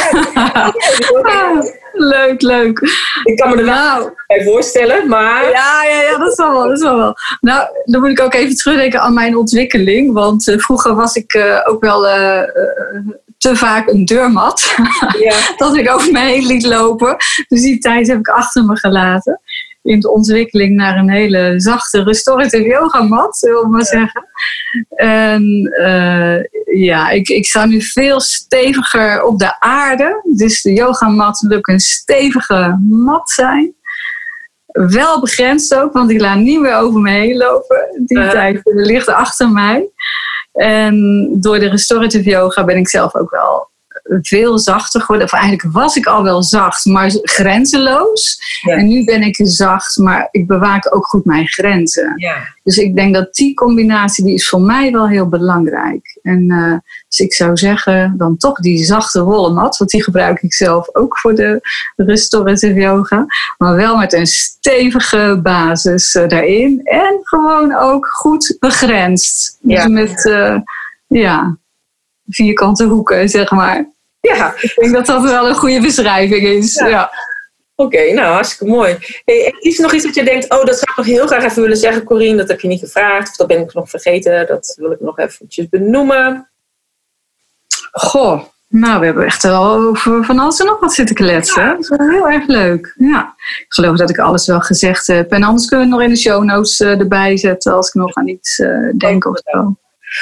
leuk, 1.93 2.43
leuk. 2.43 2.81
Ik 3.25 3.37
kan 3.37 3.51
me 3.51 3.57
er 3.57 3.65
nou, 3.65 4.11
bij 4.27 4.45
voorstellen, 4.45 5.09
maar. 5.09 5.51
Ja, 5.51 5.85
ja, 5.85 6.03
ja, 6.03 6.19
dat 6.19 6.31
is 6.31 6.37
wel 6.37 6.53
wel. 6.53 6.69
Dat 6.69 6.77
is 6.77 6.83
wel 6.83 6.97
wel. 6.97 7.17
Nou, 7.41 7.69
dan 7.85 8.01
moet 8.01 8.11
ik 8.11 8.21
ook 8.21 8.35
even 8.35 8.57
terugdenken 8.57 9.01
aan 9.01 9.15
mijn 9.15 9.37
ontwikkeling. 9.37 10.13
Want 10.13 10.49
uh, 10.49 10.59
vroeger 10.59 10.95
was 10.95 11.15
ik 11.15 11.35
uh, 11.35 11.61
ook 11.65 11.83
wel 11.83 12.07
uh, 12.07 12.43
te 13.39 13.57
vaak 13.57 13.89
een 13.89 14.05
deurmat. 14.05 14.75
Ja. 15.19 15.37
dat 15.57 15.77
ik 15.77 15.91
over 15.91 16.13
me 16.13 16.19
heen 16.19 16.47
liet 16.47 16.67
lopen. 16.67 17.17
Dus 17.49 17.61
die 17.61 17.79
tijd 17.79 18.07
heb 18.07 18.19
ik 18.19 18.29
achter 18.29 18.65
me 18.65 18.77
gelaten. 18.77 19.41
In 19.83 20.01
de 20.01 20.11
ontwikkeling 20.11 20.77
naar 20.77 20.97
een 20.97 21.11
hele 21.11 21.55
zachte 21.57 22.03
restorative 22.03 22.69
yoga 22.69 23.03
mat, 23.03 23.39
wil 23.39 23.61
ik 23.61 23.69
maar 23.69 23.85
zeggen. 23.85 24.25
En 24.95 25.43
ja, 26.75 27.11
ik, 27.11 27.29
ik 27.29 27.47
sta 27.47 27.65
nu 27.65 27.83
veel 27.83 28.21
steviger 28.21 29.23
op 29.23 29.39
de 29.39 29.61
aarde. 29.61 30.21
Dus 30.37 30.63
de 30.63 30.73
yogamat 30.73 31.41
moet 31.41 31.69
een 31.69 31.81
stevige 31.81 32.79
mat 32.89 33.31
zijn. 33.31 33.75
Wel 34.67 35.21
begrensd 35.21 35.75
ook, 35.75 35.93
want 35.93 36.11
ik 36.11 36.21
laat 36.21 36.39
niet 36.39 36.61
meer 36.61 36.75
over 36.75 37.01
me 37.01 37.11
heen 37.11 37.37
lopen. 37.37 38.05
Die 38.07 38.19
uh. 38.19 38.31
tijd 38.31 38.61
ligt 38.63 39.09
achter 39.09 39.49
mij. 39.49 39.89
En 40.53 41.29
door 41.41 41.59
de 41.59 41.69
restorative 41.69 42.31
yoga 42.31 42.65
ben 42.65 42.77
ik 42.77 42.89
zelf 42.89 43.15
ook 43.15 43.31
wel 43.31 43.70
veel 44.21 44.59
zachter 44.59 45.01
geworden. 45.01 45.27
Of 45.27 45.33
eigenlijk 45.33 45.73
was 45.73 45.97
ik 45.97 46.07
al 46.07 46.23
wel 46.23 46.43
zacht, 46.43 46.85
maar 46.85 47.11
grenzeloos. 47.23 48.43
En 48.63 48.87
nu 48.87 49.05
ben 49.05 49.23
ik 49.23 49.41
zacht, 49.43 49.97
maar 49.97 50.29
ik 50.31 50.47
bewaak 50.47 50.95
ook 50.95 51.07
goed 51.07 51.25
mijn 51.25 51.49
grenzen. 51.49 52.13
Ja. 52.17 52.37
Dus 52.63 52.77
ik 52.77 52.97
denk 52.97 53.15
dat 53.15 53.35
die 53.35 53.55
combinatie 53.55 54.25
die 54.25 54.35
is 54.35 54.49
voor 54.49 54.61
mij 54.61 54.93
wel 54.93 55.09
heel 55.09 55.29
belangrijk. 55.29 56.19
En 56.23 56.45
uh, 56.53 56.75
dus 57.09 57.19
ik 57.19 57.35
zou 57.35 57.57
zeggen, 57.57 58.15
dan 58.17 58.37
toch 58.37 58.61
die 58.61 58.85
zachte 58.85 59.23
wollen 59.25 59.55
mat, 59.55 59.77
want 59.77 59.91
die 59.91 60.03
gebruik 60.03 60.43
ik 60.43 60.55
zelf 60.55 60.95
ook 60.95 61.19
voor 61.19 61.35
de 61.35 61.61
restorative 61.97 62.81
yoga. 62.81 63.27
Maar 63.59 63.77
wel 63.77 63.97
met 63.97 64.13
een 64.13 64.27
stevige 64.27 65.41
basis 65.43 66.15
uh, 66.15 66.29
daarin. 66.29 66.81
En 66.85 67.19
gewoon 67.23 67.75
ook 67.77 68.07
goed 68.07 68.57
begrensd. 68.59 69.59
Dus 69.61 69.87
met, 69.87 70.25
uh, 70.25 70.57
ja, 71.07 71.59
vierkante 72.29 72.85
hoeken, 72.85 73.29
zeg 73.29 73.51
maar. 73.51 73.89
Ja. 74.21 74.55
Ik 74.61 74.75
denk 74.75 74.95
dat 74.95 75.07
dat 75.07 75.23
wel 75.23 75.49
een 75.49 75.55
goede 75.55 75.81
beschrijving 75.81 76.47
is. 76.47 76.75
Ja. 76.75 77.11
Oké, 77.75 78.13
nou 78.13 78.33
hartstikke 78.33 78.75
mooi. 78.75 78.97
Hey, 79.25 79.55
is 79.59 79.77
er 79.77 79.83
nog 79.83 79.93
iets 79.93 80.05
dat 80.05 80.15
je 80.15 80.25
denkt, 80.25 80.51
oh, 80.51 80.65
dat 80.65 80.79
zou 80.79 80.91
ik 80.91 80.97
nog 80.97 81.07
heel 81.07 81.27
graag 81.27 81.45
even 81.45 81.63
willen 81.63 81.77
zeggen, 81.77 82.05
Corine, 82.05 82.37
dat 82.37 82.49
heb 82.49 82.61
je 82.61 82.69
niet 82.69 82.81
gevraagd, 82.81 83.29
of 83.29 83.37
dat 83.37 83.47
ben 83.47 83.61
ik 83.61 83.75
nog 83.75 83.91
vergeten, 83.91 84.47
dat 84.47 84.75
wil 84.79 84.93
ik 84.93 85.01
nog 85.01 85.19
eventjes 85.19 85.69
benoemen. 85.69 86.51
Goh, 87.93 88.43
nou, 88.69 89.01
we 89.01 89.05
hebben 89.05 89.25
echt 89.25 89.43
wel 89.43 89.73
over 89.73 90.25
van 90.25 90.39
alles 90.39 90.61
en 90.61 90.67
nog 90.67 90.81
wat 90.81 90.93
zitten 90.93 91.15
kletsen. 91.15 91.67
Dat 91.67 91.79
is 91.79 91.89
wel 91.89 92.09
heel 92.09 92.29
erg 92.29 92.47
leuk. 92.47 92.95
Ja, 92.99 93.35
ik 93.37 93.67
geloof 93.69 93.97
dat 93.97 94.11
ik 94.11 94.19
alles 94.19 94.47
wel 94.47 94.61
gezegd 94.61 95.07
heb. 95.07 95.33
En 95.33 95.43
anders 95.43 95.67
kunnen 95.67 95.87
we 95.87 95.93
nog 95.93 96.03
in 96.03 96.11
de 96.11 96.17
show 96.17 96.45
notes 96.45 96.81
uh, 96.81 97.01
erbij 97.01 97.37
zetten 97.37 97.73
als 97.73 97.89
ik 97.89 97.95
nog 97.95 98.15
aan 98.15 98.29
iets 98.29 98.59
uh, 98.59 98.93
denk 98.99 99.25
of 99.25 99.41
zo. 99.45 99.77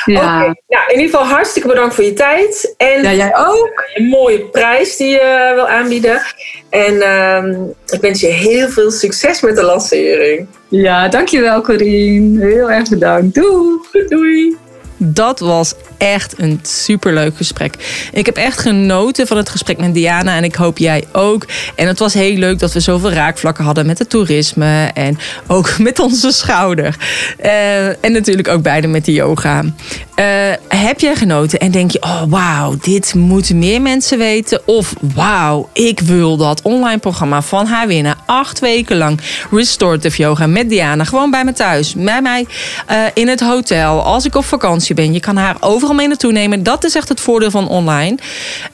Ja. 0.04 0.18
Okay. 0.18 0.56
Nou, 0.68 0.84
in 0.88 1.00
ieder 1.00 1.18
geval 1.18 1.26
hartstikke 1.26 1.68
bedankt 1.68 1.94
voor 1.94 2.04
je 2.04 2.12
tijd. 2.12 2.74
En 2.76 3.02
ja, 3.02 3.12
jij 3.12 3.36
ook. 3.36 3.84
Een 3.94 4.04
mooie 4.04 4.40
prijs 4.40 4.96
die 4.96 5.08
je 5.08 5.52
wil 5.54 5.68
aanbieden. 5.68 6.22
En 6.70 6.94
uh, 6.94 7.66
ik 7.86 8.00
wens 8.00 8.20
je 8.20 8.26
heel 8.26 8.68
veel 8.68 8.90
succes 8.90 9.40
met 9.40 9.56
de 9.56 9.62
lancering. 9.62 10.46
Ja, 10.68 11.08
dankjewel 11.08 11.60
Corine. 11.60 12.46
Heel 12.46 12.70
erg 12.70 12.88
bedankt. 12.88 13.34
Doei. 13.34 13.78
Doei. 14.08 14.56
Dat 14.96 15.38
was 15.38 15.74
echt 15.98 16.34
een 16.36 16.60
superleuk 16.62 17.36
gesprek. 17.36 17.74
Ik 18.12 18.26
heb 18.26 18.36
echt 18.36 18.58
genoten 18.58 19.26
van 19.26 19.36
het 19.36 19.48
gesprek 19.48 19.78
met 19.78 19.94
Diana 19.94 20.36
en 20.36 20.44
ik 20.44 20.54
hoop 20.54 20.78
jij 20.78 21.04
ook. 21.12 21.46
En 21.74 21.86
het 21.86 21.98
was 21.98 22.14
heel 22.14 22.36
leuk 22.36 22.58
dat 22.58 22.72
we 22.72 22.80
zoveel 22.80 23.12
raakvlakken 23.12 23.64
hadden 23.64 23.86
met 23.86 23.98
het 23.98 24.10
toerisme 24.10 24.90
en 24.94 25.18
ook 25.46 25.78
met 25.78 25.98
onze 25.98 26.32
schouder. 26.32 26.96
Uh, 27.44 28.04
en 28.04 28.12
natuurlijk 28.12 28.48
ook 28.48 28.62
beide 28.62 28.86
met 28.86 29.04
de 29.04 29.12
yoga. 29.12 29.62
Uh, 29.62 30.24
heb 30.68 31.00
jij 31.00 31.16
genoten 31.16 31.58
en 31.58 31.70
denk 31.70 31.90
je, 31.90 32.02
oh 32.02 32.22
wauw, 32.28 32.76
dit 32.80 33.14
moeten 33.14 33.58
meer 33.58 33.82
mensen 33.82 34.18
weten? 34.18 34.60
Of 34.64 34.94
wauw, 35.14 35.68
ik 35.72 36.00
wil 36.00 36.36
dat 36.36 36.62
online 36.62 36.98
programma 36.98 37.42
van 37.42 37.66
haar 37.66 37.86
winnen. 37.86 38.16
Acht 38.26 38.58
weken 38.58 38.96
lang 38.96 39.20
restorative 39.50 40.22
yoga 40.22 40.46
met 40.46 40.68
Diana. 40.68 41.04
Gewoon 41.04 41.30
bij 41.30 41.44
me 41.44 41.52
thuis, 41.52 41.94
bij 41.94 42.22
mij 42.22 42.46
uh, 42.90 42.96
in 43.14 43.28
het 43.28 43.40
hotel, 43.40 44.02
als 44.02 44.24
ik 44.24 44.34
op 44.34 44.44
vakantie 44.44 44.94
ben. 44.94 45.12
Je 45.12 45.20
kan 45.20 45.36
haar 45.36 45.56
overal 45.60 45.87
overal 45.88 45.94
mee 45.94 46.08
naartoe 46.08 46.32
nemen. 46.32 46.62
Dat 46.62 46.84
is 46.84 46.94
echt 46.94 47.08
het 47.08 47.20
voordeel 47.20 47.50
van 47.50 47.68
online. 47.68 48.16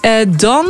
Uh, 0.02 0.10
dan 0.36 0.66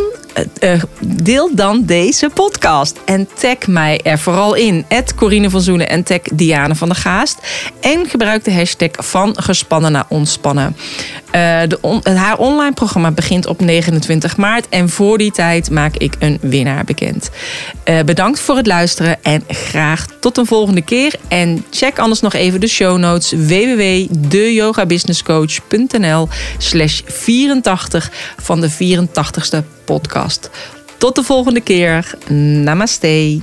deel 1.00 1.54
dan 1.54 1.84
deze 1.84 2.30
podcast. 2.34 3.00
En 3.04 3.28
tag 3.40 3.66
mij 3.66 4.00
er 4.02 4.18
vooral 4.18 4.54
in. 4.54 4.84
Corine 5.16 5.50
van 5.50 5.60
Zoenen 5.60 5.88
en 5.88 6.02
tag 6.02 6.20
Diane 6.32 6.74
van 6.74 6.88
der 6.88 6.96
Gaast. 6.96 7.38
En 7.80 8.08
gebruik 8.08 8.44
de 8.44 8.52
hashtag 8.52 8.88
van 8.92 9.36
gespannen 9.40 9.92
naar 9.92 10.04
ontspannen. 10.08 10.76
Uh, 11.26 11.32
de 11.68 12.00
haar 12.02 12.38
online 12.38 12.74
programma 12.74 13.10
begint 13.10 13.46
op 13.46 13.60
29 13.60 14.36
maart. 14.36 14.68
En 14.68 14.88
voor 14.88 15.18
die 15.18 15.32
tijd 15.32 15.70
maak 15.70 15.96
ik 15.96 16.14
een 16.18 16.38
winnaar 16.40 16.84
bekend. 16.84 17.30
Bedankt 18.04 18.40
voor 18.40 18.56
het 18.56 18.66
luisteren 18.66 19.22
en 19.22 19.44
graag 19.48 20.06
tot 20.20 20.38
een 20.38 20.46
volgende 20.46 20.82
keer. 20.82 21.14
En 21.28 21.64
check 21.70 21.98
anders 21.98 22.20
nog 22.20 22.32
even 22.32 22.60
de 22.60 22.68
show 22.68 22.98
notes 22.98 23.30
www.deyogabusinesscoach.nl 23.30 26.28
slash 26.58 27.00
84 27.06 28.10
van 28.36 28.60
de 28.60 28.70
84ste 28.70 29.64
podcast. 29.84 30.50
Tot 30.98 31.14
de 31.14 31.22
volgende 31.22 31.60
keer. 31.60 32.14
Namaste. 32.28 33.40